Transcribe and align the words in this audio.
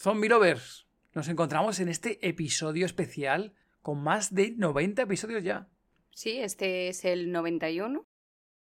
Zombie 0.00 0.28
Lovers, 0.28 0.86
nos 1.12 1.26
encontramos 1.26 1.80
en 1.80 1.88
este 1.88 2.24
episodio 2.28 2.86
especial 2.86 3.52
con 3.82 4.00
más 4.00 4.32
de 4.32 4.52
90 4.52 5.02
episodios 5.02 5.42
ya. 5.42 5.66
Sí, 6.10 6.38
este 6.38 6.86
es 6.86 7.04
el 7.04 7.32
91. 7.32 8.06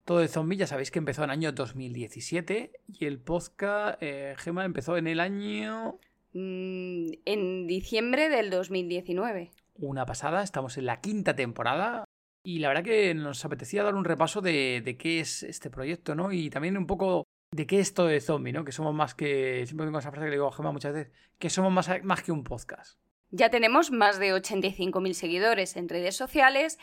Todo 0.06 0.20
de 0.20 0.28
zombie, 0.28 0.56
ya 0.56 0.66
sabéis 0.66 0.90
que 0.90 0.98
empezó 0.98 1.22
en 1.22 1.28
el 1.28 1.34
año 1.34 1.52
2017 1.52 2.72
y 2.86 3.04
el 3.04 3.20
podcast, 3.20 3.98
eh, 4.00 4.34
Gema, 4.38 4.64
empezó 4.64 4.96
en 4.96 5.08
el 5.08 5.20
año... 5.20 5.98
Mm, 6.32 7.10
en 7.26 7.66
diciembre 7.66 8.30
del 8.30 8.48
2019. 8.48 9.50
Una 9.74 10.06
pasada, 10.06 10.42
estamos 10.42 10.78
en 10.78 10.86
la 10.86 11.02
quinta 11.02 11.36
temporada 11.36 12.04
y 12.42 12.60
la 12.60 12.68
verdad 12.68 12.84
que 12.84 13.12
nos 13.14 13.44
apetecía 13.44 13.82
dar 13.82 13.94
un 13.94 14.06
repaso 14.06 14.40
de, 14.40 14.80
de 14.82 14.96
qué 14.96 15.20
es 15.20 15.42
este 15.42 15.68
proyecto, 15.68 16.14
¿no? 16.14 16.32
Y 16.32 16.48
también 16.48 16.78
un 16.78 16.86
poco 16.86 17.26
de 17.52 17.66
qué 17.66 17.80
es 17.80 17.94
todo 17.94 18.06
de 18.06 18.20
zombie, 18.20 18.52
¿no? 18.52 18.64
Que 18.64 18.72
somos 18.72 18.94
más 18.94 19.14
que. 19.14 19.64
Siempre 19.66 19.86
tengo 19.86 19.98
esa 19.98 20.10
frase 20.10 20.26
que 20.26 20.30
le 20.30 20.36
digo 20.36 20.48
a 20.48 20.52
Gemma 20.52 20.72
muchas 20.72 20.92
veces, 20.92 21.12
que 21.38 21.50
somos 21.50 21.72
más, 21.72 21.88
más 22.04 22.22
que 22.22 22.32
un 22.32 22.44
podcast. 22.44 22.98
Ya 23.32 23.48
tenemos 23.48 23.92
más 23.92 24.18
de 24.18 24.34
85.000 24.34 25.12
seguidores 25.12 25.76
en 25.76 25.88
redes 25.88 26.16
sociales 26.16 26.78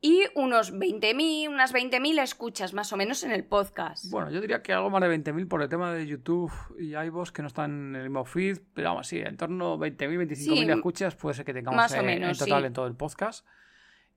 y 0.00 0.24
unos 0.34 0.74
20.000, 0.74 1.48
unas 1.48 1.72
20.000 1.72 2.20
escuchas 2.20 2.74
más 2.74 2.92
o 2.92 2.96
menos 2.96 3.22
en 3.22 3.30
el 3.30 3.44
podcast. 3.44 4.10
Bueno, 4.10 4.28
yo 4.30 4.40
diría 4.40 4.62
que 4.62 4.72
algo 4.72 4.90
más 4.90 5.00
de 5.00 5.16
20.000 5.16 5.46
por 5.46 5.62
el 5.62 5.68
tema 5.68 5.92
de 5.92 6.04
YouTube 6.04 6.52
y 6.76 6.96
iVoox 6.96 7.30
que 7.30 7.42
no 7.42 7.48
están 7.48 7.90
en 7.90 7.96
el 7.96 8.02
mismo 8.02 8.24
feed, 8.24 8.58
pero 8.74 8.90
vamos, 8.90 9.06
sí, 9.06 9.20
en 9.20 9.36
torno 9.36 9.74
a 9.74 9.76
20.000, 9.76 10.28
25.000 10.28 10.34
Sí, 10.34 10.70
escuchas 10.70 11.14
puede 11.14 11.36
ser 11.36 11.44
que 11.44 11.54
tengamos 11.54 11.76
más 11.76 11.94
o 11.96 12.02
menos, 12.02 12.30
en 12.30 12.46
total 12.46 12.62
sí. 12.62 12.66
en 12.66 12.72
todo 12.72 12.86
el 12.88 12.96
podcast. 12.96 13.46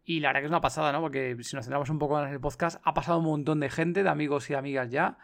Y 0.04 0.22
la 0.22 0.30
verdad 0.30 0.42
que 0.42 0.46
es 0.46 0.52
una 0.52 0.62
pasada, 0.62 0.92
¿no? 0.92 1.02
Porque 1.02 1.38
si 1.42 1.56
nos 1.56 1.66
centramos 1.66 1.90
un 1.92 2.00
poco 2.00 2.20
en 2.20 2.30
el 2.30 2.40
podcast, 2.40 2.82
ha 2.84 2.96
pasado 2.96 3.20
un 3.20 3.26
montón 3.26 3.60
de 3.60 3.70
gente, 3.70 4.02
de 4.02 4.10
amigos 4.10 4.50
y 4.50 4.56
amigas 4.56 4.90
ya, 4.90 5.20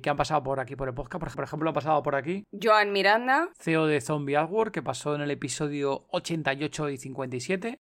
que 0.00 0.10
han 0.10 0.16
pasado 0.16 0.42
por 0.42 0.60
aquí 0.60 0.76
por 0.76 0.88
el 0.88 0.94
podcast. 0.94 1.34
Por 1.34 1.44
ejemplo, 1.44 1.70
ha 1.70 1.72
pasado 1.72 2.02
por 2.02 2.14
aquí 2.14 2.44
Joan 2.60 2.92
Miranda, 2.92 3.50
CEO 3.58 3.86
de 3.86 4.00
Zombie 4.00 4.36
Adward, 4.36 4.72
que 4.72 4.82
pasó 4.82 5.14
en 5.14 5.20
el 5.22 5.30
episodio 5.30 6.06
88 6.10 6.90
y 6.90 6.96
57. 6.96 7.78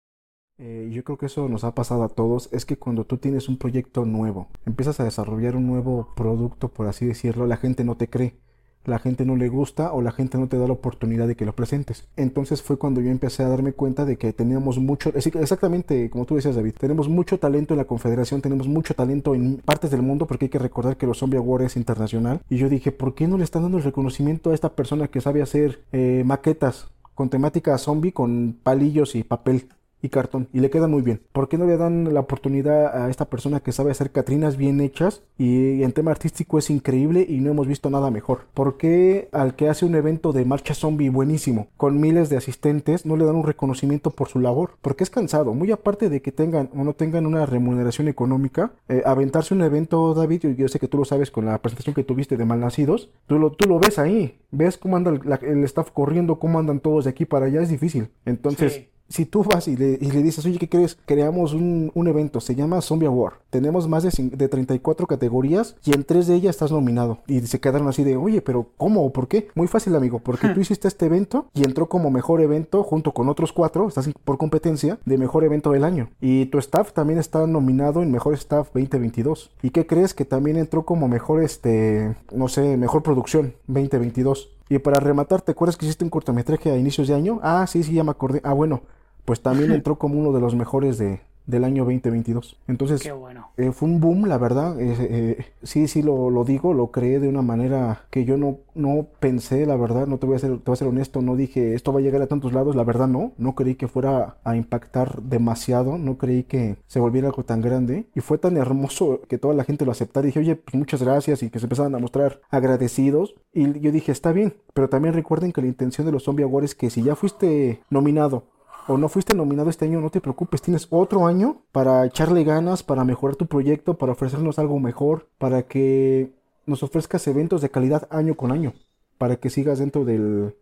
Eh, 0.59 0.89
yo 0.91 1.03
creo 1.03 1.17
que 1.17 1.25
eso 1.25 1.49
nos 1.49 1.63
ha 1.63 1.73
pasado 1.73 2.03
a 2.03 2.09
todos, 2.09 2.49
es 2.53 2.65
que 2.65 2.77
cuando 2.77 3.05
tú 3.05 3.17
tienes 3.17 3.49
un 3.49 3.57
proyecto 3.57 4.05
nuevo, 4.05 4.49
empiezas 4.65 4.99
a 4.99 5.03
desarrollar 5.03 5.55
un 5.55 5.65
nuevo 5.65 6.13
producto, 6.15 6.69
por 6.69 6.87
así 6.87 7.05
decirlo, 7.07 7.47
la 7.47 7.57
gente 7.57 7.83
no 7.83 7.97
te 7.97 8.07
cree, 8.07 8.37
la 8.85 8.99
gente 8.99 9.25
no 9.25 9.35
le 9.35 9.49
gusta 9.49 9.93
o 9.93 10.01
la 10.01 10.11
gente 10.11 10.37
no 10.37 10.47
te 10.47 10.57
da 10.57 10.67
la 10.67 10.73
oportunidad 10.73 11.27
de 11.27 11.35
que 11.35 11.45
lo 11.45 11.53
presentes. 11.53 12.07
Entonces 12.17 12.61
fue 12.61 12.77
cuando 12.77 13.01
yo 13.01 13.09
empecé 13.09 13.43
a 13.43 13.49
darme 13.49 13.73
cuenta 13.73 14.05
de 14.05 14.17
que 14.17 14.33
teníamos 14.33 14.79
mucho, 14.79 15.11
exactamente 15.15 16.09
como 16.09 16.25
tú 16.25 16.35
decías 16.35 16.55
David, 16.55 16.73
tenemos 16.77 17.09
mucho 17.09 17.39
talento 17.39 17.73
en 17.73 17.77
la 17.79 17.85
Confederación, 17.85 18.41
tenemos 18.41 18.67
mucho 18.67 18.93
talento 18.93 19.35
en 19.35 19.57
partes 19.57 19.91
del 19.91 20.01
mundo 20.01 20.27
porque 20.27 20.45
hay 20.45 20.49
que 20.49 20.59
recordar 20.59 20.97
que 20.97 21.07
los 21.07 21.17
Zombie 21.17 21.37
Award 21.37 21.63
es 21.63 21.77
internacional. 21.77 22.41
Y 22.49 22.57
yo 22.57 22.69
dije, 22.69 22.91
¿por 22.91 23.15
qué 23.15 23.27
no 23.27 23.37
le 23.37 23.43
están 23.43 23.63
dando 23.63 23.77
el 23.77 23.83
reconocimiento 23.83 24.51
a 24.51 24.53
esta 24.53 24.73
persona 24.73 25.07
que 25.07 25.21
sabe 25.21 25.41
hacer 25.41 25.81
eh, 25.91 26.23
maquetas 26.25 26.87
con 27.15 27.29
temática 27.29 27.77
zombie 27.77 28.11
con 28.11 28.57
palillos 28.63 29.15
y 29.15 29.23
papel? 29.23 29.67
Y 30.03 30.09
cartón 30.09 30.49
y 30.53 30.59
le 30.59 30.69
queda 30.69 30.87
muy 30.87 31.01
bien. 31.01 31.21
¿Por 31.31 31.47
qué 31.47 31.57
no 31.57 31.65
le 31.65 31.77
dan 31.77 32.13
la 32.13 32.19
oportunidad 32.19 33.03
a 33.03 33.09
esta 33.09 33.25
persona 33.25 33.61
que 33.61 33.71
sabe 33.71 33.89
hacer 33.89 34.11
catrinas 34.11 34.57
bien 34.57 34.81
hechas 34.81 35.23
y 35.37 35.81
en 35.81 35.93
tema 35.93 36.11
artístico 36.11 36.59
es 36.59 36.69
increíble 36.69 37.25
y 37.27 37.39
no 37.39 37.49
hemos 37.49 37.67
visto 37.67 37.89
nada 37.89 38.11
mejor? 38.11 38.41
¿Por 38.53 38.77
qué 38.77 39.29
al 39.31 39.55
que 39.55 39.69
hace 39.69 39.85
un 39.85 39.95
evento 39.95 40.33
de 40.33 40.45
marcha 40.45 40.75
zombie 40.75 41.09
buenísimo 41.09 41.67
con 41.77 41.99
miles 41.99 42.29
de 42.29 42.37
asistentes 42.37 43.05
no 43.05 43.15
le 43.15 43.25
dan 43.25 43.37
un 43.37 43.45
reconocimiento 43.45 44.11
por 44.11 44.27
su 44.27 44.39
labor? 44.39 44.71
Porque 44.81 45.03
es 45.03 45.09
cansado, 45.09 45.53
muy 45.53 45.71
aparte 45.71 46.09
de 46.09 46.21
que 46.21 46.33
tengan 46.33 46.69
o 46.75 46.83
no 46.83 46.93
tengan 46.93 47.25
una 47.25 47.45
remuneración 47.45 48.09
económica, 48.09 48.73
eh, 48.89 49.03
aventarse 49.05 49.53
un 49.53 49.61
evento, 49.61 50.13
David, 50.13 50.55
yo, 50.57 50.67
sé 50.67 50.79
que 50.79 50.89
tú 50.89 50.97
lo 50.97 51.05
sabes 51.05 51.31
con 51.31 51.45
la 51.45 51.61
presentación 51.61 51.95
que 51.95 52.03
tuviste 52.03 52.35
de 52.35 52.45
Malnacidos, 52.45 53.09
tú 53.25 53.39
lo, 53.39 53.51
tú 53.53 53.69
lo 53.69 53.79
ves 53.79 53.99
ahí, 53.99 54.39
ves 54.51 54.77
cómo 54.77 54.97
anda 54.97 55.11
el, 55.11 55.63
staff 55.63 55.91
corriendo, 55.91 56.39
cómo 56.39 56.59
andan 56.59 56.81
todos 56.81 57.05
de 57.05 57.11
aquí 57.11 57.23
para 57.25 57.45
allá, 57.45 57.61
es 57.61 57.69
difícil. 57.69 58.09
Entonces. 58.25 58.87
Si 59.09 59.25
tú 59.25 59.43
vas 59.43 59.67
y 59.67 59.77
le, 59.77 59.97
y 60.01 60.11
le 60.11 60.23
dices, 60.23 60.45
oye, 60.45 60.57
¿qué 60.57 60.69
crees? 60.69 60.97
Creamos 61.05 61.53
un, 61.53 61.91
un 61.93 62.07
evento, 62.07 62.41
se 62.41 62.55
llama 62.55 62.81
Zombie 62.81 63.07
Award. 63.07 63.35
Tenemos 63.49 63.87
más 63.87 64.03
de, 64.03 64.29
de 64.29 64.49
34 64.49 65.05
categorías 65.07 65.75
y 65.85 65.93
en 65.93 66.03
tres 66.03 66.27
de 66.27 66.35
ellas 66.35 66.55
estás 66.55 66.71
nominado. 66.71 67.19
Y 67.27 67.41
se 67.41 67.59
quedaron 67.59 67.87
así 67.87 68.03
de, 68.03 68.17
oye, 68.17 68.41
pero 68.41 68.67
¿cómo 68.77 69.05
o 69.05 69.13
por 69.13 69.27
qué? 69.27 69.49
Muy 69.55 69.67
fácil, 69.67 69.95
amigo, 69.95 70.19
porque 70.19 70.49
tú 70.49 70.61
hiciste 70.61 70.87
este 70.87 71.05
evento 71.05 71.47
y 71.53 71.63
entró 71.63 71.87
como 71.87 72.09
mejor 72.09 72.41
evento 72.41 72.83
junto 72.83 73.13
con 73.13 73.29
otros 73.29 73.53
cuatro, 73.53 73.87
estás 73.87 74.09
por 74.23 74.37
competencia, 74.37 74.99
de 75.05 75.17
mejor 75.17 75.43
evento 75.43 75.71
del 75.71 75.83
año. 75.83 76.09
Y 76.21 76.47
tu 76.47 76.57
staff 76.57 76.93
también 76.93 77.19
está 77.19 77.45
nominado 77.45 78.01
en 78.01 78.11
Mejor 78.11 78.33
Staff 78.33 78.69
2022. 78.73 79.51
¿Y 79.61 79.69
qué 79.69 79.85
crees? 79.85 80.13
Que 80.13 80.25
también 80.25 80.57
entró 80.57 80.83
como 80.85 81.07
mejor, 81.07 81.43
este, 81.43 82.15
no 82.31 82.47
sé, 82.47 82.77
mejor 82.77 83.03
producción 83.03 83.53
2022. 83.67 84.49
Y 84.69 84.79
para 84.79 84.99
rematar, 84.99 85.41
¿te 85.41 85.51
acuerdas 85.51 85.77
que 85.77 85.85
hiciste 85.85 86.03
un 86.03 86.09
cortometraje 86.09 86.71
a 86.71 86.77
inicios 86.77 87.07
de 87.07 87.15
año? 87.15 87.39
Ah, 87.43 87.65
sí, 87.67 87.83
sí, 87.83 87.93
ya 87.93 88.03
me 88.03 88.11
acordé. 88.11 88.41
Ah, 88.43 88.53
bueno, 88.53 88.81
pues 89.25 89.41
también 89.41 89.71
entró 89.73 89.97
como 89.97 90.19
uno 90.19 90.31
de 90.31 90.41
los 90.41 90.55
mejores 90.55 90.97
de, 90.97 91.21
del 91.45 91.63
año 91.63 91.83
2022. 91.83 92.57
Entonces, 92.67 93.01
Qué 93.01 93.11
bueno. 93.11 93.49
eh, 93.57 93.71
fue 93.71 93.89
un 93.89 93.99
boom, 93.99 94.25
la 94.27 94.37
verdad. 94.37 94.79
eh, 94.79 94.95
eh, 94.99 95.45
sí, 95.63 95.87
sí, 95.87 96.01
lo, 96.01 96.29
lo 96.29 96.43
digo, 96.45 96.73
lo 96.73 96.87
creé 96.91 97.19
de 97.19 97.27
una 97.27 97.41
manera 97.41 98.03
que 98.09 98.25
yo 98.25 98.37
no, 98.37 98.59
no 98.75 99.07
pensé, 99.19 99.65
la 99.65 99.75
verdad. 99.75 100.07
No 100.07 100.17
te 100.19 100.25
voy 100.25 100.35
a 100.35 100.39
ser, 100.39 100.51
te 100.57 100.63
voy 100.65 100.73
a 100.73 100.77
ser 100.77 100.87
honesto, 100.87 101.21
no 101.21 101.35
dije 101.35 101.73
esto 101.73 101.91
va 101.93 101.99
a 101.99 102.03
llegar 102.03 102.21
a 102.21 102.27
tantos 102.27 102.53
lados. 102.53 102.75
La 102.75 102.83
verdad, 102.83 103.07
no. 103.07 103.33
No 103.37 103.55
creí 103.55 103.75
que 103.75 103.87
fuera 103.87 104.37
a 104.43 104.55
impactar 104.55 105.21
demasiado. 105.21 105.97
No 105.97 106.17
creí 106.17 106.43
que 106.43 106.77
se 106.87 106.99
volviera 106.99 107.27
algo 107.27 107.43
tan 107.43 107.61
grande. 107.61 108.05
Y 108.15 108.21
fue 108.21 108.37
tan 108.37 108.57
hermoso 108.57 109.21
que 109.27 109.37
toda 109.37 109.53
la 109.53 109.63
gente 109.63 109.85
lo 109.85 109.91
aceptara. 109.91 110.25
Dije, 110.25 110.39
oye, 110.39 110.55
pues 110.55 110.75
muchas 110.75 111.03
gracias. 111.03 111.43
Y 111.43 111.49
que 111.49 111.59
se 111.59 111.65
empezaban 111.65 111.93
a 111.95 111.99
mostrar 111.99 112.41
agradecidos. 112.49 113.35
Y 113.53 113.79
yo 113.79 113.91
dije, 113.91 114.11
está 114.11 114.31
bien. 114.31 114.53
Pero 114.73 114.89
también 114.89 115.13
recuerden 115.13 115.51
que 115.51 115.61
la 115.61 115.67
intención 115.67 116.05
de 116.05 116.11
los 116.13 116.23
Zombie 116.23 116.43
Awards 116.43 116.71
es 116.71 116.75
que 116.75 116.89
si 116.89 117.03
ya 117.03 117.15
fuiste 117.15 117.81
nominado 117.89 118.43
o 118.87 118.97
no 118.97 119.09
fuiste 119.09 119.35
nominado 119.35 119.69
este 119.69 119.85
año, 119.85 120.01
no 120.01 120.09
te 120.09 120.21
preocupes, 120.21 120.61
tienes 120.61 120.87
otro 120.89 121.27
año 121.27 121.61
para 121.71 122.05
echarle 122.05 122.43
ganas, 122.43 122.83
para 122.83 123.03
mejorar 123.03 123.35
tu 123.35 123.47
proyecto, 123.47 123.97
para 123.97 124.11
ofrecernos 124.11 124.59
algo 124.59 124.79
mejor, 124.79 125.29
para 125.37 125.63
que 125.63 126.31
nos 126.65 126.83
ofrezcas 126.83 127.27
eventos 127.27 127.61
de 127.61 127.69
calidad 127.69 128.07
año 128.11 128.35
con 128.35 128.51
año, 128.51 128.73
para 129.17 129.37
que 129.37 129.49
sigas 129.49 129.79
dentro 129.79 130.05
del, 130.05 130.55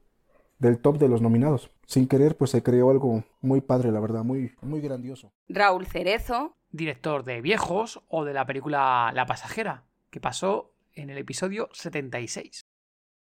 del 0.59 0.79
top 0.79 0.97
de 0.97 1.09
los 1.09 1.21
nominados. 1.21 1.71
Sin 1.85 2.07
querer, 2.07 2.37
pues 2.37 2.51
se 2.51 2.63
creó 2.63 2.89
algo 2.89 3.23
muy 3.41 3.61
padre, 3.61 3.91
la 3.91 3.99
verdad, 3.99 4.23
muy, 4.23 4.53
muy 4.61 4.81
grandioso. 4.81 5.33
Raúl 5.49 5.85
Cerezo, 5.85 6.55
Director 6.71 7.23
de 7.23 7.41
Viejos 7.41 8.01
o 8.07 8.23
de 8.23 8.33
la 8.33 8.45
película 8.45 9.11
La 9.13 9.25
Pasajera, 9.25 9.83
que 10.09 10.19
pasó 10.19 10.71
en 10.93 11.09
el 11.09 11.17
episodio 11.17 11.69
76. 11.73 12.65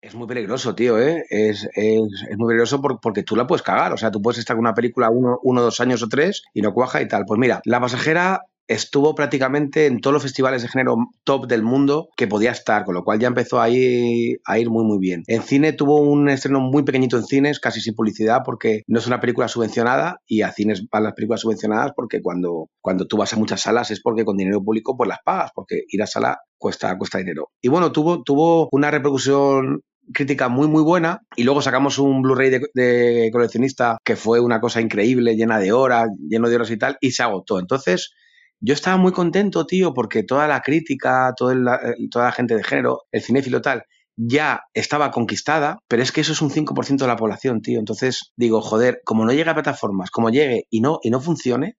Es 0.04 0.14
muy 0.14 0.26
peligroso, 0.26 0.74
tío, 0.74 1.00
¿eh? 1.00 1.24
Es, 1.30 1.66
es, 1.74 2.02
es 2.30 2.36
muy 2.36 2.48
peligroso 2.48 2.80
por- 2.82 3.00
porque 3.00 3.22
tú 3.22 3.36
la 3.36 3.46
puedes 3.46 3.62
cagar. 3.62 3.92
O 3.92 3.96
sea, 3.96 4.10
tú 4.10 4.20
puedes 4.20 4.38
estar 4.38 4.54
con 4.54 4.60
una 4.66 4.74
película 4.74 5.08
uno, 5.08 5.38
uno, 5.42 5.62
dos 5.62 5.80
años 5.80 6.02
o 6.02 6.08
tres 6.08 6.42
y 6.52 6.60
no 6.60 6.74
cuaja 6.74 7.00
y 7.00 7.08
tal. 7.08 7.24
Pues 7.26 7.38
mira, 7.40 7.62
La 7.64 7.80
Pasajera 7.80 8.42
estuvo 8.66 9.14
prácticamente 9.14 9.86
en 9.86 10.00
todos 10.00 10.12
los 10.12 10.22
festivales 10.22 10.62
de 10.62 10.68
género 10.68 10.96
top 11.24 11.46
del 11.46 11.62
mundo 11.62 12.08
que 12.16 12.26
podía 12.26 12.50
estar, 12.50 12.84
con 12.84 12.94
lo 12.94 13.02
cual 13.04 13.18
ya 13.18 13.28
empezó 13.28 13.60
a 13.62 13.68
ir, 13.70 14.38
a 14.46 14.58
ir 14.58 14.68
muy, 14.70 14.84
muy 14.84 14.98
bien. 14.98 15.22
En 15.26 15.42
cine 15.42 15.72
tuvo 15.72 16.00
un 16.00 16.28
estreno 16.28 16.60
muy 16.60 16.82
pequeñito 16.82 17.16
en 17.16 17.24
cines, 17.24 17.58
casi 17.60 17.80
sin 17.80 17.94
publicidad, 17.94 18.40
porque 18.44 18.82
no 18.86 18.98
es 18.98 19.06
una 19.06 19.20
película 19.20 19.48
subvencionada 19.48 20.18
y 20.26 20.42
a 20.42 20.52
cines 20.52 20.84
van 20.90 21.04
las 21.04 21.14
películas 21.14 21.40
subvencionadas 21.40 21.92
porque 21.96 22.20
cuando, 22.22 22.68
cuando 22.82 23.06
tú 23.06 23.16
vas 23.18 23.32
a 23.32 23.36
muchas 23.38 23.60
salas 23.62 23.90
es 23.90 24.00
porque 24.02 24.24
con 24.24 24.36
dinero 24.36 24.62
público 24.62 24.96
pues 24.96 25.08
las 25.08 25.18
pagas, 25.24 25.50
porque 25.54 25.82
ir 25.88 26.02
a 26.02 26.06
sala 26.06 26.38
cuesta, 26.58 26.96
cuesta 26.98 27.18
dinero. 27.18 27.50
Y 27.62 27.68
bueno, 27.68 27.92
tuvo, 27.92 28.22
tuvo 28.22 28.68
una 28.72 28.90
repercusión 28.90 29.82
crítica 30.12 30.48
muy 30.48 30.68
muy 30.68 30.82
buena 30.82 31.20
y 31.36 31.44
luego 31.44 31.62
sacamos 31.62 31.98
un 31.98 32.22
Blu-ray 32.22 32.50
de, 32.50 33.30
coleccionista 33.32 33.98
que 34.04 34.16
fue 34.16 34.40
una 34.40 34.60
cosa 34.60 34.80
increíble, 34.80 35.36
llena 35.36 35.58
de 35.58 35.72
horas, 35.72 36.08
lleno 36.28 36.48
de 36.48 36.56
horas 36.56 36.70
y 36.70 36.76
tal, 36.78 36.96
y 37.00 37.12
se 37.12 37.22
agotó. 37.22 37.58
Entonces, 37.58 38.12
yo 38.60 38.74
estaba 38.74 38.96
muy 38.96 39.12
contento, 39.12 39.66
tío, 39.66 39.92
porque 39.94 40.22
toda 40.22 40.46
la 40.48 40.60
crítica, 40.60 41.32
todo 41.36 41.50
el- 41.52 41.66
eh, 41.68 42.08
toda 42.10 42.26
la 42.26 42.32
gente 42.32 42.54
de 42.56 42.64
género, 42.64 43.02
el 43.12 43.22
cinéfilo 43.22 43.60
tal, 43.60 43.82
ya 44.16 44.62
estaba 44.74 45.10
conquistada, 45.10 45.78
pero 45.88 46.02
es 46.02 46.12
que 46.12 46.20
eso 46.20 46.32
es 46.32 46.40
un 46.42 46.50
5% 46.50 47.04
de 47.04 47.08
la 47.08 47.16
población, 47.16 47.60
tío. 47.62 47.78
Entonces, 47.80 48.32
digo, 48.36 48.60
joder, 48.60 49.00
como 49.04 49.24
no 49.24 49.32
llega 49.32 49.52
a 49.52 49.54
plataformas, 49.54 50.10
como 50.10 50.30
llegue 50.30 50.64
y 50.70 50.80
no, 50.80 51.00
y 51.02 51.10
no 51.10 51.20
funcione, 51.20 51.76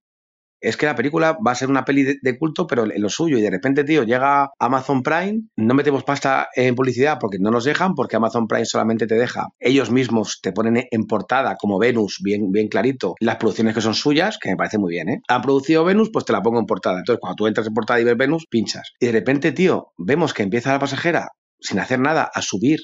es 0.68 0.78
que 0.78 0.86
la 0.86 0.96
película 0.96 1.38
va 1.46 1.52
a 1.52 1.56
ser 1.56 1.70
una 1.70 1.86
peli 1.86 2.18
de, 2.22 2.38
culto, 2.38 2.68
pero 2.68 2.84
en 2.92 3.02
lo 3.02 3.10
suyo. 3.10 3.38
Y 3.38 3.42
de 3.42 3.50
repente, 3.50 3.84
tío, 3.84 4.04
llega 4.04 4.50
Amazon 4.60 5.04
Prime, 5.04 5.42
no 5.56 5.74
metemos 5.74 6.04
pasta 6.04 6.48
en 6.56 6.76
publicidad 6.76 7.18
porque 7.20 7.38
no 7.40 7.52
nos 7.52 7.64
dejan, 7.64 7.94
porque 7.94 8.16
Amazon 8.16 8.48
Prime 8.48 8.66
solamente 8.66 9.08
te 9.08 9.16
deja. 9.16 9.48
Ellos 9.60 9.92
mismos 9.92 10.40
te 10.42 10.52
ponen 10.52 10.86
en 10.90 11.06
portada 11.06 11.56
como 11.56 11.78
Venus, 11.80 12.20
bien, 12.24 12.52
bien 12.52 12.68
clarito, 12.68 13.16
las 13.20 13.38
producciones 13.38 13.74
que 13.76 13.82
son 13.82 13.94
suyas, 13.94 14.38
que 14.42 14.50
me 14.50 14.56
parece 14.56 14.78
muy 14.78 14.92
bien, 14.92 15.10
¿eh? 15.10 15.22
Han 15.28 15.42
producido 15.42 15.86
Venus, 15.86 16.10
pues 16.12 16.26
te 16.26 16.34
la 16.34 16.42
pongo 16.42 16.60
en 16.60 16.66
portada. 16.66 17.00
Entonces, 17.00 17.20
cuando 17.20 17.36
tú 17.36 17.48
entras 17.48 17.68
en 17.68 17.74
portada 17.74 18.00
y 18.00 18.04
ves 18.04 18.18
Venus, 18.18 18.46
pinchas. 18.50 18.94
Y 19.00 19.08
de 19.08 19.12
repente, 19.12 19.52
tío, 19.52 19.92
vemos 19.98 20.34
que 20.34 20.44
empieza 20.44 20.72
la 20.72 20.80
pasajera 20.80 21.30
sin 21.60 21.80
hacer 21.80 22.00
nada 22.00 22.30
a 22.34 22.42
subir 22.42 22.80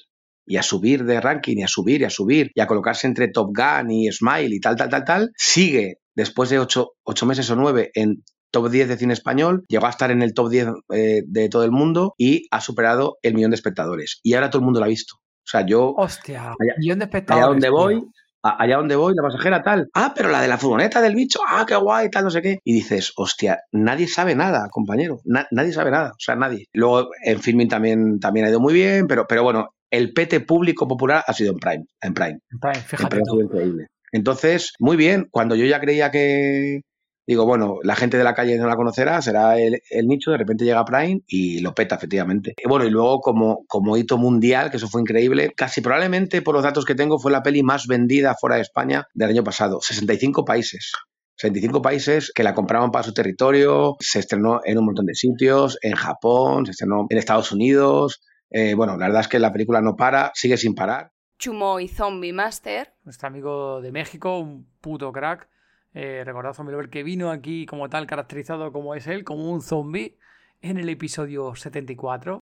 y 0.46 0.58
a 0.58 0.64
subir 0.64 1.06
de 1.06 1.22
ranking 1.22 1.58
y 1.58 1.64
a 1.64 1.68
subir 1.68 2.02
y 2.02 2.06
a 2.06 2.10
subir 2.10 2.52
y 2.56 2.62
a 2.62 2.68
colocarse 2.68 3.08
entre 3.08 3.30
Top 3.30 3.52
Gun 3.56 3.92
y 3.92 4.12
Smile 4.12 4.56
y 4.56 4.60
tal, 4.60 4.76
tal, 4.76 4.90
tal, 4.90 5.04
tal, 5.06 5.32
sigue 5.36 6.01
después 6.16 6.50
de 6.50 6.60
ocho, 6.60 6.92
ocho 7.04 7.26
meses 7.26 7.50
o 7.50 7.56
nueve 7.56 7.92
en 7.94 8.24
top 8.52 8.70
10 8.70 8.90
de 8.90 8.98
cine 8.98 9.14
español, 9.14 9.64
llegó 9.70 9.86
a 9.86 9.92
estar 9.92 10.12
en 10.12 10.22
el 10.22 10.34
top 10.34 10.50
10 10.50 10.68
eh, 10.94 11.24
de 11.26 11.48
todo 11.50 11.64
el 11.64 11.72
mundo 11.72 12.14
y 12.18 12.48
ha 12.52 12.60
superado 12.60 13.18
el 13.22 13.34
millón 13.34 13.52
de 13.52 13.56
espectadores. 13.56 14.20
Y 14.24 14.34
ahora 14.34 14.50
todo 14.50 14.60
el 14.60 14.66
mundo 14.66 14.80
la 14.82 14.88
ha 14.88 14.90
visto. 14.90 15.16
O 15.16 15.48
sea, 15.52 15.66
yo... 15.66 15.94
Hostia, 15.96 16.42
Allá- 16.50 16.76
millón 16.78 17.00
de 17.00 17.06
espectadores. 17.06 17.44
Allá 17.46 17.52
donde 17.54 17.70
voy, 17.70 18.04
a- 18.44 18.62
allá 18.62 18.76
donde 18.76 18.96
voy, 18.98 19.14
la 19.16 19.24
pasajera 19.24 19.64
tal. 19.64 19.88
Ah, 19.94 20.12
pero 20.14 20.28
la 20.30 20.42
de 20.42 20.50
la 20.50 20.58
furgoneta 20.58 21.02
del 21.02 21.16
bicho, 21.16 21.40
ah, 21.48 21.64
qué 21.66 21.76
guay, 21.78 22.10
tal, 22.10 22.26
no 22.26 22.30
sé 22.30 22.42
qué. 22.42 22.60
Y 22.66 22.74
dices, 22.74 23.14
hostia, 23.16 23.60
nadie 23.72 24.08
sabe 24.10 24.36
nada, 24.36 24.68
compañero. 24.70 25.22
Na- 25.24 25.48
nadie 25.52 25.72
sabe 25.72 25.92
nada, 25.92 26.10
o 26.10 26.20
sea, 26.20 26.36
nadie. 26.36 26.66
Luego 26.74 27.10
en 27.26 27.40
filming 27.40 27.70
también, 27.70 28.20
también 28.20 28.46
ha 28.46 28.50
ido 28.50 28.60
muy 28.60 28.74
bien, 28.74 29.08
pero, 29.08 29.26
pero 29.30 29.44
bueno, 29.44 29.70
el 29.90 30.12
pete 30.12 30.42
público 30.42 30.88
popular 30.90 31.24
ha 31.26 31.32
sido 31.34 31.54
en 31.54 31.60
Prime, 31.60 31.86
en 32.02 32.14
Prime. 32.14 32.40
En 32.52 32.60
Prime, 32.60 32.78
En 32.78 32.84
fíjate 32.84 33.10
Prime 33.10 33.22
ha 33.22 33.26
tú. 33.26 33.32
sido 33.38 33.44
increíble. 33.46 33.88
Entonces, 34.12 34.74
muy 34.80 34.98
bien, 34.98 35.28
cuando 35.32 35.56
yo 35.56 35.66
ya 35.66 35.80
creía 35.80 36.12
que, 36.12 36.82
digo, 37.26 37.46
bueno, 37.46 37.78
la 37.84 37.96
gente 37.96 38.18
de 38.18 38.24
la 38.24 38.34
calle 38.34 38.58
no 38.58 38.68
la 38.68 38.76
conocerá, 38.76 39.22
será 39.22 39.58
el, 39.60 39.82
nicho, 40.06 40.32
de 40.32 40.38
repente 40.38 40.66
llega 40.66 40.86
Prime 40.86 41.22
y 41.28 41.60
lo 41.60 41.74
peta, 41.74 41.96
efectivamente. 41.96 42.54
Y 42.58 42.68
bueno, 42.68 42.86
y 42.86 42.90
luego 42.90 43.22
como, 43.22 43.64
como 43.68 43.98
hito 43.98 44.18
mundial, 44.18 44.70
que 44.70 44.78
eso 44.78 44.90
fue 44.90 45.02
increíble, 45.02 45.52
casi 45.56 45.82
probablemente 45.82 46.42
por 46.42 46.56
los 46.56 46.64
datos 46.64 46.86
que 46.86 46.96
tengo 46.96 47.20
fue 47.20 47.32
la 47.32 47.44
peli 47.44 47.64
más 47.64 47.88
vendida 47.88 48.36
fuera 48.40 48.58
de 48.58 48.64
España 48.64 49.08
del 49.14 49.30
año 49.30 49.44
pasado, 49.44 49.80
65 49.82 50.46
países. 50.46 50.92
65 51.38 51.82
países 51.82 52.32
que 52.36 52.44
la 52.44 52.54
compraban 52.54 52.92
para 52.92 53.04
su 53.04 53.14
territorio, 53.14 53.96
se 54.00 54.20
estrenó 54.20 54.62
en 54.64 54.78
un 54.78 54.86
montón 54.86 55.08
de 55.08 55.16
sitios, 55.16 55.78
en 55.82 55.94
Japón, 55.94 56.66
se 56.66 56.72
estrenó 56.72 57.08
en 57.10 57.18
Estados 57.18 57.52
Unidos. 57.52 58.22
Eh, 58.52 58.76
bueno, 58.76 58.96
la 58.98 59.08
verdad 59.08 59.22
es 59.22 59.28
que 59.28 59.40
la 59.40 59.52
película 59.52 59.82
no 59.82 59.96
para, 59.96 60.32
sigue 60.36 60.58
sin 60.58 60.76
parar. 60.76 61.10
Chumo 61.42 61.80
y 61.80 61.88
Zombie 61.88 62.34
Master. 62.34 62.94
Nuestro 63.04 63.28
amigo 63.28 63.82
de 63.82 63.92
México, 63.92 64.38
un 64.38 64.68
puto 64.80 65.12
crack. 65.12 65.50
Eh, 65.92 66.22
recordad 66.24 66.54
Zombie 66.54 66.72
Lover 66.72 66.92
que 66.92 67.02
vino 67.02 67.32
aquí 67.32 67.66
como 67.66 67.90
tal, 67.90 68.06
caracterizado 68.06 68.72
como 68.72 68.94
es 68.94 69.08
él, 69.08 69.24
como 69.24 69.52
un 69.52 69.64
zombie, 69.64 70.20
en 70.62 70.78
el 70.78 70.88
episodio 70.88 71.56
74. 71.56 72.42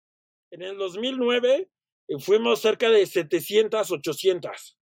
En 0.52 0.62
el 0.64 0.78
2009 0.78 1.70
eh, 2.10 2.20
fuimos 2.20 2.60
cerca 2.60 2.90
de 2.90 3.06
700, 3.06 3.90
800. 3.90 4.78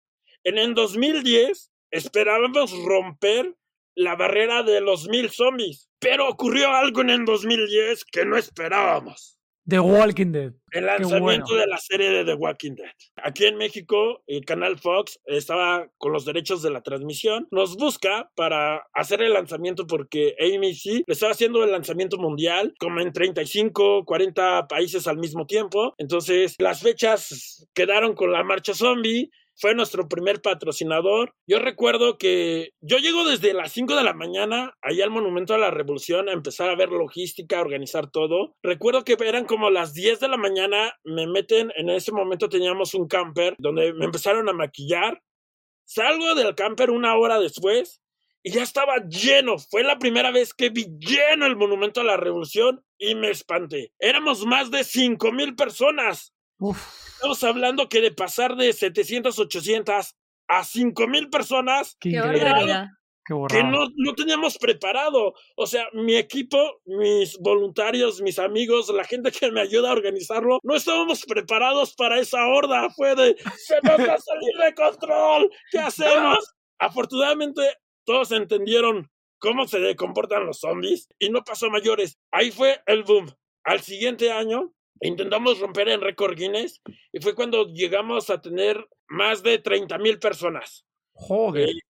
En 0.44 0.58
el 0.58 0.74
2010 0.74 1.72
esperábamos 1.90 2.72
romper 2.84 3.56
la 3.96 4.14
barrera 4.14 4.62
de 4.62 4.80
los 4.80 5.08
mil 5.08 5.28
zombies, 5.30 5.90
pero 5.98 6.28
ocurrió 6.28 6.68
algo 6.68 7.00
en 7.00 7.10
el 7.10 7.24
2010 7.24 8.04
que 8.04 8.24
no 8.24 8.36
esperábamos. 8.36 9.33
The 9.66 9.80
Walking 9.80 10.32
Dead. 10.32 10.52
El 10.72 10.86
lanzamiento 10.86 11.46
bueno. 11.46 11.60
de 11.60 11.66
la 11.66 11.78
serie 11.78 12.10
de 12.10 12.24
The 12.24 12.34
Walking 12.34 12.74
Dead. 12.74 12.90
Aquí 13.22 13.46
en 13.46 13.56
México, 13.56 14.22
el 14.26 14.44
canal 14.44 14.78
Fox 14.78 15.20
estaba 15.24 15.88
con 15.96 16.12
los 16.12 16.26
derechos 16.26 16.62
de 16.62 16.70
la 16.70 16.82
transmisión. 16.82 17.48
Nos 17.50 17.76
busca 17.76 18.30
para 18.34 18.86
hacer 18.92 19.22
el 19.22 19.32
lanzamiento 19.32 19.86
porque 19.86 20.34
AMC 20.38 21.04
le 21.06 21.12
estaba 21.12 21.32
haciendo 21.32 21.64
el 21.64 21.72
lanzamiento 21.72 22.18
mundial, 22.18 22.74
como 22.78 23.00
en 23.00 23.12
35, 23.12 24.04
40 24.04 24.68
países 24.68 25.06
al 25.06 25.16
mismo 25.16 25.46
tiempo. 25.46 25.94
Entonces, 25.96 26.56
las 26.58 26.82
fechas 26.82 27.66
quedaron 27.72 28.14
con 28.14 28.32
la 28.32 28.44
marcha 28.44 28.74
zombie. 28.74 29.30
Fue 29.56 29.74
nuestro 29.74 30.08
primer 30.08 30.42
patrocinador. 30.42 31.34
Yo 31.46 31.58
recuerdo 31.58 32.18
que 32.18 32.70
yo 32.80 32.98
llego 32.98 33.24
desde 33.24 33.52
las 33.52 33.72
5 33.72 33.94
de 33.96 34.02
la 34.02 34.12
mañana 34.12 34.74
allá 34.82 35.04
al 35.04 35.10
Monumento 35.10 35.54
a 35.54 35.58
la 35.58 35.70
Revolución 35.70 36.28
a 36.28 36.32
empezar 36.32 36.70
a 36.70 36.76
ver 36.76 36.90
logística, 36.90 37.58
a 37.58 37.62
organizar 37.62 38.10
todo. 38.10 38.56
Recuerdo 38.62 39.04
que 39.04 39.16
eran 39.20 39.44
como 39.44 39.70
las 39.70 39.94
10 39.94 40.20
de 40.20 40.28
la 40.28 40.36
mañana, 40.36 40.94
me 41.04 41.26
meten, 41.26 41.72
en 41.76 41.90
ese 41.90 42.12
momento 42.12 42.48
teníamos 42.48 42.94
un 42.94 43.06
camper 43.06 43.54
donde 43.58 43.92
me 43.92 44.06
empezaron 44.06 44.48
a 44.48 44.52
maquillar. 44.52 45.22
Salgo 45.84 46.34
del 46.34 46.54
camper 46.54 46.90
una 46.90 47.16
hora 47.16 47.38
después 47.38 48.00
y 48.42 48.52
ya 48.52 48.62
estaba 48.62 48.96
lleno. 49.08 49.58
Fue 49.58 49.82
la 49.82 49.98
primera 49.98 50.30
vez 50.30 50.52
que 50.52 50.68
vi 50.68 50.86
lleno 50.98 51.46
el 51.46 51.56
Monumento 51.56 52.00
a 52.00 52.04
la 52.04 52.16
Revolución 52.16 52.84
y 52.98 53.14
me 53.14 53.30
espanté. 53.30 53.92
Éramos 53.98 54.44
más 54.44 54.70
de 54.70 54.84
5 54.84 55.32
mil 55.32 55.54
personas. 55.54 56.34
Uf, 56.58 57.03
Estamos 57.24 57.42
hablando 57.44 57.88
que 57.88 58.02
de 58.02 58.12
pasar 58.12 58.54
de 58.54 58.70
700, 58.70 59.38
800 59.38 60.14
a 60.46 60.62
5 60.62 61.08
mil 61.08 61.30
personas 61.30 61.96
qué, 61.98 62.10
que 62.10 63.62
no, 63.62 63.88
no 63.96 64.14
teníamos 64.14 64.58
preparado. 64.58 65.32
O 65.56 65.66
sea, 65.66 65.88
mi 65.94 66.16
equipo, 66.16 66.82
mis 66.84 67.38
voluntarios, 67.38 68.20
mis 68.20 68.38
amigos, 68.38 68.90
la 68.90 69.04
gente 69.04 69.32
que 69.32 69.50
me 69.50 69.62
ayuda 69.62 69.88
a 69.88 69.94
organizarlo, 69.94 70.58
no 70.62 70.76
estábamos 70.76 71.24
preparados 71.24 71.94
para 71.94 72.20
esa 72.20 72.46
horda. 72.46 72.90
Fue 72.90 73.14
de, 73.14 73.34
se 73.56 73.76
nos 73.82 74.06
va 74.06 74.14
a 74.14 74.18
salir 74.18 74.56
de 74.62 74.74
control. 74.74 75.50
¿Qué 75.70 75.78
hacemos? 75.78 76.54
Afortunadamente, 76.78 77.62
todos 78.04 78.32
entendieron 78.32 79.10
cómo 79.38 79.66
se 79.66 79.96
comportan 79.96 80.44
los 80.44 80.60
zombies 80.60 81.08
y 81.18 81.30
no 81.30 81.42
pasó 81.42 81.70
mayores. 81.70 82.18
Ahí 82.30 82.50
fue 82.50 82.82
el 82.84 83.02
boom. 83.02 83.32
Al 83.64 83.80
siguiente 83.80 84.30
año, 84.30 84.74
intentamos 85.00 85.58
romper 85.60 85.88
en 85.88 86.00
récord 86.00 86.36
Guinness 86.36 86.80
y 87.12 87.20
fue 87.20 87.34
cuando 87.34 87.66
llegamos 87.66 88.30
a 88.30 88.40
tener 88.40 88.88
más 89.08 89.42
de 89.42 89.58
30 89.58 89.98
mil 89.98 90.18
personas 90.18 90.84
Joder. 91.14 91.68
Eh, 91.68 91.80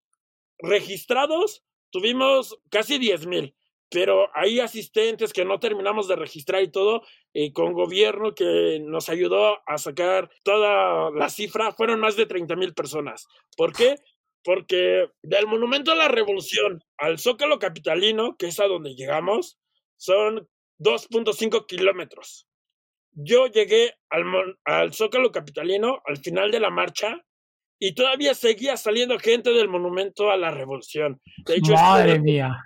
registrados 0.58 1.64
tuvimos 1.90 2.58
casi 2.70 2.98
10 2.98 3.26
mil, 3.26 3.56
pero 3.90 4.28
hay 4.34 4.60
asistentes 4.60 5.32
que 5.32 5.44
no 5.44 5.60
terminamos 5.60 6.08
de 6.08 6.16
registrar 6.16 6.62
y 6.62 6.70
todo, 6.70 7.02
eh, 7.32 7.52
con 7.52 7.72
gobierno 7.72 8.34
que 8.34 8.80
nos 8.80 9.08
ayudó 9.08 9.58
a 9.66 9.78
sacar 9.78 10.30
toda 10.42 11.10
la 11.10 11.30
cifra, 11.30 11.72
fueron 11.72 12.00
más 12.00 12.16
de 12.16 12.26
30 12.26 12.56
mil 12.56 12.74
personas. 12.74 13.26
¿Por 13.56 13.72
qué? 13.72 13.96
Porque 14.42 15.08
del 15.22 15.46
Monumento 15.46 15.92
a 15.92 15.96
la 15.96 16.08
Revolución 16.08 16.82
al 16.98 17.18
Zócalo 17.18 17.58
Capitalino, 17.58 18.36
que 18.36 18.46
es 18.46 18.60
a 18.60 18.66
donde 18.66 18.94
llegamos, 18.94 19.58
son 19.96 20.48
2.5 20.80 21.66
kilómetros. 21.66 22.46
Yo 23.14 23.46
llegué 23.46 23.94
al, 24.10 24.24
al 24.64 24.92
Zócalo 24.92 25.30
Capitalino 25.30 26.00
al 26.04 26.16
final 26.18 26.50
de 26.50 26.60
la 26.60 26.70
marcha 26.70 27.20
y 27.78 27.94
todavía 27.94 28.34
seguía 28.34 28.76
saliendo 28.76 29.18
gente 29.18 29.50
del 29.50 29.68
Monumento 29.68 30.30
a 30.30 30.36
la 30.36 30.50
Revolución. 30.50 31.20
De 31.44 31.56
hecho, 31.56 31.72
Madre 31.72 32.18
mía. 32.18 32.56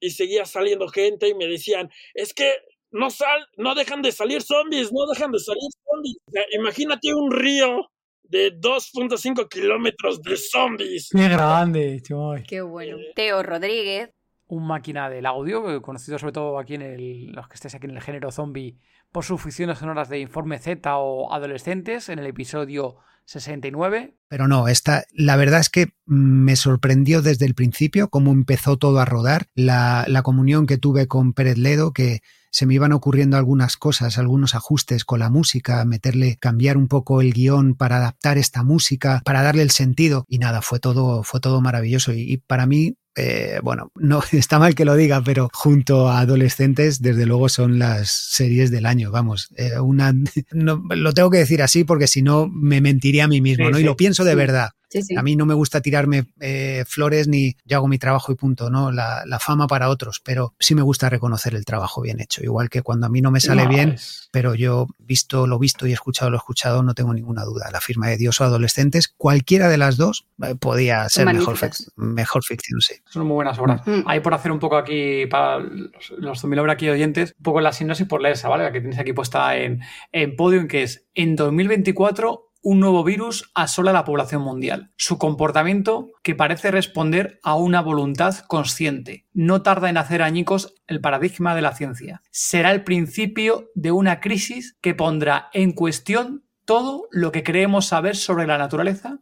y 0.00 0.10
seguía 0.10 0.44
saliendo 0.44 0.88
gente 0.88 1.28
y 1.28 1.34
me 1.34 1.46
decían, 1.46 1.90
es 2.14 2.32
que 2.32 2.54
no 2.90 3.10
sal, 3.10 3.46
no 3.56 3.74
dejan 3.74 4.02
de 4.02 4.12
salir 4.12 4.42
zombies, 4.42 4.92
no 4.92 5.06
dejan 5.06 5.32
de 5.32 5.38
salir 5.40 5.68
zombies. 5.84 6.16
O 6.26 6.30
sea, 6.30 6.42
imagínate 6.52 7.14
un 7.14 7.30
río 7.30 7.90
de 8.22 8.58
2.5 8.58 9.48
kilómetros 9.48 10.22
de 10.22 10.36
zombies. 10.36 11.10
Qué 11.12 11.28
grande, 11.28 12.00
chaval. 12.02 12.44
Qué 12.44 12.60
bueno. 12.62 12.96
Teo 13.14 13.42
Rodríguez. 13.42 14.10
Un 14.48 14.66
máquina 14.66 15.10
del 15.10 15.26
audio, 15.26 15.70
eh, 15.74 15.82
conocido 15.82 16.18
sobre 16.18 16.32
todo 16.32 16.58
aquí 16.58 16.74
en 16.74 16.82
el, 16.82 17.32
los 17.32 17.48
que 17.48 17.54
estéis 17.54 17.74
aquí 17.74 17.86
en 17.86 17.96
el 17.96 18.02
género 18.02 18.30
zombie 18.30 18.78
por 19.16 19.24
sus 19.24 19.40
ficciones 19.40 19.78
sonoras 19.78 20.10
de 20.10 20.20
Informe 20.20 20.58
Z 20.58 20.94
o 20.98 21.32
Adolescentes, 21.32 22.10
en 22.10 22.18
el 22.18 22.26
episodio 22.26 22.96
69. 23.24 24.14
Pero 24.28 24.46
no, 24.46 24.68
esta, 24.68 25.06
la 25.14 25.36
verdad 25.36 25.60
es 25.60 25.70
que 25.70 25.86
me 26.04 26.54
sorprendió 26.54 27.22
desde 27.22 27.46
el 27.46 27.54
principio 27.54 28.10
cómo 28.10 28.30
empezó 28.32 28.76
todo 28.76 29.00
a 29.00 29.06
rodar, 29.06 29.46
la, 29.54 30.04
la 30.06 30.20
comunión 30.22 30.66
que 30.66 30.76
tuve 30.76 31.06
con 31.06 31.32
Pérez 31.32 31.56
Ledo, 31.56 31.94
que 31.94 32.20
se 32.56 32.64
me 32.64 32.72
iban 32.72 32.92
ocurriendo 32.92 33.36
algunas 33.36 33.76
cosas, 33.76 34.16
algunos 34.16 34.54
ajustes 34.54 35.04
con 35.04 35.18
la 35.18 35.28
música, 35.28 35.84
meterle, 35.84 36.38
cambiar 36.40 36.78
un 36.78 36.88
poco 36.88 37.20
el 37.20 37.34
guion 37.34 37.74
para 37.74 37.98
adaptar 37.98 38.38
esta 38.38 38.62
música, 38.62 39.20
para 39.26 39.42
darle 39.42 39.60
el 39.60 39.70
sentido, 39.70 40.24
y 40.26 40.38
nada, 40.38 40.62
fue 40.62 40.80
todo, 40.80 41.22
fue 41.22 41.38
todo 41.38 41.60
maravilloso. 41.60 42.14
Y, 42.14 42.22
y 42.22 42.38
para 42.38 42.64
mí, 42.64 42.94
eh, 43.14 43.60
bueno, 43.62 43.92
no 43.94 44.22
está 44.32 44.58
mal 44.58 44.74
que 44.74 44.86
lo 44.86 44.94
diga, 44.96 45.22
pero 45.22 45.50
junto 45.52 46.08
a 46.08 46.20
adolescentes, 46.20 47.02
desde 47.02 47.26
luego 47.26 47.50
son 47.50 47.78
las 47.78 48.10
series 48.10 48.70
del 48.70 48.86
año, 48.86 49.10
vamos, 49.10 49.48
eh, 49.58 49.78
una, 49.78 50.14
no, 50.52 50.82
lo 50.88 51.12
tengo 51.12 51.30
que 51.30 51.38
decir 51.38 51.60
así 51.60 51.84
porque 51.84 52.06
si 52.06 52.22
no 52.22 52.48
me 52.48 52.80
mentiría 52.80 53.24
a 53.24 53.28
mí 53.28 53.42
mismo, 53.42 53.66
Sí, 53.66 53.72
¿no? 53.72 53.78
Y 53.78 53.84
lo 53.84 53.96
pienso 53.98 54.24
de 54.24 54.30
sí. 54.30 54.36
verdad. 54.38 54.70
Sí, 54.88 55.02
sí. 55.02 55.16
A 55.16 55.22
mí 55.22 55.34
no 55.36 55.46
me 55.46 55.54
gusta 55.54 55.80
tirarme 55.80 56.26
eh, 56.40 56.84
flores 56.86 57.26
ni 57.28 57.56
yo 57.64 57.76
hago 57.78 57.88
mi 57.88 57.98
trabajo 57.98 58.30
y 58.32 58.36
punto, 58.36 58.70
¿no? 58.70 58.92
La, 58.92 59.24
la 59.26 59.38
fama 59.38 59.66
para 59.66 59.88
otros, 59.88 60.20
pero 60.24 60.54
sí 60.60 60.74
me 60.74 60.82
gusta 60.82 61.10
reconocer 61.10 61.54
el 61.54 61.64
trabajo 61.64 62.02
bien 62.02 62.20
hecho. 62.20 62.42
Igual 62.44 62.70
que 62.70 62.82
cuando 62.82 63.06
a 63.06 63.08
mí 63.08 63.20
no 63.20 63.30
me 63.30 63.40
sale 63.40 63.64
No, 63.64 63.68
bien, 63.68 63.88
es- 63.92 64.28
pero 64.30 64.54
yo 64.54 64.86
visto 64.98 65.46
lo 65.46 65.58
visto 65.58 65.86
y 65.86 65.92
escuchado 65.92 66.30
lo 66.30 66.36
escuchado, 66.36 66.82
no 66.82 66.94
tengo 66.94 67.12
ninguna 67.14 67.44
duda. 67.44 67.70
La 67.72 67.80
firma 67.80 68.08
de 68.08 68.16
Dios 68.16 68.40
o 68.40 68.44
Adolescentes, 68.44 69.08
cualquiera 69.16 69.68
de 69.68 69.76
las 69.78 69.96
dos 69.96 70.26
eh, 70.42 70.54
podía 70.54 71.08
ser 71.08 71.26
mejor, 71.26 71.40
magníficas. 71.54 71.86
fic- 71.88 71.92
mejor 71.96 72.44
ficción, 72.44 72.80
sí. 72.80 72.94
Son 73.10 73.26
muy 73.26 73.34
buenas 73.34 73.58
obras. 73.58 73.80
Mm. 73.86 74.02
Hay 74.06 74.20
por 74.20 74.34
hacer 74.34 74.52
un 74.52 74.58
poco 74.58 74.76
aquí 74.76 75.26
para 75.26 75.58
los, 75.58 76.10
los 76.18 76.44
Lover 76.44 76.70
aquí 76.70 76.88
oyentes, 76.88 77.34
un 77.38 77.42
poco 77.42 77.60
la 77.60 77.72
sinopsis 77.72 78.06
por 78.06 78.22
leerse, 78.22 78.46
¿vale? 78.48 78.64
La 78.64 78.72
que 78.72 78.80
tienes 78.80 78.98
aquí 78.98 79.12
puesta 79.12 79.56
en, 79.56 79.80
en 80.12 80.36
Podium, 80.36 80.68
que 80.68 80.84
es 80.84 81.06
en 81.14 81.36
2024 81.36 82.45
un 82.62 82.80
nuevo 82.80 83.04
virus 83.04 83.50
asola 83.54 83.92
la 83.92 84.04
población 84.04 84.42
mundial. 84.42 84.90
Su 84.96 85.18
comportamiento, 85.18 86.08
que 86.22 86.34
parece 86.34 86.70
responder 86.70 87.38
a 87.42 87.54
una 87.54 87.80
voluntad 87.80 88.38
consciente, 88.48 89.26
no 89.32 89.62
tarda 89.62 89.88
en 89.88 89.96
hacer 89.96 90.22
añicos 90.22 90.74
el 90.86 91.00
paradigma 91.00 91.54
de 91.54 91.62
la 91.62 91.74
ciencia. 91.74 92.22
Será 92.30 92.72
el 92.72 92.84
principio 92.84 93.70
de 93.74 93.92
una 93.92 94.20
crisis 94.20 94.76
que 94.80 94.94
pondrá 94.94 95.48
en 95.52 95.72
cuestión 95.72 96.44
todo 96.64 97.08
lo 97.10 97.32
que 97.32 97.42
creemos 97.42 97.86
saber 97.86 98.16
sobre 98.16 98.46
la 98.46 98.58
naturaleza 98.58 99.20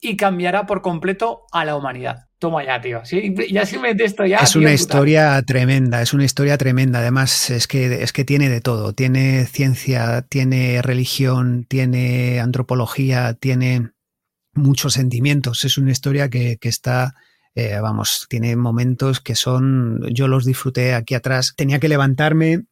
y 0.00 0.16
cambiará 0.16 0.66
por 0.66 0.82
completo 0.82 1.44
a 1.52 1.64
la 1.64 1.76
humanidad. 1.76 2.26
Toma 2.38 2.64
ya, 2.64 2.80
tío. 2.80 3.00
Sí, 3.04 3.34
ya 3.50 3.64
simplemente 3.64 4.04
esto 4.04 4.26
ya. 4.26 4.38
Es 4.38 4.52
tío, 4.52 4.60
una 4.60 4.68
puta. 4.68 4.74
historia 4.74 5.42
tremenda, 5.42 6.02
es 6.02 6.12
una 6.12 6.24
historia 6.24 6.58
tremenda. 6.58 6.98
Además, 6.98 7.50
es 7.50 7.66
que, 7.66 8.02
es 8.02 8.12
que 8.12 8.24
tiene 8.24 8.50
de 8.50 8.60
todo. 8.60 8.92
Tiene 8.92 9.46
ciencia, 9.46 10.22
tiene 10.22 10.82
religión, 10.82 11.64
tiene 11.66 12.40
antropología, 12.40 13.34
tiene 13.34 13.90
muchos 14.52 14.92
sentimientos. 14.94 15.64
Es 15.64 15.78
una 15.78 15.92
historia 15.92 16.28
que, 16.28 16.58
que 16.58 16.68
está, 16.68 17.14
eh, 17.54 17.78
vamos, 17.80 18.26
tiene 18.28 18.54
momentos 18.54 19.20
que 19.20 19.34
son, 19.34 20.02
yo 20.12 20.28
los 20.28 20.44
disfruté 20.44 20.94
aquí 20.94 21.14
atrás. 21.14 21.54
Tenía 21.56 21.78
que 21.78 21.88
levantarme. 21.88 22.64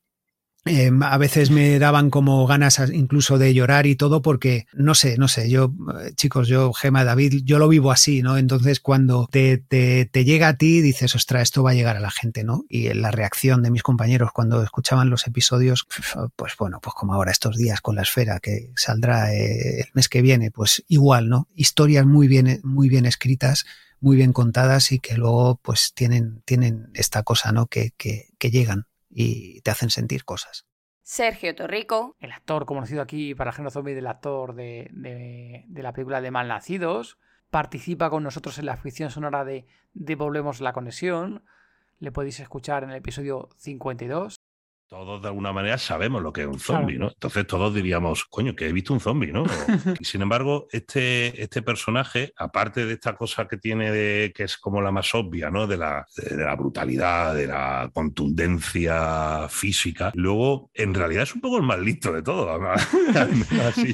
Eh, 0.67 0.91
a 1.03 1.19
veces 1.19 1.51
me 1.51 1.79
daban 1.79 2.09
como 2.09 2.47
ganas 2.47 2.81
incluso 2.93 3.37
de 3.37 3.53
llorar 3.53 3.87
y 3.87 3.97
todo 3.97 4.23
porque 4.23 4.67
no 4.73 4.95
sé, 4.95 5.19
no 5.19 5.29
sé, 5.29 5.51
yo 5.51 5.75
eh, 6.01 6.13
chicos, 6.15 6.49
yo 6.49 6.73
Gema, 6.73 7.05
David, 7.05 7.43
yo 7.45 7.59
lo 7.59 7.69
vivo 7.69 7.91
así, 7.91 8.23
¿no? 8.23 8.39
Entonces 8.39 8.81
cuando 8.81 9.29
te, 9.31 9.59
te, 9.59 10.07
te 10.07 10.25
llega 10.25 10.49
a 10.49 10.57
ti 10.57 10.81
dices, 10.81 11.15
ostras, 11.15 11.43
esto 11.43 11.63
va 11.63 11.73
a 11.73 11.75
llegar 11.75 11.99
a 11.99 12.01
la 12.01 12.11
gente, 12.11 12.45
¿no? 12.45 12.65
Y 12.69 12.93
la 12.95 13.11
reacción 13.11 13.63
de 13.63 13.71
mis 13.71 13.83
compañeros 13.83 14.31
cuando 14.33 14.63
escuchaban 14.63 15.11
los 15.11 15.27
episodios, 15.27 15.87
pues 16.37 16.55
bueno, 16.59 16.81
pues 16.83 16.95
como 16.95 17.13
ahora 17.13 17.31
estos 17.31 17.57
días 17.57 17.83
con 17.83 17.97
la 17.97 18.03
esfera 18.03 18.41
que 18.41 18.73
saldrá 18.75 19.35
eh, 19.35 19.81
el 19.81 19.89
mes 19.93 20.09
que 20.09 20.23
viene, 20.23 20.51
pues 20.51 20.83
igual, 20.89 21.29
¿no? 21.29 21.47
Historias 21.55 22.07
muy 22.07 22.27
bien, 22.27 22.61
muy 22.65 22.89
bien 22.89 23.05
escritas, 23.05 23.67
muy 24.01 24.17
bien 24.17 24.33
contadas 24.33 24.93
y 24.93 24.99
que 24.99 25.17
luego 25.19 25.61
pues 25.63 25.93
tienen, 25.95 26.43
tienen 26.47 26.89
esta 26.95 27.23
cosa, 27.23 27.53
¿no? 27.53 27.67
Que, 27.67 27.93
que, 27.99 28.31
que 28.39 28.51
llegan 28.51 28.87
y 29.15 29.61
te 29.63 29.71
hacen 29.71 29.91
sentir 29.91 30.25
cosas. 30.25 30.67
Sergio 31.03 31.55
Torrico, 31.55 32.17
El 32.19 32.33
actor 32.33 32.65
conocido 32.67 33.03
aquí 33.03 33.35
para 33.35 33.53
Género 33.53 33.71
Zombie 33.71 33.95
del 33.95 34.07
actor 34.07 34.55
de, 34.55 34.89
de- 34.93 35.65
de 35.69 35.83
la 35.83 35.93
película 35.93 36.21
de 36.21 36.31
Malnacidos. 36.31 37.19
Participa 37.51 38.11
con 38.11 38.23
nosotros 38.23 38.59
en 38.59 38.67
la 38.67 38.77
ficción 38.77 39.11
sonora 39.11 39.45
de 39.45 39.67
Devolvemos 39.93 40.61
la 40.61 40.73
conexión. 40.73 41.45
Le 41.99 42.11
podéis 42.11 42.41
escuchar 42.41 42.83
en 42.85 42.91
el 42.91 42.97
episodio 42.97 43.51
52. 43.59 44.37
Todos 44.95 45.21
de 45.23 45.27
alguna 45.27 45.53
manera 45.53 45.77
sabemos 45.77 46.23
lo 46.23 46.33
que 46.33 46.43
es 46.43 46.47
un 46.47 46.61
zombie. 46.61 46.99
¿no? 46.99 47.09
Entonces 47.09 47.45
todos 47.49 47.75
diríamos, 47.75 48.27
coño, 48.27 48.55
que 48.55 48.69
he 48.69 48.73
visto 48.73 48.93
un 48.95 49.01
zombie, 49.01 49.33
¿no? 49.33 49.43
Y 49.99 50.05
sin 50.05 50.23
embargo, 50.23 50.69
este, 50.71 51.43
este 51.43 51.63
personaje, 51.63 52.33
aparte 52.37 52.87
de 52.87 52.93
esta 52.93 53.17
cosa 53.17 53.49
que 53.49 53.57
tiene 53.57 53.91
de, 53.91 54.33
que 54.35 54.45
es 54.45 54.57
como 54.57 54.81
la 54.81 54.93
más 54.93 55.13
obvia, 55.17 55.51
¿no? 55.51 55.67
De 55.67 55.77
la, 55.79 56.07
de 56.17 56.37
la 56.45 56.55
brutalidad, 56.55 57.35
de 57.35 57.49
la 57.49 57.91
contundencia 57.93 59.49
física, 59.49 60.13
luego 60.15 60.71
en 60.75 60.95
realidad 60.95 61.25
es 61.25 61.35
un 61.35 61.41
poco 61.41 61.57
el 61.57 61.65
más 61.65 61.81
listo 61.81 62.13
de 62.13 62.23
todo. 62.23 62.49
además. 62.51 62.89
Así. 63.67 63.93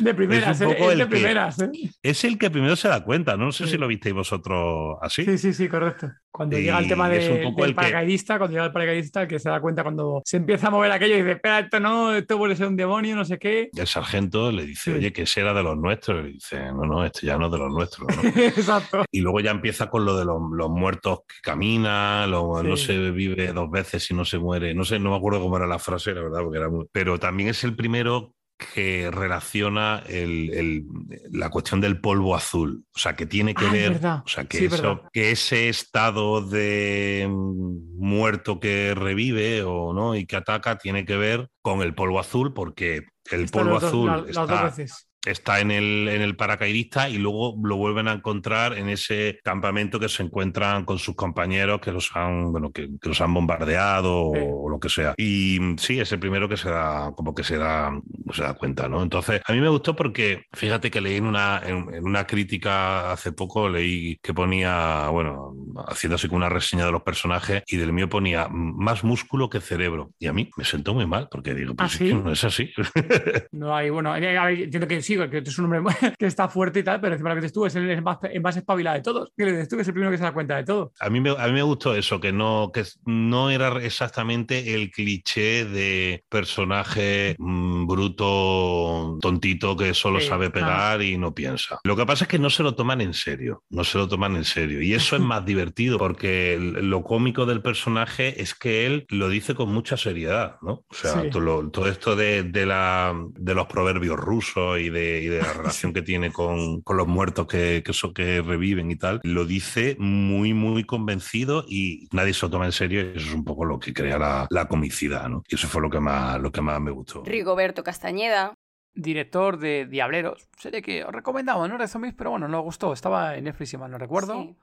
De 0.00 0.12
primeras, 0.14 0.60
Es 0.60 0.66
un 0.66 0.72
¿eh? 0.74 0.76
Es 0.80 0.86
de 0.86 0.92
el 0.92 0.98
que- 0.98 1.06
primeras, 1.06 1.58
¿eh? 1.62 1.70
Es 2.02 2.24
el 2.24 2.36
que 2.38 2.50
primero 2.50 2.76
se 2.76 2.88
da 2.88 3.02
cuenta, 3.02 3.36
¿no? 3.38 3.46
No 3.46 3.52
sé 3.52 3.64
Sí. 3.64 3.70
si 3.72 3.78
lo 3.78 3.88
visteis 3.88 4.14
vosotros 4.14 4.98
así. 5.00 5.24
Sí, 5.24 5.38
sí, 5.38 5.52
sí, 5.54 5.68
correcto. 5.68 6.10
Cuando 6.34 6.56
Y 6.58 6.62
llega 6.62 6.78
el 6.78 6.88
tema 6.88 7.10
de- 7.10 7.18
del 7.18 7.54
que- 7.54 7.74
paracaidista, 7.74 8.38
cuando 8.38 8.54
llega 8.54 8.64
el 8.64 8.72
paracaidista, 8.72 9.22
el 9.22 9.28
que 9.28 9.38
se 9.38 9.50
da 9.50 9.60
cuenta 9.60 9.82
cuando 9.82 10.22
se 10.24 10.38
empieza 10.38 10.68
a 10.68 10.70
mover 10.70 10.90
aquello 10.90 11.14
y 11.14 11.18
dice, 11.18 11.32
espera, 11.32 11.58
esto 11.58 11.78
no, 11.78 12.14
esto 12.14 12.38
puede 12.38 12.56
ser 12.56 12.68
un 12.68 12.76
demonio, 12.76 13.14
no 13.14 13.24
sé 13.26 13.38
qué. 13.38 13.68
El 13.76 13.86
sargento 13.86 14.50
le 14.50 14.64
dice, 14.64 14.92
Sí. 14.92 14.96
oye, 14.98 15.12
que 15.12 15.22
ese 15.22 15.42
era 15.42 15.52
de 15.52 15.62
los 15.62 15.76
nuestros. 15.76 16.20
Y 16.20 16.22
le 16.28 16.32
dice, 16.32 16.58
no, 16.72 16.84
no, 16.86 17.04
este 17.04 17.26
ya 17.26 17.36
no 17.36 17.46
es 17.46 17.52
de 17.52 17.58
los 17.58 17.70
nuestros. 17.72 18.08
¿no? 18.16 18.22
Exacto. 18.36 19.04
Y 19.12 19.20
luego 19.20 19.40
ya 19.40 19.50
empieza 19.50 19.90
con 19.90 20.06
lo 20.06 20.16
de 20.16 20.24
los, 20.24 20.40
los 20.54 20.70
muertos 20.70 21.20
que 21.28 21.34
caminan, 21.42 22.30
lo- 22.30 22.60
Sí. 22.62 22.66
no 22.66 22.76
se 22.78 23.10
vive 23.10 23.52
dos 23.52 23.70
veces 23.70 24.10
y 24.10 24.14
no 24.14 24.24
se 24.24 24.38
muere. 24.38 24.74
No 24.74 24.84
sé, 24.84 24.98
no 24.98 25.10
me 25.10 25.16
acuerdo 25.16 25.40
cómo 25.42 25.58
era 25.58 25.66
la 25.66 25.78
frase, 25.78 26.14
la 26.14 26.22
verdad, 26.22 26.40
porque 26.42 26.58
era 26.58 26.70
muy... 26.70 26.86
Pero 26.92 27.18
también 27.18 27.50
es 27.50 27.62
el 27.64 27.76
primero 27.76 28.34
que 28.74 29.10
relaciona 29.10 30.02
el- 30.08 30.50
el- 30.54 30.84
la 31.30 31.50
cuestión 31.50 31.80
del 31.80 32.00
polvo 32.00 32.34
azul. 32.36 32.84
O 32.94 32.98
sea, 32.98 33.14
que 33.16 33.26
tiene 33.26 33.54
que 33.54 33.66
Ah, 33.66 33.72
ver. 33.72 33.92
verdad. 33.92 34.22
O 34.24 34.28
sea, 34.28 34.44
que, 34.44 34.58
Sí, 34.58 34.64
eso- 34.66 35.02
que 35.12 35.30
ese 35.32 35.68
estado 35.68 36.40
de 36.46 37.26
mm, 37.30 37.98
muerto 37.98 38.60
que 38.60 38.94
revive 38.94 39.62
o 39.62 39.92
no 39.92 40.14
y 40.16 40.26
que 40.26 40.36
ataca 40.36 40.78
tiene 40.78 41.04
que 41.04 41.16
ver 41.16 41.48
con 41.62 41.82
el 41.82 41.94
polvo 41.94 42.20
azul, 42.20 42.52
porque 42.54 43.04
el 43.30 43.48
polvo 43.48 43.72
dos- 43.74 43.84
azul 43.84 44.06
la- 44.06 44.16
las 44.18 44.34
dos 44.34 44.50
está 44.50 44.64
veces. 44.64 45.08
Está 45.24 45.60
en 45.60 45.70
el, 45.70 46.08
en 46.08 46.22
el 46.22 46.36
paracaidista 46.36 47.08
y 47.08 47.18
luego 47.18 47.54
lo 47.62 47.76
vuelven 47.76 48.08
a 48.08 48.12
encontrar 48.12 48.76
en 48.76 48.88
ese 48.88 49.40
campamento 49.44 50.00
que 50.00 50.08
se 50.08 50.22
encuentran 50.22 50.84
con 50.84 50.98
sus 50.98 51.14
compañeros 51.14 51.80
que 51.80 51.92
los 51.92 52.10
han, 52.14 52.50
bueno, 52.52 52.72
que, 52.72 52.88
que 53.00 53.08
los 53.08 53.20
han 53.20 53.32
bombardeado 53.34 54.32
Sí. 54.34 54.40
o, 54.42 54.68
lo 54.68 54.78
que 54.80 54.88
sea. 54.88 55.14
Y 55.16 55.58
mm, 55.60 55.78
sí, 55.78 56.00
es 56.00 56.10
el 56.12 56.18
primero 56.20 56.48
que 56.48 56.56
se 56.56 56.70
da, 56.70 57.12
como 57.14 57.34
que 57.34 57.44
se 57.44 57.58
da, 57.58 57.92
se 58.32 58.42
da 58.42 58.54
cuenta, 58.54 58.88
¿no? 58.88 59.02
Entonces, 59.02 59.40
a 59.44 59.52
mí 59.52 59.60
me 59.60 59.68
gustó 59.68 59.94
porque, 59.94 60.46
fíjate 60.52 60.90
que 60.90 61.00
leí 61.00 61.16
en 61.16 61.26
una, 61.26 61.60
en, 61.64 61.92
en 61.94 62.04
una 62.04 62.26
crítica 62.26 63.12
hace 63.12 63.32
poco, 63.32 63.68
leí 63.68 64.18
que 64.22 64.34
ponía, 64.34 65.08
bueno, 65.08 65.54
haciendo 65.86 66.16
así 66.16 66.28
como 66.28 66.38
una 66.38 66.48
reseña 66.48 66.86
de 66.86 66.92
los 66.92 67.02
personajes 67.02 67.62
y 67.66 67.76
del 67.76 67.92
mío 67.92 68.08
ponía 68.08 68.48
más 68.48 69.04
músculo 69.04 69.50
que 69.50 69.60
cerebro. 69.60 70.12
Y 70.18 70.26
a 70.26 70.32
mí 70.32 70.50
me 70.56 70.64
sentó 70.64 70.94
muy 70.94 71.06
mal 71.06 71.28
porque 71.30 71.54
digo, 71.54 71.74
pues 71.74 71.92
¿Ah, 71.92 71.92
es 71.92 71.98
que 71.98 72.14
no 72.14 72.32
es 72.32 72.44
así. 72.44 72.72
No 73.52 73.74
hay, 73.74 73.90
bueno, 73.90 74.16
entiendo 74.16 74.88
que 74.88 75.02
sí, 75.02 75.16
que 75.30 75.38
es 75.38 75.58
un 75.58 75.72
hombre 75.72 75.82
que 76.18 76.26
está 76.26 76.48
fuerte 76.48 76.80
y 76.80 76.82
tal, 76.82 77.00
pero 77.00 77.14
encima 77.14 77.30
lo 77.30 77.36
que 77.36 77.42
dices 77.42 77.52
tú 77.52 77.66
es 77.66 77.74
el 77.74 78.02
más, 78.02 78.18
el 78.22 78.40
más 78.40 78.56
espabilado 78.56 78.96
de 78.96 79.02
todos. 79.02 79.32
Que 79.36 79.44
le 79.44 79.66
tú 79.66 79.76
que 79.76 79.82
es 79.82 79.88
el 79.88 79.94
primero 79.94 80.10
que 80.10 80.18
se 80.18 80.24
da 80.24 80.32
cuenta 80.32 80.56
de 80.56 80.64
todo. 80.64 80.92
A 81.00 81.10
mí, 81.10 81.20
me, 81.20 81.30
a 81.30 81.46
mí 81.46 81.52
me 81.52 81.62
gustó 81.62 81.94
eso, 81.94 82.20
que 82.20 82.32
no, 82.32 82.70
que 82.72 82.84
no 83.04 83.50
era 83.50 83.82
exactamente 83.82 84.74
el 84.74 84.90
cliché 84.90 85.64
de 85.64 86.24
personaje 86.28 87.36
mm, 87.38 87.86
bruto, 87.86 89.18
tontito, 89.20 89.76
que 89.76 89.94
solo 89.94 90.20
Sí, 90.20 90.28
sabe 90.28 90.50
pegar 90.50 91.02
y 91.02 91.16
no 91.16 91.34
piensa. 91.34 91.80
Lo 91.84 91.96
que 91.96 92.06
pasa 92.06 92.24
es 92.24 92.28
que 92.28 92.38
no 92.38 92.50
se 92.50 92.62
lo 92.62 92.74
toman 92.74 93.00
en 93.00 93.14
serio, 93.14 93.62
no 93.70 93.84
se 93.84 93.98
lo 93.98 94.08
toman 94.08 94.36
en 94.36 94.44
serio. 94.44 94.82
Y 94.82 94.94
eso 94.94 95.16
es 95.16 95.22
más 95.22 95.44
divertido, 95.44 95.61
porque 95.98 96.58
lo 96.58 97.02
cómico 97.04 97.46
del 97.46 97.62
personaje 97.62 98.40
es 98.42 98.54
que 98.54 98.86
él 98.86 99.06
lo 99.08 99.28
dice 99.28 99.54
con 99.54 99.70
mucha 99.72 99.96
seriedad, 99.96 100.56
¿no? 100.62 100.84
O 100.88 100.94
sea, 100.94 101.22
Sí. 101.22 101.30
todo, 101.30 101.86
esto 101.86 102.16
de, 102.16 102.42
de 102.42 102.66
la, 102.66 103.14
de 103.34 103.54
los 103.54 103.66
proverbios 103.66 104.18
rusos 104.18 104.80
y 104.80 104.90
de, 104.90 105.22
y 105.22 105.26
de 105.28 105.38
la 105.42 105.52
relación 105.52 105.92
que 105.92 106.02
tiene 106.02 106.32
con, 106.32 106.80
con 106.82 106.96
los 106.96 107.06
muertos 107.06 107.46
que, 107.46 107.82
que, 107.84 107.92
so- 107.92 108.12
que 108.12 108.42
reviven 108.42 108.90
y 108.90 108.96
tal, 108.96 109.20
lo 109.22 109.44
dice 109.44 109.96
muy, 109.98 110.54
muy 110.54 110.84
convencido 110.84 111.64
y 111.68 112.08
nadie 112.12 112.34
se 112.34 112.46
lo 112.46 112.50
toma 112.50 112.64
en 112.66 112.72
serio. 112.72 113.00
Y 113.02 113.16
eso 113.18 113.28
es 113.28 113.34
un 113.34 113.44
poco 113.44 113.64
lo 113.64 113.78
que 113.78 113.92
crea 113.92 114.18
la, 114.18 114.46
la 114.50 114.66
comicidad, 114.68 115.28
¿no? 115.28 115.42
Y 115.48 115.54
eso 115.54 115.68
fue 115.68 115.82
lo 115.82 115.90
que 115.90 116.00
más, 116.00 116.40
lo 116.40 116.50
que 116.50 116.60
más 116.60 116.80
me 116.80 116.90
gustó. 116.90 117.22
Rigoberto 117.24 117.82
Castañeda, 117.84 118.54
Director 118.94 119.58
de 119.58 119.86
Diableros. 119.86 120.48
Serie 120.58 120.82
que 120.82 121.04
os 121.04 121.12
recomendamos, 121.12 121.68
no 121.68 121.76
era 121.76 121.84
de 121.84 121.88
zombies, 121.88 122.14
pero 122.14 122.30
bueno, 122.30 122.46
nos 122.48 122.62
gustó. 122.62 122.92
Estaba 122.92 123.36
en 123.36 123.44
Netflix, 123.44 123.70
si 123.70 123.76
mal 123.78 123.90
no 123.90 123.98
recuerdo. 123.98 124.42
Sí. 124.42 124.56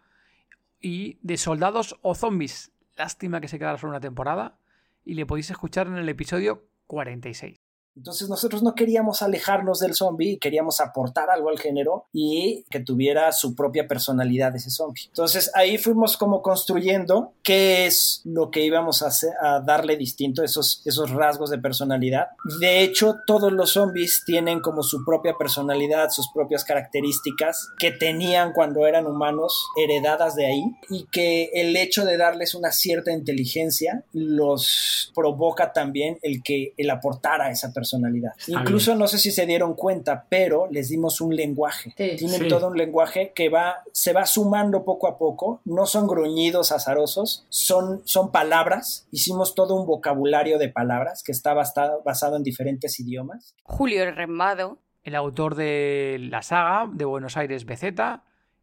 Y 0.80 1.18
de 1.22 1.38
Soldados 1.38 1.98
o 2.02 2.16
Zombies. 2.16 2.72
Lástima 2.96 3.42
que 3.42 3.48
se 3.48 3.60
quedara 3.60 3.78
solo 3.78 3.92
una 3.92 4.00
temporada. 4.00 4.58
Y 5.06 5.14
le 5.14 5.26
podéis 5.26 5.50
escuchar 5.50 5.88
en 5.88 5.98
el 5.98 6.10
episodio 6.10 6.68
46. 6.88 7.69
Entonces 8.00 8.30
nosotros 8.30 8.64
no 8.64 8.76
queríamos 8.76 9.22
alejarnos 9.22 9.80
del 9.80 9.94
zombie, 9.94 10.40
queríamos 10.40 10.80
aportar 10.80 11.30
algo 11.30 11.50
al 11.50 11.60
género 11.60 12.06
y 12.14 12.64
que 12.70 12.80
tuviera 12.80 13.30
su 13.34 13.56
propia 13.56 13.90
personalidad 13.90 14.56
ese 14.56 14.70
zombie. 14.70 15.04
Entonces 15.08 15.52
ahí 15.54 15.78
fuimos 15.78 16.16
como 16.16 16.42
construyendo 16.42 17.34
qué 17.44 17.88
es 17.88 18.22
lo 18.24 18.52
que 18.52 18.64
íbamos 18.64 19.04
a, 19.04 19.08
hacer, 19.08 19.32
a 19.42 19.60
darle 19.60 19.98
distinto, 19.98 20.44
esos, 20.44 20.82
esos 20.86 21.12
rasgos 21.12 21.50
de 21.50 21.58
personalidad. 21.58 22.28
De 22.62 22.84
hecho, 22.84 23.18
todos 23.28 23.52
los 23.52 23.72
zombies 23.72 24.24
tienen 24.26 24.62
como 24.62 24.82
su 24.82 25.04
propia 25.04 25.34
personalidad, 25.38 26.10
sus 26.10 26.30
propias 26.32 26.64
características 26.64 27.68
que 27.78 27.92
tenían 27.92 28.54
cuando 28.54 28.88
eran 28.88 29.08
humanos, 29.08 29.68
heredadas 29.76 30.36
de 30.36 30.46
ahí, 30.46 30.64
y 30.90 31.06
que 31.12 31.50
el 31.54 31.76
hecho 31.76 32.06
de 32.06 32.16
darles 32.16 32.56
una 32.56 32.72
cierta 32.72 33.12
inteligencia 33.12 34.06
los 34.14 35.12
provoca 35.14 35.74
también 35.74 36.18
el 36.22 36.42
que 36.42 36.74
el 36.78 36.90
aportar 36.90 37.42
a 37.42 37.52
esa 37.52 37.74
personalidad. 37.90 38.32
Está 38.38 38.52
Incluso 38.60 38.96
no 38.96 39.08
sé 39.08 39.18
si 39.18 39.32
se 39.32 39.46
dieron 39.46 39.74
cuenta, 39.74 40.26
pero 40.30 40.68
les 40.70 40.90
dimos 40.90 41.22
un 41.22 41.36
lenguaje. 41.36 41.94
Sí. 41.98 42.16
Tienen 42.18 42.42
Sí. 42.42 42.48
todo 42.48 42.68
un 42.68 42.78
lenguaje 42.78 43.32
que 43.34 43.50
va, 43.50 43.84
se 43.92 44.14
va 44.14 44.26
sumando 44.26 44.84
poco 44.86 45.08
a 45.08 45.18
poco. 45.18 45.62
No 45.66 45.86
son 45.86 46.08
gruñidos 46.08 46.72
azarosos, 46.72 47.46
son, 47.50 48.02
son 48.06 48.32
palabras. 48.32 49.08
Hicimos 49.12 49.56
todo 49.56 49.76
un 49.76 49.86
vocabulario 49.88 50.58
de 50.60 50.70
palabras 50.70 51.24
que 51.24 51.32
está 51.32 51.54
bastado- 51.54 52.02
basado 52.06 52.36
en 52.38 52.44
diferentes 52.44 53.00
idiomas. 53.00 53.56
Julio 53.64 54.10
Rembado, 54.12 54.78
El 55.04 55.16
autor 55.16 55.56
de 55.56 56.18
la 56.30 56.42
saga 56.42 56.88
de 56.92 57.06
Buenos 57.06 57.38
Aires 57.38 57.66
BZ. 57.66 58.22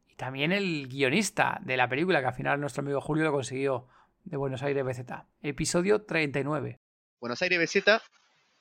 Y 0.09 0.15
también 0.17 0.53
el 0.53 0.87
guionista 0.87 1.59
de 1.65 1.77
la 1.77 1.89
película, 1.89 2.21
que 2.21 2.27
al 2.27 2.35
final 2.35 2.61
nuestro 2.61 2.83
amigo 2.83 3.01
Julio 3.01 3.25
lo 3.25 3.33
consiguió 3.33 3.87
de 4.25 4.37
Buenos 4.37 4.63
Aires 4.63 4.85
BZ. 4.85 5.25
Episodio 5.43 6.03
39. 6.03 6.79
Buenos 7.21 7.41
Aires 7.43 7.59
BZ 7.59 8.03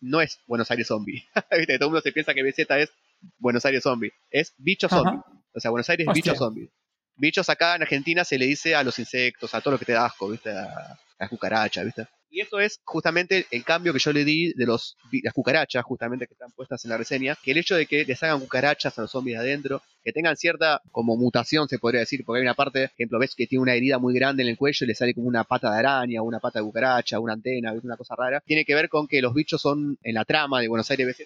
no 0.02 0.22
es 0.22 0.40
Buenos 0.48 0.70
Aires 0.72 0.88
Zombie. 0.88 1.24
¿Viste? 1.58 1.78
Todo 1.78 1.88
el 1.88 1.92
mundo 1.92 2.02
se 2.02 2.12
piensa 2.12 2.34
que 2.34 2.44
BZ 2.44 2.60
es 2.78 2.92
Buenos 3.40 3.66
Aires 3.66 3.84
Zombie. 3.84 4.12
Es 4.30 4.54
bicho 4.58 4.88
Ajá. 4.88 4.98
zombie. 4.98 5.20
O 5.54 5.60
sea, 5.60 5.72
Buenos 5.72 5.90
Aires 5.90 6.06
es 6.06 6.10
Hostia. 6.12 6.34
bicho 6.34 6.44
zombie. 6.44 6.70
Bichos 7.18 7.50
acá 7.50 7.76
en 7.76 7.84
Argentina 7.84 8.24
se 8.24 8.38
le 8.38 8.46
dice 8.46 8.76
a 8.76 8.84
los 8.84 9.00
insectos, 9.00 9.54
a 9.54 9.62
todo 9.62 9.74
lo 9.74 9.80
que 9.80 9.86
te 9.86 9.94
da 9.94 10.06
asco, 10.06 10.30
¿viste? 10.30 10.52
A 10.52 10.98
las 11.20 11.30
cucarachas, 11.30 11.86
¿viste? 11.86 12.08
Y 12.36 12.42
eso 12.42 12.60
es 12.60 12.82
justamente 12.84 13.46
el 13.50 13.64
cambio 13.64 13.94
que 13.94 14.00
yo 14.00 14.12
le 14.12 14.26
di 14.26 14.52
de 14.52 14.66
los, 14.66 14.98
las 15.24 15.34
cucarachas, 15.34 15.86
justamente 15.86 16.28
que 16.28 16.34
están 16.34 16.52
puestas 16.52 16.84
en 16.84 16.90
la 16.90 16.98
reseña, 16.98 17.38
que 17.42 17.52
el 17.52 17.58
hecho 17.58 17.78
de 17.78 17.86
que 17.86 18.04
les 18.04 18.22
hagan 18.24 18.42
cucarachas 18.42 19.00
a 19.00 19.04
los 19.04 19.12
zombies 19.12 19.40
adentro, 19.40 19.82
que 20.04 20.12
tengan 20.12 20.36
cierta 20.36 20.82
como 20.92 21.16
mutación, 21.16 21.70
se 21.70 21.80
podría 21.80 22.02
decir, 22.02 22.26
porque 22.26 22.40
hay 22.40 22.46
una 22.46 22.54
parte, 22.54 22.90
por 22.90 22.96
ejemplo, 22.96 23.20
ves 23.20 23.36
que 23.36 23.48
tiene 23.48 23.62
una 23.62 23.74
herida 23.74 24.00
muy 24.00 24.14
grande 24.14 24.44
en 24.44 24.50
el 24.50 24.58
cuello 24.58 24.84
y 24.84 24.88
le 24.88 24.96
sale 24.96 25.14
como 25.14 25.30
una 25.30 25.46
pata 25.46 25.72
de 25.72 25.80
araña, 25.80 26.22
una 26.24 26.42
pata 26.42 26.60
de 26.60 26.66
cucaracha, 26.66 27.20
una 27.20 27.32
antena, 27.32 27.72
una 27.72 27.96
cosa 27.96 28.16
rara. 28.18 28.42
Tiene 28.46 28.66
que 28.66 28.76
ver 28.76 28.90
con 28.90 29.08
que 29.08 29.22
los 29.22 29.34
bichos 29.34 29.62
son 29.62 29.98
en 30.04 30.16
la 30.16 30.26
trama 30.26 30.60
de 30.60 30.68
Buenos 30.68 30.92
Aires 30.92 31.08
BZ, 31.08 31.22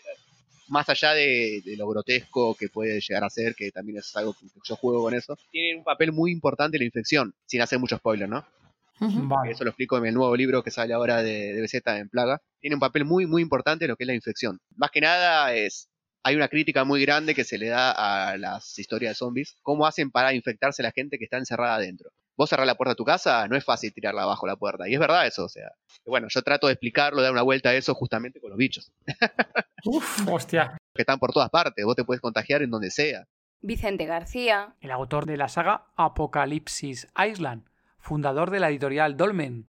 más 0.70 0.90
allá 0.90 1.14
de, 1.14 1.62
de, 1.66 1.78
lo 1.78 1.88
grotesco 1.88 2.56
que 2.56 2.70
puede 2.70 3.00
llegar 3.00 3.24
a 3.24 3.30
ser, 3.30 3.56
que 3.56 3.72
también 3.72 4.00
es 4.00 4.16
algo 4.16 4.34
que 4.34 4.46
yo 4.64 4.76
juego 4.76 5.04
con 5.04 5.14
eso, 5.14 5.38
tienen 5.52 5.80
un 5.80 5.84
papel 5.84 6.12
muy 6.12 6.32
importante 6.32 6.78
en 6.78 6.82
la 6.82 6.86
infección, 6.86 7.34
sin 7.46 7.62
hacer 7.62 7.80
mucho 7.80 7.98
spoiler, 7.98 8.30
¿no? 8.30 8.46
Vale. 9.00 9.52
Eso 9.52 9.64
lo 9.64 9.70
explico 9.70 9.98
en 9.98 10.06
el 10.06 10.14
nuevo 10.14 10.36
libro 10.36 10.64
que 10.64 10.72
sale 10.72 10.94
ahora 10.94 11.24
de, 11.24 11.54
de 11.54 11.62
BZ 11.62 11.88
en 11.88 12.10
Plaga. 12.10 12.42
Tiene 12.60 12.76
un 12.76 12.80
papel 12.80 13.06
muy, 13.06 13.26
muy 13.26 13.42
importante 13.42 13.86
en 13.86 13.90
lo 13.90 13.96
que 13.96 14.04
es 14.04 14.08
la 14.08 14.14
infección. 14.14 14.60
Más 14.76 14.92
que 14.92 15.02
nada 15.02 15.54
es. 15.56 15.90
Hay 16.22 16.36
una 16.36 16.50
crítica 16.50 16.84
muy 16.84 17.02
grande 17.02 17.34
que 17.34 17.46
se 17.46 17.58
le 17.58 17.68
da 17.68 17.92
a 17.92 18.38
las 18.38 18.78
historias 18.78 19.12
de 19.12 19.16
zombies. 19.16 19.56
¿Cómo 19.62 19.88
hacen 19.88 20.12
para 20.12 20.34
infectarse 20.34 20.84
la 20.84 20.92
gente 20.92 21.18
que 21.18 21.24
está 21.24 21.38
encerrada 21.38 21.76
adentro? 21.76 22.10
Vos 22.40 22.50
cerrás 22.50 22.66
la 22.66 22.76
puerta 22.76 22.92
de 22.92 22.96
tu 22.96 23.04
casa, 23.04 23.48
no 23.50 23.58
es 23.58 23.66
fácil 23.66 23.94
tirarla 23.94 24.24
abajo 24.24 24.48
la 24.48 24.56
puerta. 24.56 24.88
Y 24.88 24.94
es 24.94 25.00
verdad 25.00 25.28
eso, 25.28 25.44
o 25.44 25.50
sea. 25.50 25.72
Bueno, 26.06 26.28
yo 26.30 26.42
trato 26.42 26.68
de 26.68 26.74
explicarlo, 26.74 27.18
de 27.18 27.24
dar 27.24 27.34
una 27.34 27.42
vuelta 27.42 27.70
a 27.70 27.76
eso 27.76 27.94
justamente 27.94 28.40
con 28.40 28.50
los 28.50 28.58
bichos. 28.58 28.94
Uf, 29.86 30.26
hostia. 30.26 30.78
Que 30.96 31.02
están 31.02 31.20
por 31.20 31.34
todas 31.34 31.50
partes, 31.50 31.84
vos 31.84 31.98
te 31.98 32.06
puedes 32.06 32.22
contagiar 32.22 32.62
en 32.62 32.72
donde 32.72 32.92
sea. 32.92 33.26
Vicente 33.60 34.06
García. 34.06 34.78
El 34.80 34.92
autor 34.92 35.26
de 35.26 35.36
la 35.36 35.50
saga 35.50 35.88
Apocalipsis 35.98 37.10
Island 37.18 37.70
fundador 38.00 38.50
de 38.50 38.60
la 38.60 38.70
editorial 38.70 39.18
Dolmen. 39.18 39.70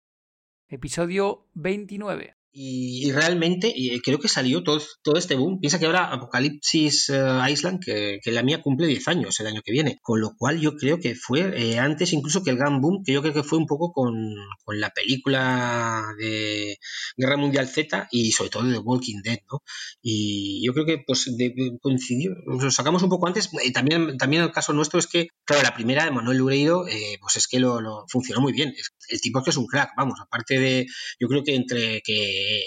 Episodio 0.69 1.47
29. 1.53 2.37
Y, 2.53 3.07
y 3.07 3.11
realmente 3.13 3.71
y 3.73 3.97
creo 4.01 4.19
que 4.19 4.27
salió 4.27 4.61
todo, 4.63 4.81
todo 5.03 5.17
este 5.17 5.35
boom. 5.35 5.59
Piensa 5.61 5.79
que 5.79 5.85
ahora 5.85 6.11
Apocalipsis 6.11 7.09
uh, 7.09 7.47
Island, 7.49 7.79
que, 7.83 8.19
que, 8.21 8.31
la 8.31 8.43
mía 8.43 8.61
cumple 8.61 8.87
10 8.87 9.07
años 9.07 9.39
el 9.39 9.47
año 9.47 9.61
que 9.63 9.71
viene, 9.71 9.99
con 10.01 10.19
lo 10.19 10.35
cual 10.35 10.59
yo 10.59 10.75
creo 10.75 10.99
que 10.99 11.15
fue 11.15 11.51
eh, 11.55 11.79
antes 11.79 12.11
incluso 12.11 12.43
que 12.43 12.49
el 12.49 12.57
gran 12.57 12.81
boom, 12.81 13.03
que 13.05 13.13
yo 13.13 13.21
creo 13.21 13.33
que 13.33 13.43
fue 13.43 13.57
un 13.57 13.67
poco 13.67 13.93
con, 13.93 14.35
con, 14.65 14.79
la 14.81 14.89
película 14.89 16.03
de 16.19 16.77
Guerra 17.15 17.37
Mundial 17.37 17.67
Z 17.67 18.09
y 18.11 18.31
sobre 18.31 18.49
todo 18.49 18.63
de 18.63 18.77
Walking 18.79 19.21
Dead, 19.23 19.39
¿no? 19.49 19.63
Y 20.01 20.65
yo 20.65 20.73
creo 20.73 20.85
que 20.85 21.03
pues 21.05 21.31
de, 21.37 21.53
coincidió, 21.81 22.31
lo 22.45 22.69
sacamos 22.71 23.03
un 23.03 23.09
poco 23.09 23.27
antes. 23.27 23.49
Eh, 23.63 23.71
también, 23.71 24.17
también 24.17 24.43
el 24.43 24.51
caso 24.51 24.73
nuestro 24.73 24.99
es 24.99 25.07
que, 25.07 25.29
claro, 25.45 25.63
la 25.63 25.73
primera 25.73 26.03
de 26.03 26.11
Manuel 26.11 26.37
Lureiro, 26.37 26.87
eh, 26.87 27.17
pues 27.21 27.37
es 27.37 27.47
que 27.47 27.59
lo, 27.59 27.79
lo, 27.79 28.05
funcionó 28.07 28.41
muy 28.41 28.51
bien. 28.51 28.73
El 29.09 29.21
tipo 29.21 29.39
es 29.39 29.45
que 29.45 29.51
es 29.51 29.57
un 29.57 29.67
crack, 29.67 29.91
vamos, 29.95 30.19
aparte 30.21 30.59
de, 30.59 30.85
yo 31.19 31.27
creo 31.27 31.43
que 31.43 31.55
entre 31.55 32.01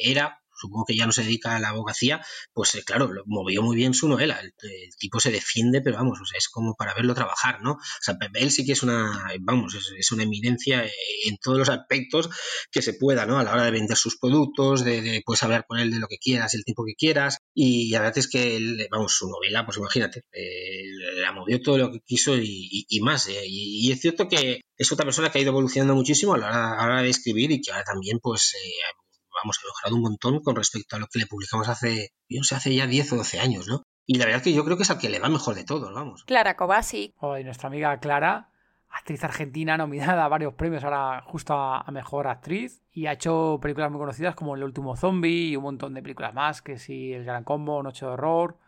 era 0.03 0.41
supongo 0.57 0.85
que 0.87 0.97
ya 0.97 1.07
no 1.07 1.13
se 1.13 1.23
dedica 1.23 1.57
a 1.57 1.61
la 1.61 1.71
abogacía, 1.71 2.25
pues 2.53 2.75
eh, 2.75 2.83
claro, 2.85 3.13
lo 3.13 3.23
movió 3.27 3.63
muy 3.63 3.77
bien 3.77 3.95
su 3.95 4.09
novela. 4.09 4.39
El, 4.41 4.55
el, 4.63 4.97
tipo 4.99 5.21
se 5.21 5.31
defiende, 5.31 5.81
pero 5.81 5.97
vamos, 5.97 6.21
o 6.21 6.25
sea, 6.25 6.39
es 6.39 6.49
como 6.49 6.75
para 6.75 6.95
verlo 6.95 7.15
trabajar, 7.15 7.63
¿no? 7.63 7.73
O 7.73 7.79
sea, 8.01 8.17
él 8.35 8.51
sí 8.51 8.65
que 8.65 8.73
es 8.73 8.83
una, 8.83 9.11
vamos, 9.41 9.75
es, 9.75 9.93
es, 9.97 10.13
una 10.13 10.23
eminencia 10.23 10.85
en 10.85 11.37
todos 11.43 11.59
los 11.59 11.69
aspectos 11.69 12.31
que 12.71 12.83
se 12.83 12.95
pueda, 12.95 13.27
¿no? 13.27 13.39
A 13.39 13.45
la 13.45 13.53
hora 13.53 13.65
de 13.65 13.71
vender 13.71 13.97
sus 13.97 14.19
productos, 14.19 14.85
de, 14.85 15.01
de 15.03 15.23
puedes 15.25 15.43
hablar 15.43 15.65
con 15.67 15.79
él 15.79 15.91
de 15.91 15.99
lo 15.99 16.09
que 16.09 16.19
quieras, 16.19 16.55
el 16.55 16.65
tiempo 16.65 16.85
que 16.85 16.95
quieras, 16.95 17.39
y 17.55 17.91
la 17.91 18.01
verdad 18.01 18.19
es 18.19 18.29
que, 18.29 18.57
él, 18.57 18.87
vamos, 18.91 19.13
su 19.13 19.29
novela, 19.29 19.65
pues 19.67 19.79
imagínate, 19.79 20.23
eh, 20.33 20.85
la 21.17 21.33
movió 21.33 21.61
todo 21.61 21.79
lo 21.79 21.93
que 21.93 22.01
quiso 22.01 22.37
y, 22.37 22.69
y, 22.71 22.87
y 22.89 23.01
más, 23.01 23.29
eh, 23.29 23.43
y, 23.47 23.89
y, 23.89 23.93
es 23.93 24.01
cierto 24.01 24.29
que 24.29 24.61
es 24.77 24.93
otra 24.93 25.05
persona 25.05 25.31
que 25.31 25.39
ha 25.39 25.43
ido 25.43 25.51
evolucionando 25.51 25.95
muchísimo 25.95 26.35
a 26.35 26.39
la 26.39 26.47
hora, 26.49 26.73
a 26.75 26.87
la 26.87 26.93
hora 26.95 27.03
de 27.03 27.11
escribir 27.11 27.51
y 27.53 27.61
que 27.61 27.73
ahora 27.73 27.85
también, 27.85 28.19
pues, 28.21 28.55
eh, 28.55 29.04
vamos, 29.35 29.59
ha 29.59 29.67
mejorado 29.67 29.97
un 29.97 30.03
montón 30.03 30.41
con 30.41 30.57
respecto 30.57 30.97
a 30.97 30.99
lo 30.99 31.07
que 31.07 31.19
le 31.19 31.27
publicamos 31.27 31.69
hace, 31.69 32.11
yo 32.29 32.39
no 32.39 32.45
sé, 32.45 32.55
hace 32.55 32.75
ya 32.75 32.87
10 32.87 33.13
o 33.13 33.17
12 33.17 33.41
años, 33.41 33.67
¿no? 33.69 33.83
Y 34.07 34.19
la 34.19 34.27
verdad 34.27 34.39
es 34.39 34.45
que 34.45 34.53
yo 34.53 34.65
creo 34.65 34.77
que 34.77 34.83
es 34.83 34.91
al 34.91 34.99
que 34.99 35.09
le 35.09 35.19
va 35.19 35.29
mejor 35.29 35.55
de 35.55 35.65
todos, 35.65 35.93
vamos. 35.95 36.25
Clara 36.25 36.57
Cobasi. 36.57 37.15
Oh, 37.19 37.39
y 37.39 37.45
nuestra 37.45 37.69
amiga 37.69 37.99
Clara, 38.01 38.51
actriz 38.91 39.25
argentina 39.25 39.77
nominada 39.79 40.25
a 40.25 40.29
varios 40.29 40.55
premios 40.55 40.85
ahora 40.85 41.23
justo 41.27 41.55
a, 41.55 41.81
a, 41.81 41.91
mejor 41.91 42.27
actriz 42.27 42.83
y 42.93 43.07
ha 43.07 43.13
hecho 43.13 43.59
películas 43.63 43.91
muy 43.91 43.99
conocidas 43.99 44.35
como 44.35 44.55
El 44.55 44.63
último 44.63 44.97
zombie 44.97 45.49
y 45.49 45.57
un 45.57 45.63
montón 45.63 45.95
de 45.95 46.03
películas 46.03 46.35
más, 46.35 46.61
que 46.61 46.79
si 46.79 47.13
El 47.13 47.25
Gran 47.25 47.45
Combo, 47.45 47.83
Noche 47.83 48.05
de 48.05 48.13
Horror, 48.13 48.59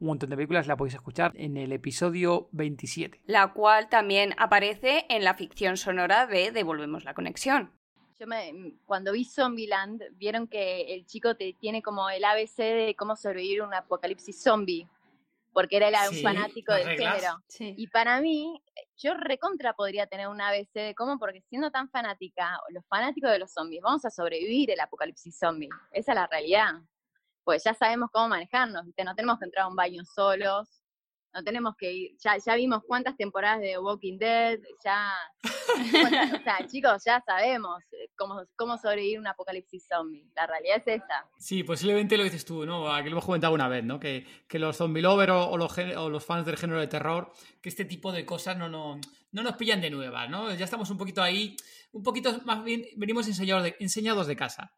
un 0.00 0.08
montón 0.08 0.30
de 0.30 0.36
películas 0.36 0.66
la 0.66 0.76
podéis 0.76 0.94
escuchar 0.94 1.32
en 1.34 1.56
el 1.56 1.72
episodio 1.72 2.48
27. 2.52 3.22
La 3.26 3.52
cual 3.52 3.88
también 3.88 4.34
aparece 4.38 5.06
en 5.08 5.24
la 5.24 5.34
ficción 5.34 5.76
sonora 5.76 6.26
de 6.26 6.50
Devolvemos 6.50 7.04
la 7.04 7.14
conexión. 7.14 7.72
Yo 8.18 8.28
me, 8.28 8.74
cuando 8.86 9.12
vi 9.12 9.24
Zombieland, 9.24 10.02
vieron 10.12 10.46
que 10.46 10.94
el 10.94 11.04
chico 11.04 11.34
te, 11.36 11.54
tiene 11.54 11.82
como 11.82 12.08
el 12.10 12.24
ABC 12.24 12.56
de 12.58 12.94
cómo 12.96 13.16
sobrevivir 13.16 13.62
un 13.62 13.74
apocalipsis 13.74 14.40
zombie, 14.40 14.88
porque 15.52 15.76
era 15.76 15.88
el, 15.88 15.96
sí, 16.10 16.16
un 16.16 16.22
fanático 16.22 16.72
del 16.72 16.86
reglas. 16.86 17.14
género. 17.14 17.42
Sí. 17.48 17.74
Y 17.76 17.88
para 17.88 18.20
mí, 18.20 18.62
yo 18.96 19.14
recontra 19.14 19.72
podría 19.74 20.06
tener 20.06 20.28
un 20.28 20.40
ABC 20.40 20.72
de 20.74 20.94
cómo, 20.94 21.18
porque 21.18 21.40
siendo 21.42 21.72
tan 21.72 21.90
fanática, 21.90 22.60
los 22.70 22.86
fanáticos 22.86 23.32
de 23.32 23.40
los 23.40 23.52
zombies, 23.52 23.82
vamos 23.82 24.04
a 24.04 24.10
sobrevivir 24.10 24.70
el 24.70 24.80
apocalipsis 24.80 25.36
zombie. 25.36 25.68
Esa 25.90 26.12
es 26.12 26.16
la 26.16 26.26
realidad. 26.28 26.74
Pues 27.42 27.64
ya 27.64 27.74
sabemos 27.74 28.10
cómo 28.12 28.28
manejarnos, 28.28 28.84
¿viste? 28.86 29.02
no 29.02 29.14
tenemos 29.14 29.38
que 29.38 29.46
entrar 29.46 29.64
a 29.64 29.68
un 29.68 29.76
baño 29.76 30.04
solos, 30.04 30.83
no 31.34 31.42
tenemos 31.42 31.74
que 31.76 31.92
ir, 31.92 32.16
ya, 32.18 32.36
ya 32.38 32.54
vimos 32.54 32.82
cuántas 32.86 33.16
temporadas 33.16 33.60
de 33.60 33.76
Walking 33.76 34.18
Dead, 34.18 34.60
ya, 34.84 35.12
o 36.38 36.42
sea, 36.42 36.64
chicos, 36.68 37.02
ya 37.04 37.20
sabemos 37.26 37.82
cómo, 38.16 38.44
cómo 38.54 38.78
sobrevivir 38.78 39.18
un 39.18 39.26
apocalipsis 39.26 39.86
zombie, 39.88 40.30
la 40.36 40.46
realidad 40.46 40.82
es 40.86 41.02
esa. 41.02 41.26
Sí, 41.36 41.64
posiblemente 41.64 42.16
lo 42.16 42.22
dices 42.22 42.44
tú, 42.44 42.64
¿no? 42.64 42.92
Aquí 42.92 43.08
lo 43.08 43.14
hemos 43.14 43.24
comentado 43.24 43.52
una 43.52 43.68
vez, 43.68 43.82
¿no? 43.84 43.98
Que, 43.98 44.24
que 44.46 44.60
los 44.60 44.76
zombie 44.76 45.02
lovers 45.02 45.32
o, 45.32 45.50
o, 45.50 45.58
los, 45.58 45.76
o 45.76 46.08
los 46.08 46.24
fans 46.24 46.46
del 46.46 46.56
género 46.56 46.78
de 46.78 46.86
terror, 46.86 47.32
que 47.60 47.68
este 47.68 47.84
tipo 47.84 48.12
de 48.12 48.24
cosas 48.24 48.56
no, 48.56 48.68
no, 48.68 49.00
no 49.32 49.42
nos 49.42 49.56
pillan 49.56 49.80
de 49.80 49.90
nuevas, 49.90 50.30
¿no? 50.30 50.54
Ya 50.54 50.64
estamos 50.64 50.88
un 50.90 50.98
poquito 50.98 51.20
ahí, 51.20 51.56
un 51.92 52.04
poquito 52.04 52.40
más 52.44 52.62
bien, 52.62 52.84
venimos 52.96 53.26
enseñados 53.26 53.64
de, 53.64 53.76
enseñados 53.80 54.28
de 54.28 54.36
casa. 54.36 54.72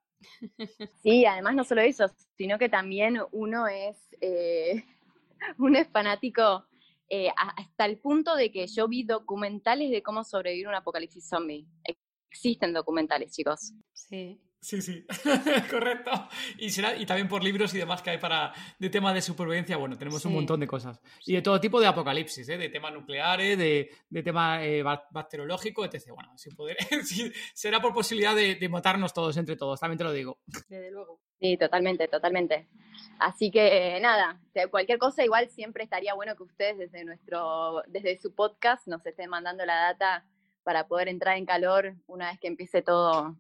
Sí, 1.03 1.27
además 1.27 1.55
no 1.55 1.64
solo 1.64 1.83
eso, 1.83 2.07
sino 2.38 2.59
que 2.59 2.71
también 2.71 3.21
uno 3.33 3.66
es... 3.69 3.97
Eh 4.23 4.83
es 5.77 5.88
fanático 5.88 6.66
eh, 7.09 7.29
hasta 7.37 7.87
el 7.87 7.99
punto 7.99 8.35
de 8.35 8.51
que 8.51 8.66
yo 8.66 8.88
vi 8.88 9.05
documentales 9.05 9.90
de 9.90 10.03
cómo 10.03 10.25
sobrevivir 10.25 10.68
un 10.68 10.75
apocalipsis 10.75 11.29
zombie. 11.29 11.66
Existen 12.31 12.72
documentales, 12.72 13.33
chicos. 13.33 13.72
Sí. 13.92 14.40
Sí, 14.59 14.83
sí, 14.83 15.07
correcto. 15.70 16.11
Y, 16.59 16.70
será, 16.70 16.96
y 16.96 17.07
también 17.07 17.29
por 17.29 17.44
libros 17.44 17.72
y 17.75 17.79
demás 17.79 18.03
que 18.03 18.11
hay 18.11 18.18
para 18.18 18.53
de 18.81 18.90
tema 18.90 19.14
de 19.14 19.22
supervivencia. 19.22 19.77
Bueno, 19.77 19.96
tenemos 19.96 20.22
sí. 20.22 20.27
un 20.27 20.35
montón 20.35 20.59
de 20.59 20.66
cosas. 20.66 21.01
Y 21.25 21.35
de 21.35 21.42
todo 21.42 21.61
tipo 21.61 21.81
de 21.81 21.87
apocalipsis, 21.87 22.49
¿eh? 22.49 22.59
de 22.59 22.68
temas 22.68 22.92
nucleares, 22.92 23.57
de, 23.57 23.90
de 24.09 24.22
tema 24.25 24.64
eh, 24.64 24.83
bacteriológico, 24.83 25.85
etc. 25.85 26.11
Bueno, 26.14 26.37
si 26.37 26.51
poder, 26.51 26.77
si, 27.05 27.33
será 27.55 27.81
por 27.81 27.94
posibilidad 27.94 28.35
de, 28.35 28.57
de, 28.57 28.68
matarnos 28.68 29.14
todos 29.14 29.37
entre 29.37 29.55
todos, 29.55 29.79
también 29.79 29.99
te 29.99 30.05
lo 30.05 30.12
digo. 30.12 30.40
Desde 30.68 30.90
luego. 30.90 31.20
Sí, 31.40 31.57
totalmente, 31.57 32.09
totalmente. 32.09 32.68
Así 33.18 33.51
que 33.51 33.99
nada, 34.01 34.40
cualquier 34.70 34.99
cosa 34.99 35.25
igual 35.25 35.49
siempre 35.51 35.85
estaría 35.85 36.14
bueno 36.14 36.37
que 36.37 36.42
ustedes 36.42 36.79
desde 36.79 37.05
nuestro, 37.05 37.83
desde 37.87 38.18
su 38.18 38.35
podcast 38.35 38.87
nos 38.87 39.05
estén 39.05 39.31
mandando 39.31 39.64
la 39.64 39.77
data 39.77 40.25
para 40.62 40.87
poder 40.87 41.09
entrar 41.09 41.37
en 41.37 41.46
calor 41.46 41.94
una 42.07 42.31
vez 42.31 42.40
que 42.40 42.49
empiece 42.49 42.83
todo 42.83 43.37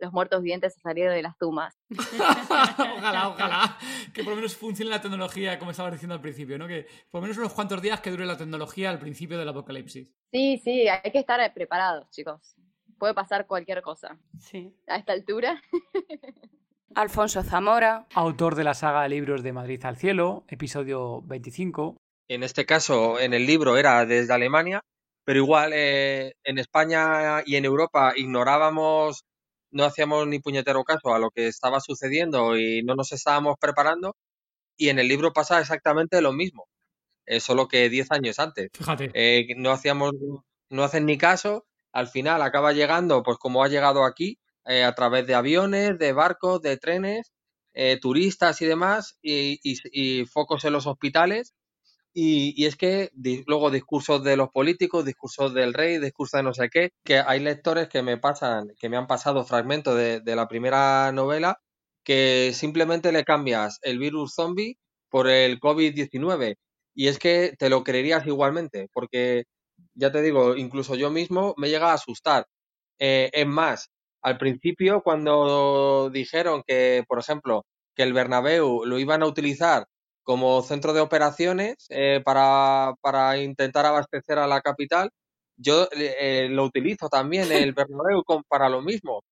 los 0.00 0.12
muertos 0.12 0.42
vivientes 0.42 0.76
a 0.76 0.80
salir 0.80 1.10
de 1.10 1.22
las 1.22 1.36
tumbas. 1.36 1.78
ojalá, 1.90 3.28
ojalá, 3.28 3.78
que 4.14 4.24
por 4.24 4.30
lo 4.30 4.36
menos 4.36 4.56
funcione 4.56 4.90
la 4.90 5.00
tecnología, 5.00 5.58
como 5.58 5.70
estabas 5.70 5.92
diciendo 5.92 6.14
al 6.14 6.22
principio, 6.22 6.58
¿no? 6.58 6.66
Que 6.66 6.86
por 7.10 7.20
lo 7.20 7.22
menos 7.22 7.36
unos 7.36 7.52
cuantos 7.52 7.82
días 7.82 8.00
que 8.00 8.10
dure 8.10 8.26
la 8.26 8.36
tecnología 8.36 8.90
al 8.90 8.98
principio 8.98 9.38
del 9.38 9.48
apocalipsis. 9.48 10.08
Sí, 10.32 10.58
sí, 10.64 10.88
hay 10.88 11.10
que 11.12 11.18
estar 11.18 11.52
preparados, 11.52 12.08
chicos. 12.10 12.56
Puede 12.98 13.14
pasar 13.14 13.46
cualquier 13.46 13.82
cosa. 13.82 14.18
Sí. 14.38 14.74
A 14.86 14.96
esta 14.96 15.12
altura. 15.12 15.62
Alfonso 16.94 17.42
Zamora. 17.42 18.06
Autor 18.14 18.56
de 18.56 18.64
la 18.64 18.74
saga 18.74 19.02
de 19.02 19.10
libros 19.10 19.42
de 19.42 19.52
Madrid 19.52 19.84
al 19.84 19.96
Cielo, 19.96 20.44
episodio 20.48 21.22
25. 21.22 21.96
En 22.28 22.42
este 22.42 22.66
caso, 22.66 23.20
en 23.20 23.32
el 23.32 23.46
libro 23.46 23.76
era 23.76 24.04
desde 24.06 24.32
Alemania, 24.32 24.82
pero 25.24 25.38
igual 25.38 25.72
eh, 25.72 26.34
en 26.42 26.58
España 26.58 27.42
y 27.46 27.56
en 27.56 27.64
Europa 27.64 28.12
ignorábamos, 28.16 29.24
no 29.70 29.84
hacíamos 29.84 30.26
ni 30.26 30.40
puñetero 30.40 30.82
caso 30.82 31.14
a 31.14 31.20
lo 31.20 31.30
que 31.30 31.46
estaba 31.46 31.80
sucediendo 31.80 32.56
y 32.56 32.82
no 32.82 32.96
nos 32.96 33.12
estábamos 33.12 33.54
preparando. 33.60 34.16
Y 34.76 34.88
en 34.88 34.98
el 34.98 35.06
libro 35.06 35.32
pasa 35.32 35.60
exactamente 35.60 36.20
lo 36.20 36.32
mismo, 36.32 36.66
eh, 37.26 37.38
solo 37.38 37.68
que 37.68 37.88
10 37.88 38.10
años 38.10 38.40
antes. 38.40 38.70
Fíjate. 38.72 39.10
Eh, 39.14 39.54
no 39.56 39.70
hacíamos, 39.70 40.12
no 40.70 40.82
hacen 40.82 41.06
ni 41.06 41.18
caso. 41.18 41.66
Al 41.92 42.08
final 42.08 42.42
acaba 42.42 42.72
llegando, 42.72 43.22
pues 43.22 43.38
como 43.38 43.62
ha 43.62 43.68
llegado 43.68 44.04
aquí, 44.04 44.38
eh, 44.66 44.84
a 44.84 44.94
través 44.94 45.26
de 45.26 45.34
aviones, 45.34 45.98
de 45.98 46.12
barcos, 46.12 46.60
de 46.62 46.76
trenes, 46.76 47.32
eh, 47.74 47.98
turistas 48.00 48.60
y 48.62 48.66
demás, 48.66 49.18
y, 49.22 49.60
y, 49.62 49.78
y, 49.92 50.26
focos 50.26 50.64
en 50.64 50.72
los 50.72 50.86
hospitales. 50.86 51.54
Y, 52.12 52.66
es 52.66 52.76
que 52.76 53.10
luego 53.46 53.70
discursos 53.70 54.24
de 54.24 54.36
los 54.36 54.50
políticos, 54.50 55.04
discursos 55.04 55.54
del 55.54 55.74
rey, 55.74 55.98
discursos 55.98 56.38
de 56.38 56.42
no 56.44 56.54
sé 56.54 56.68
qué, 56.70 56.90
que 57.04 57.18
hay 57.20 57.40
lectores 57.40 57.88
que 57.88 58.02
me 58.02 58.18
pasan, 58.18 58.68
que 58.80 58.88
me 58.88 58.96
han 58.96 59.06
pasado 59.06 59.44
fragmentos 59.44 59.96
de, 59.96 60.20
de 60.20 60.36
la 60.36 60.48
primera 60.48 61.12
novela, 61.12 61.58
que 62.04 62.52
simplemente 62.54 63.12
le 63.12 63.24
cambias 63.24 63.78
el 63.82 63.98
virus 63.98 64.34
zombie 64.34 64.78
por 65.10 65.28
el 65.28 65.60
COVID-19. 65.60 66.56
Y 66.94 67.08
es 67.08 67.18
que 67.18 67.54
te 67.58 67.70
lo 67.70 67.84
creerías 67.84 68.26
igualmente, 68.26 68.88
porque 68.92 69.44
ya 69.94 70.12
te 70.12 70.22
digo, 70.22 70.56
incluso 70.56 70.94
yo 70.96 71.10
mismo 71.10 71.54
me 71.58 71.68
llega 71.70 71.90
a 71.90 71.94
asustar. 71.94 72.46
Eh, 72.98 73.30
es 73.32 73.46
más, 73.46 73.90
al 74.22 74.38
principio 74.38 75.02
cuando 75.02 76.10
dijeron 76.10 76.62
que, 76.66 77.04
por 77.08 77.18
ejemplo, 77.18 77.64
que 77.94 78.02
el 78.02 78.12
Bernabéu 78.12 78.84
lo 78.84 78.98
iban 78.98 79.22
a 79.22 79.26
utilizar 79.26 79.86
como 80.22 80.62
centro 80.62 80.92
de 80.92 81.00
operaciones 81.00 81.86
eh, 81.90 82.20
para, 82.24 82.94
para, 83.00 83.38
intentar 83.38 83.86
abastecer 83.86 84.38
a 84.38 84.46
la 84.46 84.60
capital, 84.60 85.10
yo 85.56 85.88
eh, 85.92 86.48
lo 86.50 86.64
utilizo 86.64 87.08
también 87.08 87.50
el 87.52 87.72
Bernabéu 87.74 88.22
para 88.48 88.68
lo 88.68 88.82
mismo. 88.82 89.22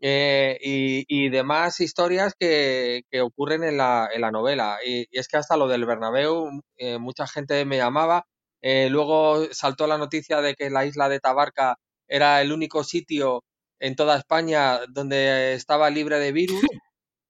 Eh, 0.00 0.58
y, 0.60 1.30
demás 1.30 1.80
historias 1.80 2.34
que, 2.38 3.02
que 3.10 3.22
ocurren 3.22 3.64
en 3.64 3.78
la, 3.78 4.08
en 4.12 4.20
la 4.20 4.30
novela. 4.30 4.78
Y, 4.84 5.06
es 5.10 5.28
que 5.28 5.38
hasta 5.38 5.56
lo 5.56 5.68
del 5.68 5.86
Bernabéu, 5.86 6.50
eh, 6.76 6.98
mucha 6.98 7.26
gente 7.26 7.64
me 7.64 7.78
llamaba. 7.78 8.26
Luego 8.62 9.46
saltó 9.52 9.86
la 9.86 9.98
noticia 9.98 10.40
de 10.40 10.54
que 10.54 10.70
la 10.70 10.86
isla 10.86 11.08
de 11.08 11.20
Tabarca 11.20 11.76
era 12.08 12.40
el 12.42 12.52
único 12.52 12.82
sitio 12.84 13.42
en 13.80 13.96
toda 13.96 14.18
España 14.18 14.80
donde 14.88 15.54
estaba 15.54 15.90
libre 15.90 16.18
de 16.18 16.32
virus. 16.32 16.62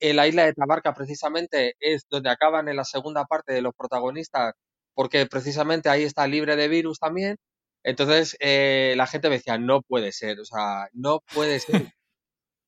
En 0.01 0.17
la 0.17 0.27
isla 0.27 0.45
de 0.45 0.53
Tabarca, 0.53 0.93
precisamente, 0.93 1.77
es 1.81 2.03
donde 2.11 2.31
acaban 2.31 2.69
en 2.69 2.77
la 2.77 2.85
segunda 2.85 3.25
parte 3.25 3.53
de 3.53 3.63
los 3.63 3.75
protagonistas, 3.75 4.55
porque 4.93 5.27
precisamente 5.27 5.89
ahí 5.89 6.03
está 6.03 6.27
libre 6.27 6.57
de 6.57 6.69
virus 6.69 6.99
también. 6.99 7.37
Entonces, 7.83 8.37
la 8.41 9.07
gente 9.07 9.29
me 9.29 9.37
decía, 9.37 9.59
no 9.59 9.83
puede 9.83 10.13
ser, 10.13 10.41
o 10.41 10.45
sea, 10.45 10.89
no 10.93 11.21
puede 11.35 11.61
ser. 11.61 11.75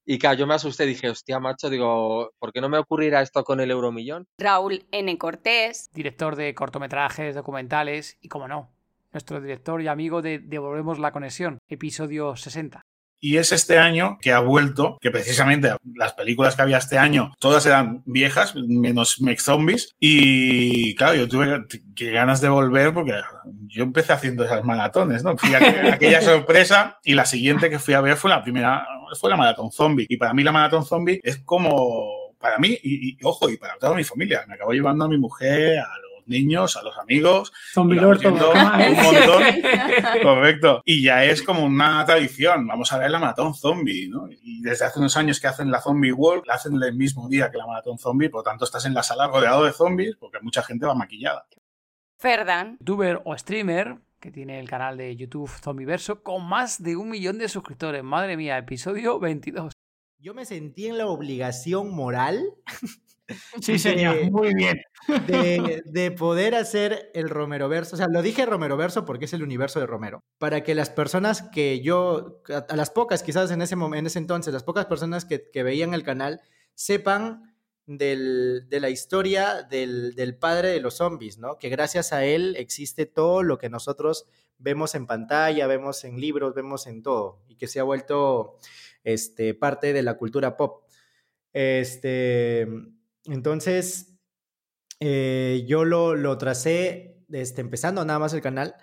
Y 0.09 0.19
claro, 0.21 0.39
yo 0.39 0.47
me 0.47 0.55
asusté, 0.55 0.87
dije, 0.87 1.11
hostia, 1.11 1.41
macho, 1.41 1.69
digo, 1.69 2.31
¿por 2.39 2.53
qué 2.53 2.61
no 2.61 2.69
me 2.69 2.79
ocurrirá 2.79 3.23
esto 3.23 3.43
con 3.43 3.59
el 3.59 3.73
Euromillón? 3.73 4.25
Raúl 4.39 4.87
N. 4.93 5.19
Cortés. 5.19 5.91
Director 5.93 6.37
de 6.37 6.55
cortometrajes, 6.55 7.35
documentales 7.35 8.17
y, 8.21 8.29
como 8.29 8.47
no, 8.47 8.71
nuestro 9.13 9.41
director 9.41 9.83
y 9.83 9.89
amigo 9.89 10.23
de 10.23 10.39
Devolvemos 10.39 11.01
la 11.01 11.11
Conexión, 11.11 11.59
episodio 11.69 12.37
60. 12.37 12.83
Y 13.27 13.39
es 13.39 13.51
este 13.51 13.77
año 13.77 14.19
que 14.21 14.31
ha 14.31 14.39
vuelto, 14.39 14.99
que 15.01 15.11
precisamente 15.11 15.75
las 15.97 16.13
películas 16.13 16.55
que 16.55 16.63
había 16.63 16.79
este 16.79 16.97
año, 16.97 17.35
todas 17.41 17.67
eran 17.67 18.05
viejas, 18.07 18.55
menos 18.55 19.21
Mech 19.21 19.41
Zombies. 19.41 19.97
Y 19.99 20.95
claro, 20.95 21.17
yo 21.17 21.27
tuve 21.27 21.65
que 21.97 22.13
ganas 22.13 22.41
de 22.41 22.49
volver 22.49 22.95
porque 22.95 23.15
yo 23.67 23.83
empecé 23.83 24.13
haciendo 24.13 24.45
esas 24.45 24.63
maratones, 24.63 25.25
¿no? 25.25 25.37
Fui 25.37 25.53
a 25.57 25.59
aquella 25.95 26.23
sorpresa 26.23 27.01
y 27.03 27.15
la 27.15 27.25
siguiente 27.25 27.69
que 27.69 27.81
fui 27.81 27.95
a 27.95 28.01
ver 28.01 28.17
fue 28.17 28.31
la 28.31 28.45
primera, 28.45 28.87
fue 29.21 29.29
la 29.29 29.37
maratón 29.37 29.73
zombie. 29.73 30.07
Y 30.09 30.19
para 30.19 30.33
mí 30.33 30.45
la 30.45 30.53
maratón 30.53 30.85
zombie 30.85 31.21
es 31.25 31.39
como, 31.39 32.37
para 32.39 32.59
mí, 32.59 32.79
y, 32.81 33.11
y 33.11 33.19
ojo, 33.25 33.51
y 33.51 33.57
para 33.57 33.77
toda 33.77 33.97
mi 33.97 34.05
familia. 34.05 34.45
Me 34.47 34.55
acabo 34.55 34.71
llevando 34.71 35.05
a 35.05 35.09
mi 35.09 35.19
mujer, 35.19 35.81
a 35.81 35.89
niños, 36.27 36.77
a 36.77 36.83
los 36.83 36.97
amigos. 36.99 37.53
Zombie 37.73 37.97
Lord, 37.97 38.27
un 38.27 38.39
montón. 38.39 39.43
Correcto. 40.23 40.83
Y 40.85 41.03
ya 41.03 41.25
es 41.25 41.43
como 41.43 41.65
una 41.65 42.05
tradición. 42.05 42.67
Vamos 42.67 42.93
a 42.93 42.99
ver 42.99 43.11
la 43.11 43.19
maratón 43.19 43.55
zombie, 43.55 44.09
¿no? 44.09 44.29
Y 44.31 44.63
desde 44.63 44.85
hace 44.85 44.99
unos 44.99 45.17
años 45.17 45.41
que 45.41 45.47
hacen 45.47 45.71
la 45.71 45.81
Zombie 45.81 46.13
World, 46.13 46.45
la 46.47 46.55
hacen 46.55 46.81
el 46.83 46.95
mismo 46.95 47.29
día 47.29 47.51
que 47.51 47.59
la 47.59 47.67
maratón 47.67 47.99
zombie, 47.99 48.29
por 48.29 48.41
lo 48.41 48.45
tanto 48.45 48.65
estás 48.65 48.85
en 48.87 48.95
la 48.95 49.03
sala 49.03 49.29
rodeado 49.29 49.65
de 49.65 49.73
zombies 49.73 50.17
porque 50.17 50.39
mucha 50.41 50.63
gente 50.63 50.87
va 50.87 50.95
maquillada. 50.95 51.47
Ferdan. 52.19 52.77
Youtuber 52.81 53.21
o 53.25 53.37
streamer 53.37 53.99
que 54.21 54.31
tiene 54.31 54.59
el 54.59 54.69
canal 54.69 54.97
de 54.97 55.15
YouTube 55.15 55.49
Zombiverso 55.49 56.23
con 56.23 56.45
más 56.49 56.83
de 56.83 56.97
un 56.97 57.11
millón 57.11 57.39
de 57.39 57.49
suscriptores. 57.49 58.03
Madre 58.03 58.37
mía, 58.37 58.57
episodio 58.59 59.21
22. 59.21 59.73
Yo 60.19 60.35
me 60.35 60.45
sentí 60.47 60.87
en 60.87 60.99
la 60.99 61.07
obligación 61.07 61.95
moral 61.95 62.43
Sí, 63.61 63.79
señor, 63.79 64.31
muy 64.31 64.55
bien. 64.55 64.81
De, 65.27 66.11
poder 66.19 66.55
hacer 66.55 67.11
el 67.15 67.29
Romero 67.29 67.69
Verso. 67.69 67.97
O 67.97 67.99
sea, 67.99 68.09
lo 68.09 68.23
dije 68.23 68.47
Romero 68.47 68.77
Verso 68.77 69.05
porque 69.05 69.27
es 69.27 69.33
el 69.33 69.43
universo 69.43 69.81
de 69.81 69.87
Romero. 69.87 70.23
Para 70.39 70.63
que 70.63 70.75
las 70.75 70.91
personas 70.91 71.43
que 71.43 71.81
yo, 71.81 72.43
a, 72.49 72.77
las 72.77 72.91
pocas 72.91 73.23
quizás 73.23 73.51
en 73.51 73.63
ese, 73.63 73.77
momento, 73.77 74.01
en 74.01 74.07
ese 74.07 74.19
entonces, 74.19 74.53
las 74.53 74.65
pocas 74.65 74.87
personas 74.87 75.25
que, 75.25 75.63
veían 75.63 75.95
el 75.95 76.03
canal, 76.03 76.41
sepan 76.75 77.55
del, 77.87 78.67
de 78.69 78.81
la 78.81 78.91
historia 78.91 79.63
del, 79.63 80.15
del, 80.15 80.37
padre 80.37 80.69
de 80.69 80.81
los 80.81 80.95
zombies, 80.95 81.39
¿no? 81.39 81.59
Que 81.59 81.69
gracias 81.69 82.13
a 82.13 82.25
él 82.25 82.57
existe 82.59 83.07
todo 83.07 83.43
lo 83.43 83.59
que 83.59 83.69
nosotros 83.69 84.27
vemos 84.59 84.95
en 84.95 85.07
pantalla, 85.07 85.67
vemos 85.67 86.05
en 86.05 86.21
libros, 86.21 86.55
vemos 86.55 86.87
en 86.87 87.03
todo, 87.03 87.43
y 87.49 87.57
que 87.57 87.67
se 87.69 87.81
ha 87.81 87.85
vuelto 87.85 88.57
este, 89.05 89.55
parte 89.55 89.93
de 89.93 90.03
la 90.03 90.15
cultura 90.15 90.57
pop. 90.57 90.85
Este, 91.53 92.67
entonces, 93.27 94.19
eh, 95.01 95.65
yo 95.67 95.85
lo, 95.85 96.15
lo 96.15 96.39
tracé 96.39 97.25
este, 97.33 97.61
empezando 97.61 98.05
nada 98.05 98.19
más 98.19 98.33
el 98.33 98.41
canal 98.41 98.75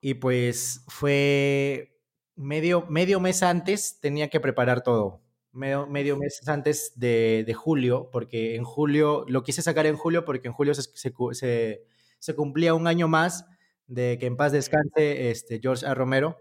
y 0.00 0.14
pues 0.14 0.84
fue 0.88 1.98
medio, 2.36 2.86
medio 2.88 3.20
mes 3.20 3.42
antes, 3.42 3.98
tenía 4.00 4.28
que 4.28 4.40
preparar 4.40 4.82
todo. 4.82 5.22
Medio, 5.52 5.86
medio 5.86 6.16
mes 6.16 6.46
antes 6.46 6.92
de, 6.96 7.42
de, 7.46 7.54
julio, 7.54 8.10
porque 8.12 8.54
en 8.54 8.64
julio, 8.64 9.24
lo 9.28 9.42
quise 9.42 9.62
sacar 9.62 9.86
en 9.86 9.96
julio 9.96 10.24
porque 10.24 10.48
en 10.48 10.54
julio 10.54 10.74
se, 10.74 10.82
se, 10.94 11.84
se, 12.18 12.34
cumplía 12.36 12.74
un 12.74 12.86
año 12.86 13.08
más 13.08 13.46
de 13.86 14.18
que 14.20 14.26
en 14.26 14.36
paz 14.36 14.52
descanse 14.52 15.30
este, 15.30 15.58
George 15.60 15.86
A. 15.86 15.94
Romero. 15.94 16.36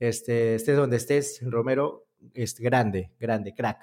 Este, 0.00 0.54
estés 0.56 0.76
donde 0.76 0.96
estés, 0.96 1.40
Romero, 1.42 2.08
es 2.34 2.58
grande, 2.58 3.12
grande, 3.20 3.54
crack. 3.54 3.78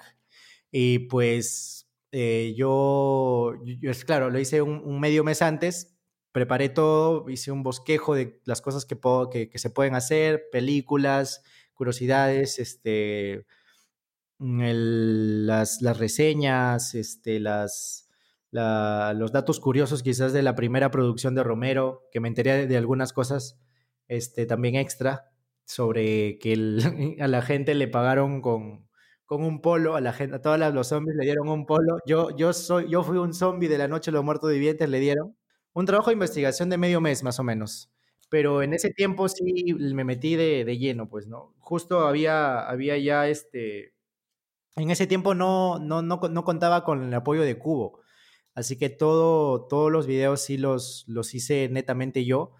Y 0.70 1.00
pues 1.00 1.83
eh, 2.16 2.54
yo, 2.56 3.54
yo, 3.64 3.90
es 3.90 4.04
claro, 4.04 4.30
lo 4.30 4.38
hice 4.38 4.62
un, 4.62 5.00
medio 5.00 5.24
mes 5.24 5.42
antes, 5.42 5.96
preparé 6.30 6.68
todo, 6.68 7.28
hice 7.28 7.50
un 7.50 7.64
bosquejo 7.64 8.14
de 8.14 8.40
las 8.44 8.60
cosas 8.60 8.86
que, 8.86 8.96
que, 9.50 9.58
se 9.58 9.70
pueden 9.70 9.96
hacer, 9.96 10.44
películas, 10.52 11.42
curiosidades, 11.74 12.60
este, 12.60 13.46
mm, 14.38 14.62
las, 15.46 15.82
las, 15.82 15.98
reseñas, 15.98 16.94
este, 16.94 17.40
las, 17.40 18.08
los 18.52 19.32
datos 19.32 19.58
curiosos 19.58 20.04
quizás 20.04 20.32
de 20.32 20.42
la 20.42 20.54
primera 20.54 20.92
producción 20.92 21.34
de 21.34 21.42
Romero, 21.42 22.08
que 22.12 22.20
me 22.20 22.28
enteré 22.28 22.68
de, 22.68 22.76
algunas 22.76 23.12
cosas 23.12 23.58
este, 24.06 24.46
también 24.46 24.76
extra 24.76 25.32
sobre 25.64 26.38
que 26.38 26.54
a 27.20 27.26
la 27.26 27.42
gente 27.42 27.74
le 27.74 27.88
pagaron 27.88 28.40
con, 28.40 28.86
con 29.26 29.42
un 29.42 29.60
polo, 29.60 29.96
a 29.96 30.00
la 30.00 30.12
gente, 30.12 30.36
a 30.36 30.42
todos 30.42 30.58
los 30.58 30.88
zombies 30.88 31.16
le 31.16 31.24
dieron 31.24 31.48
un 31.48 31.66
polo. 31.66 31.98
Yo, 32.06 32.36
yo, 32.36 32.52
soy, 32.52 32.88
yo 32.90 33.02
fui 33.02 33.18
un 33.18 33.34
zombie 33.34 33.68
de 33.68 33.78
la 33.78 33.88
noche 33.88 34.10
los 34.12 34.24
muertos 34.24 34.50
vivientes, 34.52 34.88
le 34.88 35.00
dieron 35.00 35.36
un 35.72 35.86
trabajo 35.86 36.10
de 36.10 36.14
investigación 36.14 36.70
de 36.70 36.78
medio 36.78 37.00
mes 37.00 37.22
más 37.22 37.38
o 37.40 37.44
menos. 37.44 37.90
Pero 38.30 38.62
en 38.62 38.74
ese 38.74 38.90
tiempo 38.90 39.28
sí 39.28 39.74
me 39.74 40.04
metí 40.04 40.36
de, 40.36 40.64
de 40.64 40.78
lleno, 40.78 41.08
pues, 41.08 41.26
¿no? 41.26 41.54
Justo 41.58 42.06
había, 42.06 42.60
había 42.68 42.96
ya 42.98 43.28
este... 43.28 43.94
En 44.76 44.90
ese 44.90 45.06
tiempo 45.06 45.34
no, 45.34 45.78
no, 45.78 46.02
no, 46.02 46.16
no 46.16 46.44
contaba 46.44 46.84
con 46.84 47.04
el 47.04 47.14
apoyo 47.14 47.42
de 47.42 47.58
Cubo. 47.58 48.00
Así 48.54 48.76
que 48.76 48.88
todo, 48.88 49.66
todos 49.66 49.90
los 49.90 50.06
videos 50.06 50.40
sí 50.42 50.56
los, 50.58 51.04
los 51.06 51.34
hice 51.34 51.68
netamente 51.70 52.24
yo. 52.24 52.54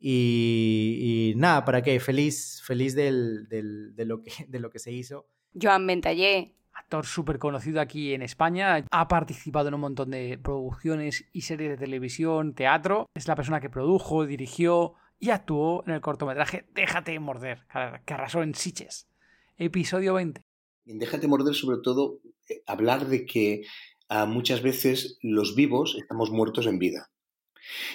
Y, 0.00 1.34
nada, 1.36 1.64
¿para 1.64 1.82
qué? 1.82 1.98
Feliz, 2.00 2.62
feliz 2.64 2.94
del, 2.94 3.48
del, 3.48 3.94
de, 3.96 4.04
lo 4.04 4.22
que, 4.22 4.30
de 4.48 4.60
lo 4.60 4.70
que 4.70 4.78
se 4.78 4.92
hizo. 4.92 5.26
Joan 5.54 5.86
Ventallé. 5.86 6.54
Actor 6.72 7.04
súper 7.04 7.38
conocido 7.38 7.80
aquí 7.80 8.14
en 8.14 8.22
España, 8.22 8.84
ha 8.90 9.08
participado 9.08 9.68
en 9.68 9.74
un 9.74 9.80
montón 9.80 10.10
de 10.10 10.38
producciones 10.38 11.26
y 11.32 11.42
series 11.42 11.70
de 11.70 11.76
televisión, 11.76 12.54
teatro. 12.54 13.06
Es 13.14 13.26
la 13.26 13.34
persona 13.34 13.60
que 13.60 13.68
produjo, 13.68 14.24
dirigió 14.24 14.94
y 15.18 15.30
actuó 15.30 15.82
en 15.86 15.94
el 15.94 16.00
cortometraje 16.00 16.66
Déjate 16.74 17.18
morder, 17.18 17.66
que 18.06 18.14
arrasó 18.14 18.42
en 18.42 18.54
Siches. 18.54 19.08
Episodio 19.56 20.14
20. 20.14 20.40
En 20.86 20.98
Déjate 20.98 21.26
morder, 21.26 21.54
sobre 21.54 21.78
todo, 21.82 22.20
eh, 22.48 22.62
hablar 22.66 23.06
de 23.06 23.26
que 23.26 23.62
ah, 24.08 24.24
muchas 24.24 24.62
veces 24.62 25.18
los 25.20 25.56
vivos 25.56 25.96
estamos 25.98 26.30
muertos 26.30 26.66
en 26.66 26.78
vida. 26.78 27.10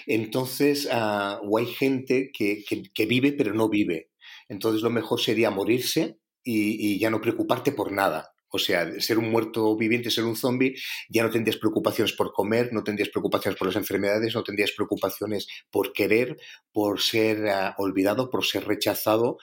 Entonces, 0.05 0.89
ah, 0.91 1.39
o 1.41 1.57
hay 1.57 1.67
gente 1.67 2.31
que, 2.31 2.63
que 2.93 3.05
vive 3.05 3.31
pero 3.31 3.53
no 3.53 3.69
vive. 3.69 4.11
Entonces, 4.49 4.81
lo 4.81 4.89
mejor 4.89 5.21
sería 5.21 5.49
morirse 5.49 6.19
y, 6.43 6.99
ya 6.99 7.09
no 7.09 7.21
preocuparte 7.21 7.71
por 7.71 7.91
nada. 7.91 8.29
O 8.55 8.59
sea, 8.59 8.87
ser 9.01 9.17
un 9.17 9.31
muerto 9.31 9.75
viviente, 9.75 10.11
ser 10.11 10.25
un 10.25 10.35
zombie, 10.35 10.75
ya 11.09 11.23
no 11.23 11.31
tendrías 11.31 11.57
preocupaciones 11.57 12.13
por 12.13 12.31
comer, 12.31 12.71
no 12.71 12.83
tendrías 12.83 13.09
preocupaciones 13.09 13.57
por 13.57 13.67
las 13.67 13.75
enfermedades, 13.75 14.35
no 14.35 14.43
tendrías 14.43 14.71
preocupaciones 14.73 15.47
por 15.71 15.91
querer, 15.91 16.37
por 16.71 17.01
ser 17.01 17.47
ah, 17.47 17.73
olvidado, 17.79 18.29
por 18.29 18.45
ser 18.45 18.65
rechazado. 18.67 19.37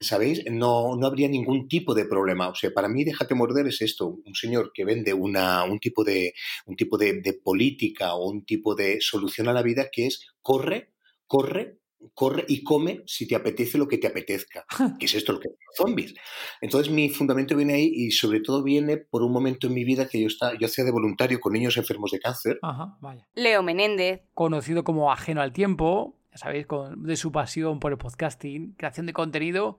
¿Sabéis? 0.00 0.42
No, 0.50 0.96
no 0.96 1.06
habría 1.06 1.28
ningún 1.28 1.68
tipo 1.68 1.94
de 1.94 2.06
problema. 2.06 2.48
O 2.48 2.56
sea, 2.56 2.72
para 2.72 2.88
mí, 2.88 3.04
déjate 3.04 3.36
morder 3.36 3.68
es 3.68 3.82
esto: 3.82 4.08
un 4.08 4.34
señor 4.34 4.72
que 4.74 4.84
vende 4.84 5.14
una, 5.14 5.62
un 5.62 5.78
tipo, 5.78 6.02
de, 6.02 6.34
un 6.66 6.74
tipo 6.74 6.98
de, 6.98 7.20
de 7.22 7.34
política 7.34 8.14
o 8.14 8.28
un 8.28 8.44
tipo 8.44 8.74
de 8.74 9.00
solución 9.00 9.48
a 9.48 9.52
la 9.52 9.62
vida 9.62 9.90
que 9.92 10.06
es 10.08 10.26
corre, 10.42 10.92
corre, 11.28 11.78
corre 12.14 12.44
y 12.48 12.62
come 12.62 13.02
si 13.06 13.26
te 13.26 13.34
apetece 13.34 13.78
lo 13.78 13.88
que 13.88 13.98
te 13.98 14.06
apetezca, 14.06 14.64
que 14.98 15.06
es 15.06 15.14
esto 15.14 15.32
lo 15.32 15.40
que 15.40 15.48
los 15.48 15.76
zombies. 15.76 16.14
Entonces 16.60 16.92
mi 16.92 17.08
fundamento 17.10 17.56
viene 17.56 17.74
ahí 17.74 17.90
y 17.94 18.10
sobre 18.10 18.40
todo 18.40 18.62
viene 18.62 18.96
por 18.96 19.22
un 19.22 19.32
momento 19.32 19.66
en 19.66 19.74
mi 19.74 19.84
vida 19.84 20.08
que 20.08 20.20
yo, 20.20 20.26
está, 20.26 20.56
yo 20.58 20.66
hacía 20.66 20.84
de 20.84 20.90
voluntario 20.90 21.40
con 21.40 21.52
niños 21.52 21.76
enfermos 21.76 22.10
de 22.10 22.20
cáncer. 22.20 22.58
Ajá, 22.62 22.96
vaya. 23.00 23.26
Leo 23.34 23.62
Menéndez. 23.62 24.22
Conocido 24.34 24.84
como 24.84 25.12
Ajeno 25.12 25.40
al 25.40 25.52
Tiempo, 25.52 26.16
ya 26.30 26.38
sabéis, 26.38 26.66
con, 26.66 27.02
de 27.02 27.16
su 27.16 27.32
pasión 27.32 27.80
por 27.80 27.92
el 27.92 27.98
podcasting, 27.98 28.74
creación 28.74 29.06
de 29.06 29.12
contenido, 29.12 29.78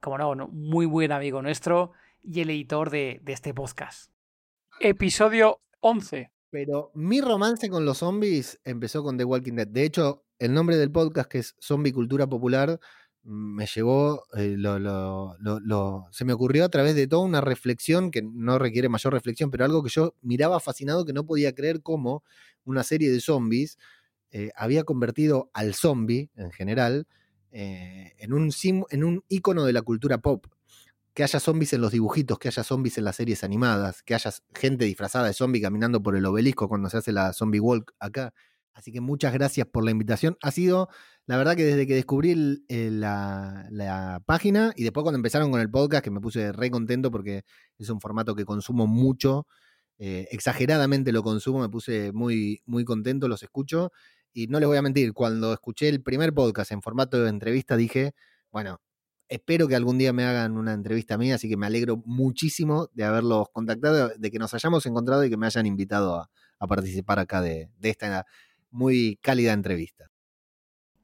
como 0.00 0.18
no, 0.18 0.34
no 0.34 0.48
muy 0.48 0.86
buen 0.86 1.12
amigo 1.12 1.42
nuestro 1.42 1.92
y 2.22 2.40
el 2.40 2.50
editor 2.50 2.90
de, 2.90 3.20
de 3.22 3.32
este 3.32 3.54
podcast. 3.54 4.10
Episodio 4.80 5.60
11. 5.80 6.30
Pero 6.50 6.90
mi 6.94 7.20
romance 7.20 7.68
con 7.70 7.84
los 7.84 7.98
zombies 7.98 8.60
empezó 8.64 9.02
con 9.02 9.16
The 9.16 9.24
Walking 9.24 9.54
Dead. 9.54 9.68
De 9.68 9.84
hecho, 9.84 10.24
el 10.40 10.54
nombre 10.54 10.76
del 10.76 10.90
podcast, 10.90 11.30
que 11.30 11.38
es 11.38 11.54
Zombie 11.60 11.92
Cultura 11.92 12.26
Popular, 12.26 12.80
me 13.22 13.66
llevó, 13.66 14.24
eh, 14.34 14.54
lo, 14.56 14.78
lo, 14.78 15.36
lo, 15.38 16.08
se 16.10 16.24
me 16.24 16.32
ocurrió 16.32 16.64
a 16.64 16.70
través 16.70 16.94
de 16.94 17.06
toda 17.06 17.22
una 17.22 17.42
reflexión 17.42 18.10
que 18.10 18.22
no 18.22 18.58
requiere 18.58 18.88
mayor 18.88 19.12
reflexión, 19.12 19.50
pero 19.50 19.66
algo 19.66 19.82
que 19.82 19.90
yo 19.90 20.14
miraba 20.22 20.58
fascinado 20.58 21.04
que 21.04 21.12
no 21.12 21.26
podía 21.26 21.54
creer 21.54 21.82
cómo 21.82 22.24
una 22.64 22.82
serie 22.82 23.10
de 23.10 23.20
zombies 23.20 23.78
eh, 24.30 24.50
había 24.56 24.84
convertido 24.84 25.50
al 25.52 25.74
zombie 25.74 26.30
en 26.36 26.50
general 26.52 27.06
eh, 27.52 28.14
en, 28.18 28.32
un 28.32 28.50
sim, 28.52 28.84
en 28.90 29.04
un 29.04 29.22
ícono 29.28 29.66
de 29.66 29.74
la 29.74 29.82
cultura 29.82 30.18
pop 30.18 30.46
que 31.12 31.24
haya 31.24 31.40
zombies 31.40 31.72
en 31.74 31.82
los 31.82 31.92
dibujitos, 31.92 32.38
que 32.38 32.48
haya 32.48 32.62
zombies 32.62 32.96
en 32.96 33.04
las 33.04 33.16
series 33.16 33.44
animadas, 33.44 34.02
que 34.02 34.14
haya 34.14 34.30
gente 34.54 34.86
disfrazada 34.86 35.26
de 35.26 35.34
zombie 35.34 35.60
caminando 35.60 36.02
por 36.02 36.16
el 36.16 36.24
obelisco 36.24 36.68
cuando 36.68 36.88
se 36.88 36.98
hace 36.98 37.12
la 37.12 37.32
zombie 37.34 37.60
walk 37.60 37.92
acá. 37.98 38.32
Así 38.72 38.92
que 38.92 39.00
muchas 39.00 39.32
gracias 39.32 39.66
por 39.66 39.84
la 39.84 39.90
invitación. 39.90 40.36
Ha 40.42 40.50
sido, 40.50 40.88
la 41.26 41.36
verdad 41.36 41.56
que 41.56 41.64
desde 41.64 41.86
que 41.86 41.94
descubrí 41.94 42.34
la, 42.68 44.22
página 44.26 44.72
y 44.76 44.84
después 44.84 45.02
cuando 45.02 45.16
empezaron 45.16 45.50
con 45.50 45.60
el 45.60 45.70
podcast, 45.70 46.04
que 46.04 46.10
me 46.10 46.20
puse 46.20 46.52
re 46.52 46.70
contento 46.70 47.10
porque 47.10 47.42
es 47.78 47.90
un 47.90 48.00
formato 48.00 48.34
que 48.34 48.44
consumo 48.44 48.86
mucho, 48.86 49.46
eh, 49.98 50.28
exageradamente 50.30 51.12
lo 51.12 51.22
consumo, 51.22 51.60
me 51.60 51.68
puse 51.68 52.12
muy, 52.12 52.62
muy 52.66 52.84
contento, 52.84 53.28
los 53.28 53.42
escucho. 53.42 53.92
Y 54.32 54.46
no 54.46 54.60
les 54.60 54.68
voy 54.68 54.76
a 54.76 54.82
mentir, 54.82 55.12
cuando 55.12 55.52
escuché 55.52 55.88
el 55.88 56.02
primer 56.02 56.32
podcast 56.32 56.70
en 56.72 56.82
formato 56.82 57.22
de 57.22 57.30
entrevista 57.30 57.76
dije, 57.76 58.12
bueno, 58.52 58.80
espero 59.30 59.68
que 59.68 59.76
algún 59.76 59.96
día 59.96 60.12
me 60.12 60.24
hagan 60.24 60.56
una 60.58 60.74
entrevista 60.74 61.16
mía, 61.16 61.36
así 61.36 61.48
que 61.48 61.56
me 61.56 61.66
alegro 61.66 62.02
muchísimo 62.04 62.88
de 62.92 63.04
haberlos 63.04 63.48
contactado, 63.52 64.10
de 64.16 64.30
que 64.30 64.38
nos 64.38 64.52
hayamos 64.54 64.84
encontrado 64.86 65.24
y 65.24 65.30
que 65.30 65.36
me 65.36 65.46
hayan 65.46 65.66
invitado 65.66 66.16
a, 66.16 66.28
participar 66.68 67.18
acá 67.18 67.40
de, 67.40 67.70
esta 67.80 68.26
muy 68.70 69.18
cálida 69.22 69.52
entrevista. 69.52 70.06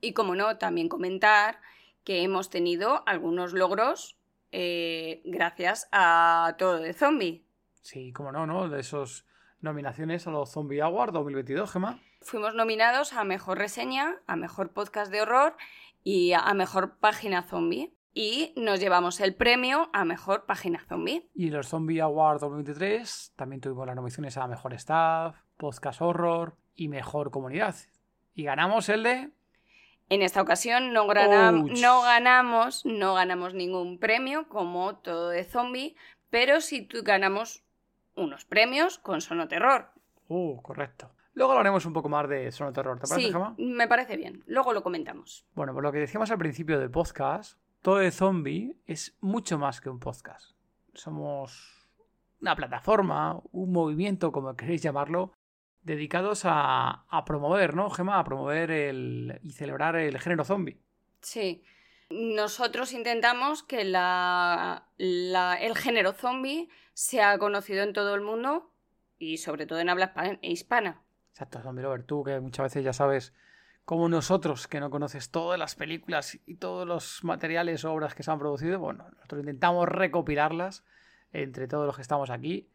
Y 0.01 0.13
como 0.13 0.35
no, 0.35 0.59
también 0.59 0.89
comentar 0.89 1.61
que 2.05 2.23
hemos 2.23 2.51
tenido 2.51 3.03
algunos 3.07 3.53
logros 3.53 4.17
eh, 4.53 5.23
gracias 5.25 5.89
a 5.93 6.55
todo 6.59 6.79
de 6.79 6.93
zombie. 6.93 7.45
Sí, 7.83 8.13
como 8.13 8.33
no, 8.33 8.47
¿no? 8.47 8.69
De 8.69 8.81
esos 8.81 9.27
nominaciones 9.61 10.27
a 10.27 10.31
los 10.31 10.51
Zombie 10.51 10.81
Awards 10.81 11.13
2022, 11.13 11.73
Gemma. 11.73 12.01
Fuimos 12.21 12.55
nominados 12.55 13.13
a 13.13 13.25
Mejor 13.25 13.59
Reseña, 13.59 14.17
a 14.27 14.37
Mejor 14.37 14.73
Podcast 14.73 15.11
de 15.11 15.23
Horror 15.23 15.57
y 16.03 16.33
a 16.33 16.53
Mejor 16.55 16.99
Página 16.99 17.43
Zombie 17.43 17.97
y 18.15 18.55
nos 18.57 18.81
llevamos 18.81 19.21
el 19.21 19.35
premio 19.35 19.91
a 19.93 20.05
Mejor 20.05 20.47
Página 20.47 20.83
Zombie. 20.89 21.29
Y 21.35 21.51
los 21.51 21.69
Zombie 21.69 22.01
Awards 22.01 22.41
2023 22.41 23.35
también 23.37 23.61
tuvimos 23.61 23.87
las 23.87 23.95
nominaciones 23.95 24.37
a 24.39 24.47
Mejor 24.47 24.73
Staff, 24.75 25.37
Podcast 25.59 26.01
Horror 26.01 26.57
y 26.77 26.89
Mejor 26.89 27.31
Comunidad. 27.31 27.75
Y 28.35 28.45
ganamos 28.45 28.89
el 28.89 29.03
de... 29.03 29.31
En 30.09 30.23
esta 30.23 30.41
ocasión 30.41 30.93
no, 30.93 31.07
no 31.07 32.03
ganamos, 32.03 32.87
no 32.87 33.15
ganamos 33.15 33.55
ningún 33.55 33.99
premio 33.99 34.49
como 34.49 34.97
todo 34.97 35.31
de 35.31 35.43
zombie, 35.43 35.97
pero 36.31 36.61
sí 36.61 36.87
ganamos 37.03 37.65
unos 38.15 38.45
premios 38.45 38.99
con 38.99 39.21
Sonoterror. 39.21 39.91
Uh, 40.29 40.61
correcto. 40.63 41.11
Luego 41.35 41.53
hablaremos 41.53 41.85
un 41.87 41.93
poco 41.93 42.09
más 42.09 42.29
de 42.29 42.51
Sonoterror, 42.53 42.99
¿te 42.99 43.07
parece, 43.07 43.33
sí, 43.33 43.63
Me 43.63 43.89
parece 43.89 44.17
bien. 44.17 44.43
Luego 44.47 44.73
lo 44.73 44.83
comentamos. 44.83 45.45
Bueno, 45.55 45.73
pues 45.73 45.83
lo 45.83 45.93
que 45.93 45.99
decíamos 45.99 46.31
al 46.31 46.39
principio 46.39 46.79
del 46.79 46.91
podcast, 46.91 47.59
todo 47.83 47.97
de 47.97 48.11
zombie 48.11 48.77
es 48.87 49.17
mucho 49.21 49.59
más 49.59 49.81
que 49.81 49.91
un 49.91 49.99
podcast. 49.99 50.53
Somos 50.95 51.91
una 52.41 52.57
plataforma, 52.57 53.41
un 53.53 53.73
movimiento, 53.73 54.33
como 54.33 54.57
queréis 54.57 54.83
llamarlo, 54.83 55.33
dedicados 55.87 56.43
a, 56.45 57.07
promover, 57.25 57.75
¿no, 57.75 57.89
Gema? 57.91 58.19
A 58.19 58.25
promover 58.25 58.73
el, 58.73 59.39
y 59.43 59.53
celebrar 59.53 59.95
el 59.97 60.19
género 60.19 60.45
zombie. 60.45 60.81
Sí. 61.21 61.63
Nosotros 62.11 62.93
intentamos 62.93 63.63
que 63.63 63.85
la, 63.85 64.89
el 64.99 65.77
género 65.77 66.13
zombie 66.13 66.69
sea 66.93 67.39
conocido 67.39 67.85
en 67.85 67.93
todo 67.93 68.15
el 68.15 68.21
mundo 68.21 68.73
y 69.19 69.39
sobre 69.39 69.67
todo 69.67 69.79
en 69.79 69.89
habla 69.89 70.13
hispana. 70.43 71.03
Exacto, 71.31 71.61
Zombie 71.61 71.83
Lover. 71.83 72.03
Tú 72.03 72.25
que 72.25 72.41
muchas 72.41 72.65
veces 72.65 72.85
ya 72.85 72.93
sabes 72.93 73.33
como 73.85 74.09
nosotros, 74.09 74.67
que 74.67 74.81
no 74.81 74.91
conoces 74.91 75.31
todas 75.31 75.59
las 75.59 75.77
películas 75.77 76.39
y 76.47 76.57
todos 76.57 76.87
los 76.87 77.23
materiales 77.23 77.85
o 77.85 77.93
obras 77.93 78.15
que 78.15 78.25
se 78.25 78.31
han 78.31 78.39
producido, 78.39 78.81
bueno, 78.81 79.09
nosotros 79.17 79.41
intentamos 79.41 79.89
recopilarlas 79.89 80.85
entre 81.33 81.69
todos 81.69 81.87
los 81.87 81.97
que 81.97 82.03
estamos 82.03 82.31
aquí 82.31 82.69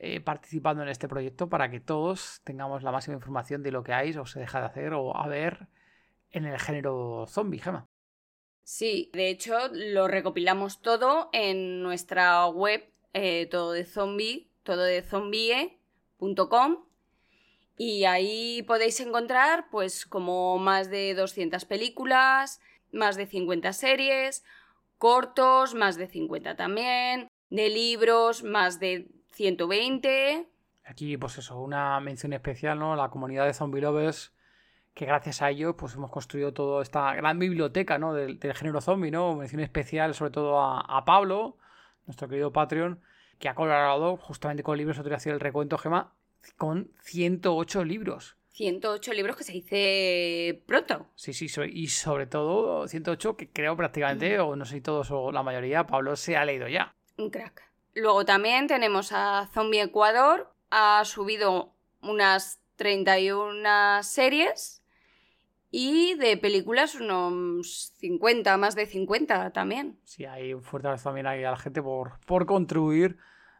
eh, 0.00 0.20
participando 0.20 0.82
en 0.82 0.88
este 0.88 1.08
proyecto 1.08 1.48
para 1.48 1.70
que 1.70 1.80
todos 1.80 2.40
tengamos 2.44 2.82
la 2.82 2.92
máxima 2.92 3.16
información 3.16 3.62
de 3.62 3.72
lo 3.72 3.82
que 3.82 3.92
hay 3.92 4.16
o 4.16 4.26
se 4.26 4.40
deja 4.40 4.60
de 4.60 4.66
hacer 4.66 4.92
o 4.94 5.16
a 5.16 5.26
ver 5.26 5.68
en 6.30 6.44
el 6.44 6.58
género 6.58 7.26
zombie, 7.26 7.60
Gema. 7.60 7.86
Sí, 8.62 9.10
de 9.12 9.28
hecho 9.28 9.56
lo 9.72 10.08
recopilamos 10.08 10.82
todo 10.82 11.30
en 11.32 11.82
nuestra 11.82 12.46
web 12.46 12.92
eh, 13.12 13.46
todo 13.46 13.72
de 13.72 13.84
zombie, 13.84 14.50
todo 14.62 14.82
de 14.82 15.02
zombie.com 15.02 16.84
y 17.76 18.04
ahí 18.04 18.62
podéis 18.64 19.00
encontrar 19.00 19.68
pues 19.70 20.04
como 20.04 20.58
más 20.58 20.90
de 20.90 21.14
200 21.14 21.64
películas, 21.64 22.60
más 22.92 23.16
de 23.16 23.26
50 23.26 23.72
series, 23.72 24.44
cortos, 24.98 25.74
más 25.74 25.96
de 25.96 26.08
50 26.08 26.56
también, 26.56 27.28
de 27.50 27.68
libros, 27.70 28.42
más 28.42 28.78
de 28.78 29.08
120. 29.38 30.48
Aquí 30.84 31.16
pues 31.16 31.38
eso, 31.38 31.60
una 31.60 32.00
mención 32.00 32.32
especial, 32.32 32.76
¿no? 32.76 32.96
La 32.96 33.08
comunidad 33.08 33.46
de 33.46 33.54
Zombie 33.54 33.80
Lovers 33.80 34.32
que 34.94 35.06
gracias 35.06 35.42
a 35.42 35.50
ello 35.50 35.76
pues 35.76 35.94
hemos 35.94 36.10
construido 36.10 36.52
toda 36.52 36.82
esta 36.82 37.14
gran 37.14 37.38
biblioteca 37.38 37.98
¿no? 37.98 38.14
del, 38.14 38.40
género 38.52 38.80
zombie, 38.80 39.12
¿no? 39.12 39.36
Mención 39.36 39.60
especial 39.60 40.12
sobre 40.12 40.32
todo 40.32 40.60
a, 40.60 41.04
Pablo, 41.04 41.56
nuestro 42.06 42.28
querido 42.28 42.52
Patreon, 42.52 43.00
que 43.38 43.48
ha 43.48 43.54
colaborado 43.54 44.16
justamente 44.16 44.64
con 44.64 44.76
libros 44.76 44.96
de 44.96 45.30
el 45.30 45.38
recuento 45.38 45.78
Gema 45.78 46.14
con 46.56 46.90
108 47.02 47.84
libros. 47.84 48.36
108 48.48 49.12
libros 49.12 49.36
que 49.36 49.44
se 49.44 49.52
dice 49.52 50.64
pronto. 50.66 51.06
Sí, 51.14 51.32
sí, 51.32 51.48
y 51.72 51.86
sobre 51.86 52.26
todo 52.26 52.88
108 52.88 53.36
que 53.36 53.50
creo 53.50 53.76
prácticamente, 53.76 54.40
o 54.40 54.56
no 54.56 54.64
sé 54.64 54.74
si 54.74 54.80
todos 54.80 55.12
o 55.12 55.30
la 55.30 55.44
mayoría, 55.44 55.86
Pablo 55.86 56.16
se 56.16 56.36
ha 56.36 56.44
leído 56.44 56.66
ya. 56.66 56.92
Un 57.16 57.30
crack. 57.30 57.67
Luego 57.94 58.24
también 58.24 58.66
tenemos 58.66 59.12
a 59.12 59.48
Zombie 59.52 59.82
Ecuador, 59.82 60.52
ha 60.70 61.02
subido 61.04 61.72
unas 62.00 62.60
31 62.76 64.02
series 64.02 64.82
y 65.70 66.14
de 66.14 66.36
películas 66.36 66.94
unos 66.94 67.92
50, 67.98 68.56
más 68.56 68.74
de 68.74 68.86
50 68.86 69.50
también. 69.50 69.98
Sí, 70.04 70.24
hay 70.24 70.54
un 70.54 70.62
fuerte 70.62 70.88
abrazo 70.88 71.04
también 71.10 71.26
a 71.26 71.36
la 71.36 71.56
gente 71.56 71.82
por, 71.82 72.20
por 72.26 72.46
contribuir 72.46 73.18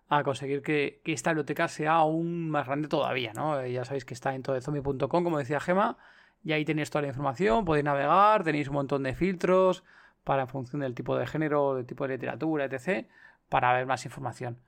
a 0.09 0.25
conseguir 0.25 0.63
que, 0.63 1.03
esta 1.05 1.31
biblioteca 1.31 1.69
sea 1.69 1.93
aún 1.93 2.51
más 2.51 2.67
grande 2.67 2.89
todavía, 2.89 3.33
¿no? 3.35 3.61
Eh, 3.61 3.73
ya 3.73 3.85
sabéis 3.85 4.05
que 4.05 4.15
está 4.15 4.35
en 4.35 4.43
todozombie.com, 4.43 5.25
como 5.25 5.39
decía 5.39 5.61
Gema, 5.61 5.99
y 6.43 6.53
ahí 6.53 6.65
tenéis 6.65 6.91
toda 6.91 7.03
la 7.03 7.09
información, 7.09 7.65
podéis 7.65 7.85
navegar, 7.85 8.43
tenéis 8.43 8.69
un 8.69 8.75
montón 8.75 9.03
de 9.03 9.15
filtros 9.15 9.85
para 10.25 10.43
en 10.43 10.49
función 10.49 10.81
del 10.81 10.95
tipo 10.95 11.17
de 11.17 11.27
género, 11.27 11.75
del 11.75 11.87
tipo 11.87 12.07
de 12.07 12.15
literatura, 12.15 12.65
etc., 12.65 13.07
para 13.49 13.73
ver 13.73 13.87
más 13.87 14.05
información. 14.05 14.61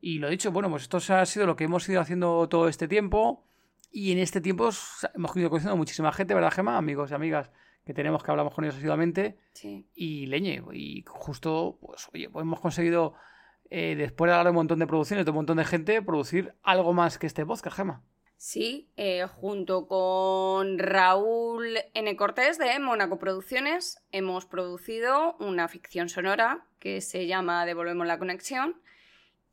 Y 0.00 0.18
lo 0.18 0.28
dicho, 0.28 0.52
bueno, 0.52 0.68
pues 0.70 0.82
esto 0.82 0.98
ha 1.14 1.26
sido 1.26 1.46
lo 1.46 1.56
que 1.56 1.64
hemos 1.64 1.88
ido 1.88 2.00
haciendo 2.00 2.48
todo 2.48 2.68
este 2.68 2.88
tiempo, 2.88 3.44
y 3.96 4.10
en 4.10 4.18
este 4.18 4.40
tiempo 4.40 4.70
hemos 5.14 5.36
ido 5.36 5.50
conociendo 5.50 5.76
muchísima 5.76 6.12
gente, 6.12 6.34
¿verdad, 6.34 6.52
Gema? 6.52 6.76
Amigos 6.76 7.12
y 7.12 7.14
amigas 7.14 7.52
que 7.84 7.94
tenemos 7.94 8.24
que 8.24 8.30
hablamos 8.32 8.52
con 8.52 8.64
ellos 8.64 8.76
asiduamente. 8.76 9.38
Sí. 9.52 9.86
Y 9.94 10.26
leñe, 10.26 10.60
y 10.72 11.04
justo, 11.06 11.78
pues, 11.80 12.08
oye, 12.12 12.28
pues 12.28 12.42
hemos 12.42 12.58
conseguido 12.58 13.14
eh, 13.70 13.94
después 13.96 14.28
de 14.28 14.32
hablar 14.32 14.46
de 14.46 14.50
un 14.50 14.56
montón 14.56 14.80
de 14.80 14.88
producciones, 14.88 15.24
de 15.24 15.30
un 15.30 15.36
montón 15.36 15.58
de 15.58 15.64
gente, 15.64 16.02
producir 16.02 16.56
algo 16.64 16.92
más 16.92 17.18
que 17.18 17.28
este 17.28 17.46
podcast, 17.46 17.76
Gema. 17.76 18.02
Sí, 18.36 18.90
eh, 18.96 19.26
junto 19.26 19.86
con 19.86 20.78
Raúl 20.78 21.78
N. 21.94 22.16
Cortés 22.16 22.58
de 22.58 22.78
Mónaco 22.80 23.20
Producciones 23.20 24.04
hemos 24.10 24.44
producido 24.44 25.36
una 25.38 25.68
ficción 25.68 26.08
sonora 26.08 26.66
que 26.84 27.00
se 27.00 27.26
llama 27.26 27.64
Devolvemos 27.64 28.06
la 28.06 28.18
conexión 28.18 28.78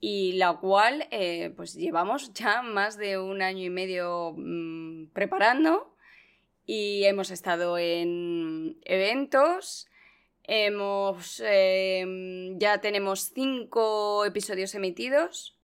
y 0.02 0.34
la 0.34 0.58
cual 0.58 1.08
eh, 1.12 1.54
pues 1.56 1.76
llevamos 1.76 2.34
ya 2.34 2.62
más 2.62 2.98
de 2.98 3.18
un 3.18 3.42
año 3.42 3.64
y 3.64 3.70
medio 3.70 4.34
mm, 4.36 5.12
preparando 5.14 5.96
y 6.66 7.06
hemos 7.06 7.32
estado 7.32 7.78
en 7.78 8.78
eventos. 8.84 9.88
Hemos. 10.44 11.42
Em, 11.46 12.60
ya 12.60 12.82
tenemos 12.82 13.32
cinco 13.34 14.26
episodios 14.26 14.76
emitidos. 14.76 15.58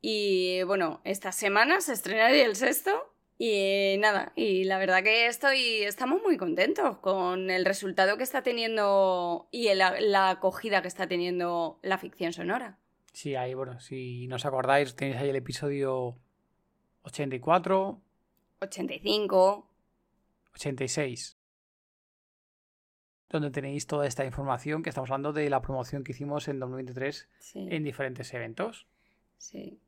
Y 0.00 0.62
bueno, 0.62 1.02
esta 1.04 1.32
semana 1.32 1.82
se 1.82 1.92
estrenaría 1.92 2.46
el 2.46 2.56
sexto. 2.56 3.12
Y 3.42 3.96
nada, 3.96 4.34
y 4.36 4.64
la 4.64 4.76
verdad 4.76 5.02
que 5.02 5.24
estoy, 5.26 5.84
estamos 5.84 6.20
muy 6.22 6.36
contentos 6.36 6.98
con 6.98 7.48
el 7.48 7.64
resultado 7.64 8.18
que 8.18 8.22
está 8.22 8.42
teniendo 8.42 9.48
y 9.50 9.72
la 9.72 10.28
acogida 10.28 10.82
que 10.82 10.88
está 10.88 11.08
teniendo 11.08 11.78
la 11.80 11.96
ficción 11.96 12.34
sonora. 12.34 12.78
Sí, 13.14 13.36
ahí, 13.36 13.54
bueno, 13.54 13.80
si 13.80 14.26
no 14.26 14.36
os 14.36 14.44
acordáis, 14.44 14.94
tenéis 14.94 15.16
ahí 15.16 15.30
el 15.30 15.36
episodio 15.36 16.18
84. 17.04 17.98
85. 18.60 19.70
86. 20.52 21.38
Donde 23.30 23.50
tenéis 23.50 23.86
toda 23.86 24.06
esta 24.06 24.26
información 24.26 24.82
que 24.82 24.90
estamos 24.90 25.10
hablando 25.10 25.32
de 25.32 25.48
la 25.48 25.62
promoción 25.62 26.04
que 26.04 26.12
hicimos 26.12 26.46
en 26.48 26.60
2023 26.60 27.26
en 27.54 27.84
diferentes 27.84 28.34
eventos. 28.34 28.86
Sí. 29.38 29.80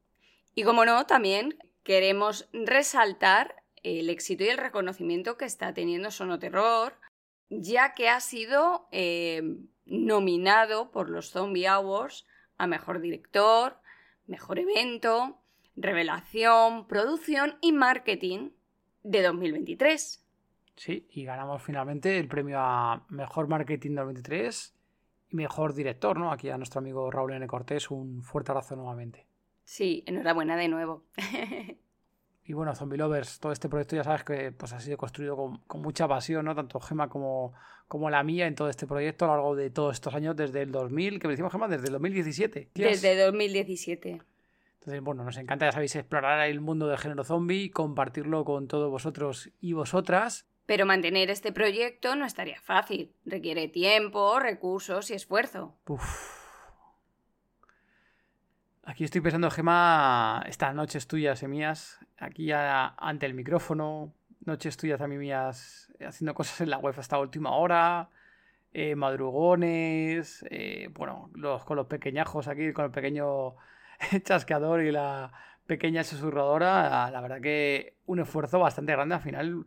Y 0.54 0.62
como 0.62 0.86
no, 0.86 1.04
también 1.04 1.58
queremos 1.82 2.48
resaltar 2.52 3.62
el 3.82 4.10
éxito 4.10 4.44
y 4.44 4.48
el 4.48 4.58
reconocimiento 4.58 5.36
que 5.36 5.44
está 5.44 5.74
teniendo 5.74 6.10
Sonoterror, 6.10 6.94
ya 7.50 7.94
que 7.94 8.08
ha 8.08 8.20
sido 8.20 8.88
eh, 8.92 9.42
nominado 9.86 10.90
por 10.90 11.10
los 11.10 11.30
Zombie 11.30 11.66
Awards 11.66 12.26
a 12.56 12.66
Mejor 12.66 13.00
Director, 13.00 13.78
Mejor 14.26 14.58
Evento, 14.58 15.38
Revelación, 15.76 16.86
Producción 16.86 17.58
y 17.60 17.72
Marketing 17.72 18.50
de 19.02 19.22
2023. 19.22 20.24
Sí, 20.76 21.06
y 21.10 21.24
ganamos 21.24 21.62
finalmente 21.62 22.18
el 22.18 22.28
premio 22.28 22.58
a 22.60 23.04
Mejor 23.08 23.48
Marketing 23.48 23.94
2023 23.94 24.74
y 25.30 25.36
Mejor 25.36 25.74
Director, 25.74 26.18
¿no? 26.18 26.32
Aquí 26.32 26.50
a 26.50 26.56
nuestro 26.56 26.78
amigo 26.78 27.10
Raúl 27.10 27.32
N. 27.32 27.46
Cortés, 27.46 27.90
un 27.90 28.22
fuerte 28.22 28.52
abrazo 28.52 28.76
nuevamente. 28.76 29.26
Sí, 29.64 30.02
enhorabuena 30.06 30.56
de 30.56 30.68
nuevo. 30.68 31.04
y 32.44 32.52
bueno, 32.52 32.74
Zombie 32.74 32.98
Lovers, 32.98 33.40
todo 33.40 33.52
este 33.52 33.68
proyecto 33.68 33.96
ya 33.96 34.04
sabes 34.04 34.24
que 34.24 34.52
pues, 34.52 34.72
ha 34.72 34.80
sido 34.80 34.96
construido 34.96 35.36
con, 35.36 35.82
mucha 35.82 36.08
pasión, 36.08 36.44
¿no? 36.44 36.54
Tanto 36.54 36.80
Gema 36.80 37.08
como, 37.08 37.52
como 37.88 38.10
la 38.10 38.22
mía 38.22 38.46
en 38.46 38.54
todo 38.54 38.68
este 38.68 38.86
proyecto 38.86 39.24
a 39.24 39.28
lo 39.28 39.34
largo 39.34 39.56
de 39.56 39.70
todos 39.70 39.94
estos 39.94 40.14
años, 40.14 40.36
desde 40.36 40.62
el 40.62 40.72
2000, 40.72 41.20
que 41.20 41.28
me 41.28 41.32
decimos 41.32 41.52
Gema, 41.52 41.68
desde 41.68 41.86
el 41.86 41.92
2017. 41.92 42.70
Desde 42.74 43.16
2017. 43.24 44.20
Entonces, 44.82 45.02
bueno, 45.02 45.22
nos 45.22 45.36
encanta, 45.36 45.66
ya 45.66 45.72
sabéis, 45.72 45.94
explorar 45.94 46.48
el 46.48 46.60
mundo 46.60 46.88
del 46.88 46.98
género 46.98 47.22
zombie, 47.22 47.70
compartirlo 47.70 48.44
con 48.44 48.66
todos 48.66 48.90
vosotros 48.90 49.50
y 49.60 49.74
vosotras. 49.74 50.48
Pero 50.66 50.86
mantener 50.86 51.30
este 51.30 51.52
proyecto 51.52 52.16
no 52.16 52.26
estaría 52.26 52.60
fácil. 52.60 53.12
Requiere 53.24 53.68
tiempo, 53.68 54.40
recursos 54.40 55.10
y 55.10 55.14
esfuerzo. 55.14 55.76
Uf. 55.86 56.41
Aquí 58.84 59.04
estoy 59.04 59.20
pensando, 59.20 59.48
Gema, 59.48 60.42
estas 60.48 60.74
noches 60.74 61.06
tuyas 61.06 61.40
y 61.44 61.46
mías, 61.46 62.00
aquí 62.18 62.50
ante 62.52 63.26
el 63.26 63.34
micrófono, 63.34 64.12
noches 64.44 64.76
tuyas 64.76 64.98
también 64.98 65.20
mías, 65.20 65.92
haciendo 66.04 66.34
cosas 66.34 66.60
en 66.62 66.70
la 66.70 66.78
web 66.78 66.92
hasta 66.98 67.16
última 67.16 67.52
hora, 67.52 68.10
eh, 68.72 68.96
madrugones, 68.96 70.44
eh, 70.50 70.88
bueno, 70.94 71.30
con 71.64 71.76
los 71.76 71.86
pequeñajos 71.86 72.48
aquí, 72.48 72.72
con 72.72 72.86
el 72.86 72.90
pequeño 72.90 73.54
chasqueador 74.24 74.82
y 74.82 74.90
la 74.90 75.32
pequeña 75.64 76.02
susurradora, 76.02 77.08
la 77.08 77.20
verdad 77.20 77.40
que 77.40 77.98
un 78.06 78.18
esfuerzo 78.18 78.58
bastante 78.58 78.90
grande 78.90 79.14
al 79.14 79.20
final 79.20 79.64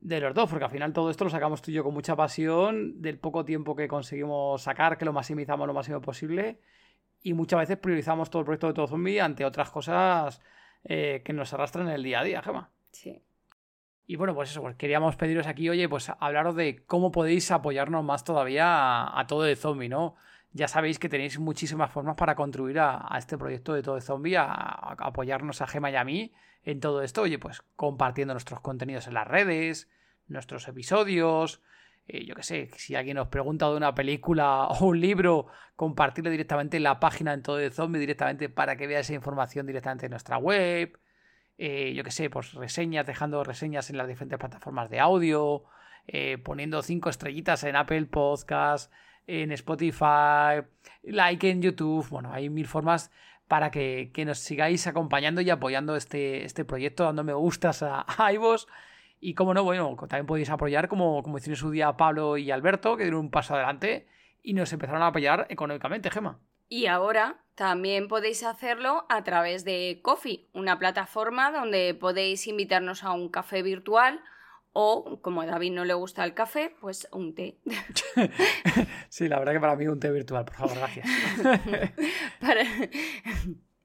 de 0.00 0.20
los 0.20 0.32
dos, 0.32 0.48
porque 0.48 0.64
al 0.64 0.70
final 0.70 0.94
todo 0.94 1.10
esto 1.10 1.24
lo 1.24 1.30
sacamos 1.30 1.60
tú 1.60 1.70
y 1.70 1.74
yo 1.74 1.84
con 1.84 1.92
mucha 1.92 2.16
pasión, 2.16 3.02
del 3.02 3.18
poco 3.18 3.44
tiempo 3.44 3.76
que 3.76 3.88
conseguimos 3.88 4.62
sacar, 4.62 4.96
que 4.96 5.04
lo 5.04 5.12
maximizamos 5.12 5.66
lo 5.66 5.74
máximo 5.74 6.00
posible 6.00 6.58
y 7.22 7.34
muchas 7.34 7.60
veces 7.60 7.78
priorizamos 7.78 8.30
todo 8.30 8.40
el 8.40 8.46
proyecto 8.46 8.68
de 8.68 8.74
Todo 8.74 8.86
Zombie 8.86 9.20
ante 9.20 9.44
otras 9.44 9.70
cosas 9.70 10.40
eh, 10.84 11.22
que 11.24 11.32
nos 11.32 11.52
arrastran 11.52 11.88
en 11.88 11.94
el 11.94 12.02
día 12.02 12.20
a 12.20 12.24
día, 12.24 12.42
Gema. 12.42 12.70
Sí. 12.92 13.22
Y 14.06 14.16
bueno, 14.16 14.34
pues 14.34 14.50
eso, 14.50 14.62
pues 14.62 14.76
queríamos 14.76 15.16
pediros 15.16 15.46
aquí, 15.46 15.68
oye, 15.68 15.88
pues 15.88 16.10
hablaros 16.18 16.56
de 16.56 16.82
cómo 16.86 17.12
podéis 17.12 17.50
apoyarnos 17.50 18.02
más 18.04 18.24
todavía 18.24 19.18
a, 19.18 19.26
todo 19.26 19.42
de 19.42 19.54
zombie, 19.54 19.88
¿no? 19.88 20.16
Ya 20.52 20.66
sabéis 20.66 20.98
que 20.98 21.10
tenéis 21.10 21.38
muchísimas 21.38 21.90
formas 21.90 22.16
para 22.16 22.34
contribuir 22.34 22.80
a, 22.80 23.06
este 23.18 23.36
proyecto 23.36 23.74
de 23.74 23.82
todo 23.82 23.96
de 23.96 24.00
zombie, 24.00 24.36
a, 24.36 24.44
a, 24.44 24.96
apoyarnos 24.98 25.60
a 25.60 25.66
Gema 25.66 25.90
y 25.90 25.96
a 25.96 26.04
mí 26.04 26.32
en 26.62 26.80
todo 26.80 27.02
esto, 27.02 27.22
oye, 27.22 27.38
pues 27.38 27.62
compartiendo 27.76 28.32
nuestros 28.32 28.60
contenidos 28.60 29.06
en 29.08 29.14
las 29.14 29.28
redes, 29.28 29.90
nuestros 30.26 30.66
episodios, 30.68 31.60
eh, 32.08 32.24
yo 32.24 32.34
qué 32.34 32.42
sé, 32.42 32.70
si 32.76 32.94
alguien 32.94 33.16
nos 33.16 33.28
pregunta 33.28 33.68
de 33.68 33.76
una 33.76 33.94
película 33.94 34.64
o 34.68 34.86
un 34.86 35.00
libro, 35.00 35.46
compartirlo 35.76 36.30
directamente 36.30 36.78
en 36.78 36.82
la 36.82 36.98
página 36.98 37.34
en 37.34 37.42
todo 37.42 37.56
de 37.56 37.70
zombie, 37.70 38.00
directamente 38.00 38.48
para 38.48 38.76
que 38.76 38.86
vea 38.86 39.00
esa 39.00 39.12
información 39.14 39.66
directamente 39.66 40.06
en 40.06 40.10
nuestra 40.10 40.38
web. 40.38 40.98
Eh, 41.58 41.92
yo 41.94 42.04
qué 42.04 42.10
sé, 42.10 42.30
pues 42.30 42.54
reseñas, 42.54 43.06
dejando 43.06 43.44
reseñas 43.44 43.90
en 43.90 43.98
las 43.98 44.08
diferentes 44.08 44.38
plataformas 44.38 44.88
de 44.90 45.00
audio, 45.00 45.64
eh, 46.06 46.38
poniendo 46.38 46.82
cinco 46.82 47.10
estrellitas 47.10 47.62
en 47.64 47.76
Apple 47.76 48.06
Podcast, 48.06 48.92
en 49.26 49.52
Spotify, 49.52 50.62
like 51.02 51.50
en 51.50 51.60
YouTube. 51.60 52.08
Bueno, 52.08 52.32
hay 52.32 52.48
mil 52.48 52.66
formas 52.66 53.10
para 53.48 53.70
que, 53.70 54.10
nos 54.24 54.38
sigáis 54.38 54.86
acompañando 54.86 55.40
y 55.42 55.50
apoyando 55.50 55.96
este, 55.96 56.44
este 56.44 56.64
proyecto, 56.64 57.04
dando 57.04 57.24
me 57.24 57.34
gustas 57.34 57.82
a, 57.82 58.06
a 58.24 58.32
y 59.20 59.34
como 59.34 59.54
no, 59.54 59.64
bueno, 59.64 59.96
también 60.08 60.26
podéis 60.26 60.50
apoyar 60.50 60.88
como, 60.88 61.22
como 61.22 61.38
hicieron 61.38 61.54
en 61.54 61.60
su 61.60 61.70
día 61.70 61.96
Pablo 61.96 62.36
y 62.36 62.50
Alberto, 62.50 62.96
que 62.96 63.04
dieron 63.04 63.20
un 63.20 63.30
paso 63.30 63.54
adelante 63.54 64.06
y 64.42 64.54
nos 64.54 64.72
empezaron 64.72 65.02
a 65.02 65.08
apoyar 65.08 65.46
económicamente, 65.48 66.10
Gema. 66.10 66.38
Y 66.68 66.86
ahora 66.86 67.40
también 67.54 68.08
podéis 68.08 68.44
hacerlo 68.44 69.06
a 69.08 69.24
través 69.24 69.64
de 69.64 70.00
Coffee, 70.02 70.48
una 70.52 70.78
plataforma 70.78 71.50
donde 71.50 71.94
podéis 71.94 72.46
invitarnos 72.46 73.02
a 73.04 73.12
un 73.12 73.30
café 73.30 73.62
virtual 73.62 74.20
o, 74.72 75.20
como 75.22 75.40
a 75.40 75.46
David 75.46 75.72
no 75.72 75.84
le 75.84 75.94
gusta 75.94 76.24
el 76.24 76.34
café, 76.34 76.74
pues 76.80 77.08
un 77.10 77.34
té. 77.34 77.58
sí, 79.08 79.28
la 79.28 79.38
verdad 79.38 79.54
que 79.54 79.60
para 79.60 79.76
mí 79.76 79.88
un 79.88 79.98
té 79.98 80.10
virtual, 80.10 80.44
por 80.44 80.54
favor, 80.54 80.76
gracias. 80.76 81.08
para... 82.40 82.62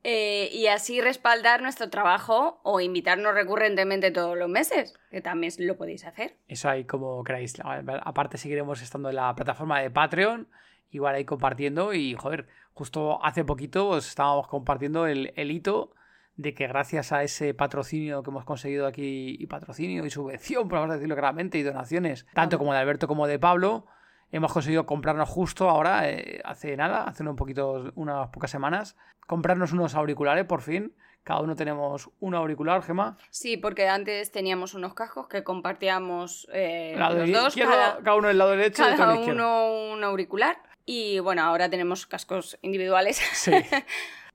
Eh, 0.06 0.50
y 0.52 0.68
así 0.68 1.00
respaldar 1.00 1.62
nuestro 1.62 1.90
trabajo 1.90 2.60
o 2.64 2.82
invitarnos 2.82 3.34
recurrentemente 3.34 4.12
todos 4.12 4.38
los 4.38 4.50
meses, 4.50 4.94
que 5.10 5.22
también 5.22 5.54
lo 5.60 5.78
podéis 5.78 6.06
hacer. 6.06 6.36
Eso 6.48 6.70
ahí 6.70 6.84
como 6.84 7.24
queráis. 7.24 7.56
Aparte 7.64 8.38
seguiremos 8.38 8.82
estando 8.82 9.10
en 9.10 9.16
la 9.16 9.34
plataforma 9.34 9.80
de 9.80 9.90
Patreon, 9.90 10.50
igual 10.92 11.16
ahí 11.16 11.24
compartiendo 11.24 11.94
y 11.94 12.16
joder, 12.16 12.48
justo 12.74 13.24
hace 13.24 13.46
poquito 13.46 13.88
os 13.88 14.08
estábamos 14.08 14.48
compartiendo 14.48 15.08
el, 15.08 15.32
el 15.38 15.52
hito 15.52 15.94
de 16.36 16.54
que 16.54 16.68
gracias 16.68 17.12
a 17.12 17.24
ese 17.24 17.54
patrocinio 17.54 18.24
que 18.24 18.30
hemos 18.30 18.44
conseguido 18.44 18.88
aquí, 18.88 19.38
y 19.40 19.48
patrocinio 19.48 20.06
y 20.06 20.10
subvención, 20.10 20.68
por 20.68 20.90
decirlo 20.90 21.16
claramente, 21.16 21.58
y 21.60 21.64
donaciones, 21.64 22.26
tanto 22.34 22.58
como 22.58 22.74
de 22.74 22.80
Alberto 22.80 23.08
como 23.08 23.28
de 23.28 23.40
Pablo, 23.40 23.86
hemos 24.34 24.52
conseguido 24.52 24.86
comprarnos 24.86 25.30
justo 25.30 25.70
ahora, 25.70 26.10
eh, 26.10 26.42
hace 26.44 26.76
nada, 26.76 27.04
hace 27.04 27.24
un 27.24 27.36
poquito, 27.36 27.92
unas 27.96 28.30
pocas 28.30 28.50
semanas, 28.50 28.98
comprarnos 29.28 29.72
unos 29.72 29.96
auriculares 29.96 30.46
por 30.46 30.62
fin. 30.62 30.94
Cada 31.24 31.40
uno 31.40 31.56
tenemos 31.56 32.10
un 32.20 32.36
auricular, 32.36 32.82
Gema. 32.82 33.18
Sí, 33.30 33.56
porque 33.56 33.88
antes 33.88 34.32
teníamos 34.32 34.74
unos 34.74 34.94
cascos 34.94 35.28
que 35.28 35.44
compartíamos 35.44 36.50
eh, 36.52 36.96
los 36.98 37.32
dos. 37.32 37.56
cada, 37.56 38.16
uno 38.16 38.28
del 38.28 38.38
lado 38.38 38.52
derecho 38.52 38.84
y 38.84 38.98
cada 38.98 39.16
uno 39.16 39.94
un 39.94 40.04
auricular. 40.04 40.58
Y 40.86 41.20
bueno, 41.20 41.44
ahora 41.44 41.70
tenemos 41.70 42.06
cascos 42.06 42.58
individuales. 42.62 43.18
Sí. 43.34 43.52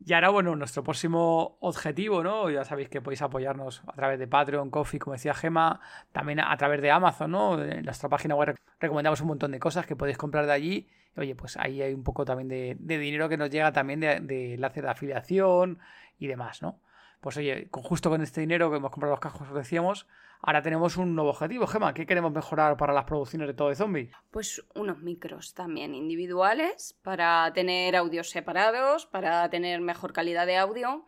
Y 0.04 0.12
ahora, 0.12 0.28
bueno, 0.28 0.54
nuestro 0.54 0.84
próximo 0.84 1.58
objetivo, 1.60 2.22
¿no? 2.22 2.48
Ya 2.50 2.64
sabéis 2.64 2.88
que 2.88 3.00
podéis 3.00 3.20
apoyarnos 3.22 3.82
a 3.86 3.92
través 3.94 4.18
de 4.18 4.28
Patreon, 4.28 4.70
Coffee, 4.70 5.00
como 5.00 5.14
decía 5.14 5.34
Gema, 5.34 5.80
también 6.12 6.38
a 6.38 6.56
través 6.56 6.80
de 6.80 6.90
Amazon, 6.90 7.32
¿no? 7.32 7.62
En 7.62 7.84
nuestra 7.84 8.08
página 8.08 8.36
web 8.36 8.56
recomendamos 8.78 9.20
un 9.20 9.26
montón 9.26 9.50
de 9.50 9.58
cosas 9.58 9.86
que 9.86 9.96
podéis 9.96 10.16
comprar 10.16 10.46
de 10.46 10.52
allí. 10.52 10.88
oye, 11.16 11.34
pues 11.34 11.56
ahí 11.56 11.82
hay 11.82 11.92
un 11.94 12.04
poco 12.04 12.24
también 12.24 12.48
de, 12.48 12.76
dinero 12.78 13.28
que 13.28 13.36
nos 13.36 13.50
llega 13.50 13.72
también 13.72 13.98
de, 13.98 14.20
de 14.20 14.54
enlace 14.54 14.82
de 14.82 14.88
afiliación 14.88 15.80
y 16.18 16.28
demás, 16.28 16.62
¿no? 16.62 16.78
Pues 17.20 17.36
oye, 17.36 17.68
con, 17.70 17.82
justo 17.82 18.10
con 18.10 18.22
este 18.22 18.40
dinero 18.40 18.70
que 18.70 18.76
hemos 18.76 18.90
comprado 18.90 19.12
los 19.12 19.20
cajos, 19.20 19.48
os 19.48 19.54
decíamos, 19.54 20.06
Ahora 20.40 20.62
tenemos 20.62 20.96
un 20.96 21.14
nuevo 21.14 21.30
objetivo, 21.30 21.66
Gema. 21.66 21.92
¿Qué 21.92 22.06
queremos 22.06 22.32
mejorar 22.32 22.76
para 22.76 22.92
las 22.92 23.04
producciones 23.04 23.48
de 23.48 23.54
todo 23.54 23.70
de 23.70 23.74
zombie? 23.74 24.10
Pues 24.30 24.64
unos 24.74 25.00
micros 25.00 25.52
también 25.52 25.94
individuales 25.94 26.96
para 27.02 27.52
tener 27.52 27.96
audios 27.96 28.30
separados, 28.30 29.06
para 29.06 29.48
tener 29.50 29.80
mejor 29.80 30.12
calidad 30.12 30.46
de 30.46 30.56
audio. 30.56 31.04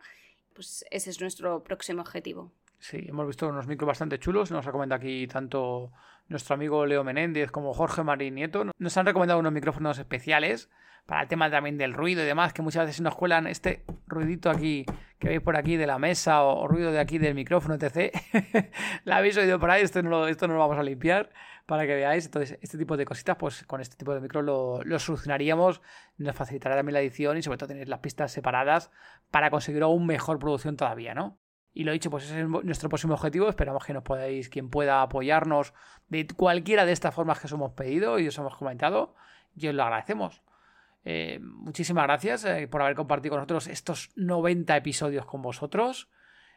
Pues 0.53 0.85
ese 0.91 1.09
es 1.09 1.21
nuestro 1.21 1.63
próximo 1.63 2.01
objetivo. 2.01 2.51
Sí, 2.79 3.05
hemos 3.07 3.25
visto 3.25 3.47
unos 3.47 3.67
micros 3.67 3.87
bastante 3.87 4.19
chulos. 4.19 4.51
Nos 4.51 4.65
recomienda 4.65 4.97
aquí 4.97 5.27
tanto 5.27 5.93
nuestro 6.27 6.55
amigo 6.55 6.85
Leo 6.85 7.03
Menéndez 7.05 7.51
como 7.51 7.73
Jorge 7.73 8.03
Marín 8.03 8.35
Nieto. 8.35 8.65
Nos 8.77 8.97
han 8.97 9.05
recomendado 9.05 9.39
unos 9.39 9.53
micrófonos 9.53 9.97
especiales 9.97 10.69
para 11.05 11.21
el 11.21 11.27
tema 11.29 11.49
también 11.49 11.77
del 11.77 11.93
ruido 11.93 12.21
y 12.21 12.25
demás, 12.25 12.53
que 12.53 12.61
muchas 12.61 12.85
veces 12.85 13.01
nos 13.01 13.15
cuelan 13.15 13.47
este 13.47 13.85
ruidito 14.07 14.49
aquí 14.49 14.85
que 15.21 15.27
veis 15.29 15.41
por 15.41 15.55
aquí 15.55 15.77
de 15.77 15.85
la 15.85 15.99
mesa 15.99 16.43
o, 16.43 16.67
ruido 16.67 16.91
de 16.91 16.99
aquí 16.99 17.19
del 17.19 17.35
micrófono, 17.35 17.75
etc. 17.75 18.11
la 19.05 19.17
habéis 19.17 19.37
oído 19.37 19.59
por 19.59 19.69
ahí, 19.69 19.83
esto 19.83 20.01
no, 20.01 20.09
lo, 20.09 20.27
esto 20.27 20.47
no 20.47 20.55
lo 20.55 20.59
vamos 20.59 20.79
a 20.79 20.83
limpiar 20.83 21.29
para 21.67 21.85
que 21.85 21.93
veáis. 21.93 22.25
Entonces, 22.25 22.57
este 22.61 22.79
tipo 22.79 22.97
de 22.97 23.05
cositas, 23.05 23.37
pues 23.37 23.63
con 23.65 23.81
este 23.81 23.95
tipo 23.95 24.15
de 24.15 24.19
micro 24.19 24.41
lo, 24.41 24.81
lo 24.83 24.97
solucionaríamos, 24.97 25.83
nos 26.17 26.35
facilitará 26.35 26.75
también 26.75 26.95
la 26.95 27.01
edición 27.01 27.37
y 27.37 27.43
sobre 27.43 27.59
todo 27.59 27.67
tener 27.67 27.87
las 27.87 27.99
pistas 27.99 28.31
separadas 28.31 28.89
para 29.29 29.51
conseguir 29.51 29.83
aún 29.83 30.07
mejor 30.07 30.39
producción 30.39 30.75
todavía, 30.75 31.13
¿no? 31.13 31.37
Y 31.71 31.83
lo 31.83 31.91
dicho, 31.91 32.09
pues 32.09 32.25
ese 32.25 32.41
es 32.41 32.47
nuestro 32.47 32.89
próximo 32.89 33.13
objetivo. 33.13 33.47
Esperamos 33.47 33.85
que 33.85 33.93
nos 33.93 34.03
podáis, 34.03 34.49
quien 34.49 34.71
pueda 34.71 35.03
apoyarnos 35.03 35.73
de 36.09 36.27
cualquiera 36.35 36.83
de 36.85 36.93
estas 36.93 37.13
formas 37.13 37.39
que 37.39 37.45
os 37.45 37.53
hemos 37.53 37.73
pedido 37.73 38.17
y 38.17 38.27
os 38.27 38.37
hemos 38.39 38.55
comentado, 38.55 39.13
y 39.55 39.67
os 39.67 39.75
lo 39.75 39.83
agradecemos. 39.83 40.41
Eh, 41.03 41.39
muchísimas 41.41 42.03
gracias 42.03 42.45
eh, 42.45 42.67
por 42.67 42.81
haber 42.81 42.95
compartido 42.95 43.31
con 43.31 43.39
nosotros 43.39 43.67
estos 43.67 44.11
90 44.15 44.77
episodios 44.77 45.25
con 45.25 45.41
vosotros. 45.41 46.09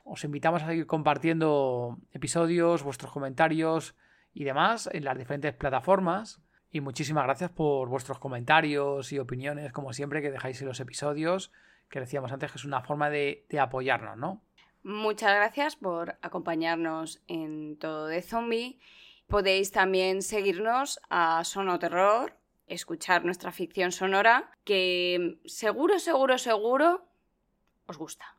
Os 0.05 0.23
invitamos 0.25 0.63
a 0.63 0.67
seguir 0.67 0.87
compartiendo 0.87 1.99
episodios, 2.13 2.83
vuestros 2.83 3.11
comentarios 3.11 3.95
y 4.35 4.45
demás 4.45 4.89
en 4.93 5.05
las 5.05 5.17
diferentes 5.17 5.55
plataformas. 5.55 6.41
Y 6.71 6.81
muchísimas 6.81 7.25
gracias 7.25 7.51
por 7.51 7.89
vuestros 7.89 8.19
comentarios 8.19 9.13
y 9.13 9.19
opiniones, 9.19 9.73
como 9.73 9.93
siempre, 9.93 10.21
que 10.21 10.31
dejáis 10.31 10.61
en 10.61 10.69
los 10.69 10.81
episodios, 10.81 11.53
que 11.89 12.01
decíamos 12.01 12.33
antes 12.33 12.51
que 12.51 12.59
es 12.59 12.65
una 12.65 12.83
forma 12.83 13.09
de, 13.09 13.47
de 13.49 13.61
apoyarnos, 13.61 14.17
¿no? 14.19 14.43
Muchas 14.83 15.35
gracias 15.35 15.77
por 15.77 16.19
acompañarnos 16.21 17.23
en 17.29 17.79
todo 17.79 18.07
de 18.07 18.21
zombie. 18.21 18.79
Podéis 19.29 19.71
también 19.71 20.21
seguirnos 20.21 21.01
a 21.09 21.43
Sonoterror 21.45 22.37
escuchar 22.67 23.25
nuestra 23.25 23.53
ficción 23.53 23.93
sonora, 23.93 24.51
que 24.65 25.39
seguro, 25.45 25.99
seguro, 25.99 26.39
seguro 26.39 27.09
os 27.87 27.99
gusta. 27.99 28.37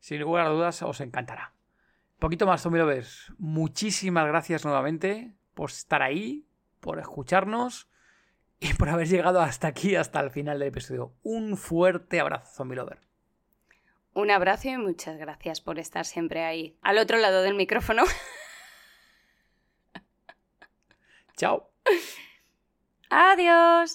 Sin 0.00 0.20
lugar 0.20 0.46
a 0.46 0.50
dudas, 0.50 0.82
os 0.82 1.00
encantará. 1.00 1.52
Un 2.14 2.20
poquito 2.20 2.46
más, 2.46 2.62
Zombie 2.62 2.80
Lovers. 2.80 3.32
Muchísimas 3.38 4.26
gracias 4.26 4.64
nuevamente 4.64 5.34
por 5.54 5.70
estar 5.70 6.02
ahí, 6.02 6.46
por 6.80 6.98
escucharnos 6.98 7.88
y 8.58 8.74
por 8.74 8.88
haber 8.88 9.08
llegado 9.08 9.40
hasta 9.40 9.68
aquí, 9.68 9.96
hasta 9.96 10.20
el 10.20 10.30
final 10.30 10.58
del 10.58 10.68
episodio. 10.68 11.14
Un 11.22 11.56
fuerte 11.56 12.20
abrazo, 12.20 12.52
Zombie 12.54 12.76
Lover. 12.76 13.00
Un 14.14 14.30
abrazo 14.30 14.68
y 14.68 14.78
muchas 14.78 15.18
gracias 15.18 15.60
por 15.60 15.78
estar 15.78 16.06
siempre 16.06 16.42
ahí, 16.44 16.78
al 16.80 16.96
otro 16.98 17.18
lado 17.18 17.42
del 17.42 17.54
micrófono. 17.54 18.04
Chao. 21.36 21.70
Adiós. 23.10 23.94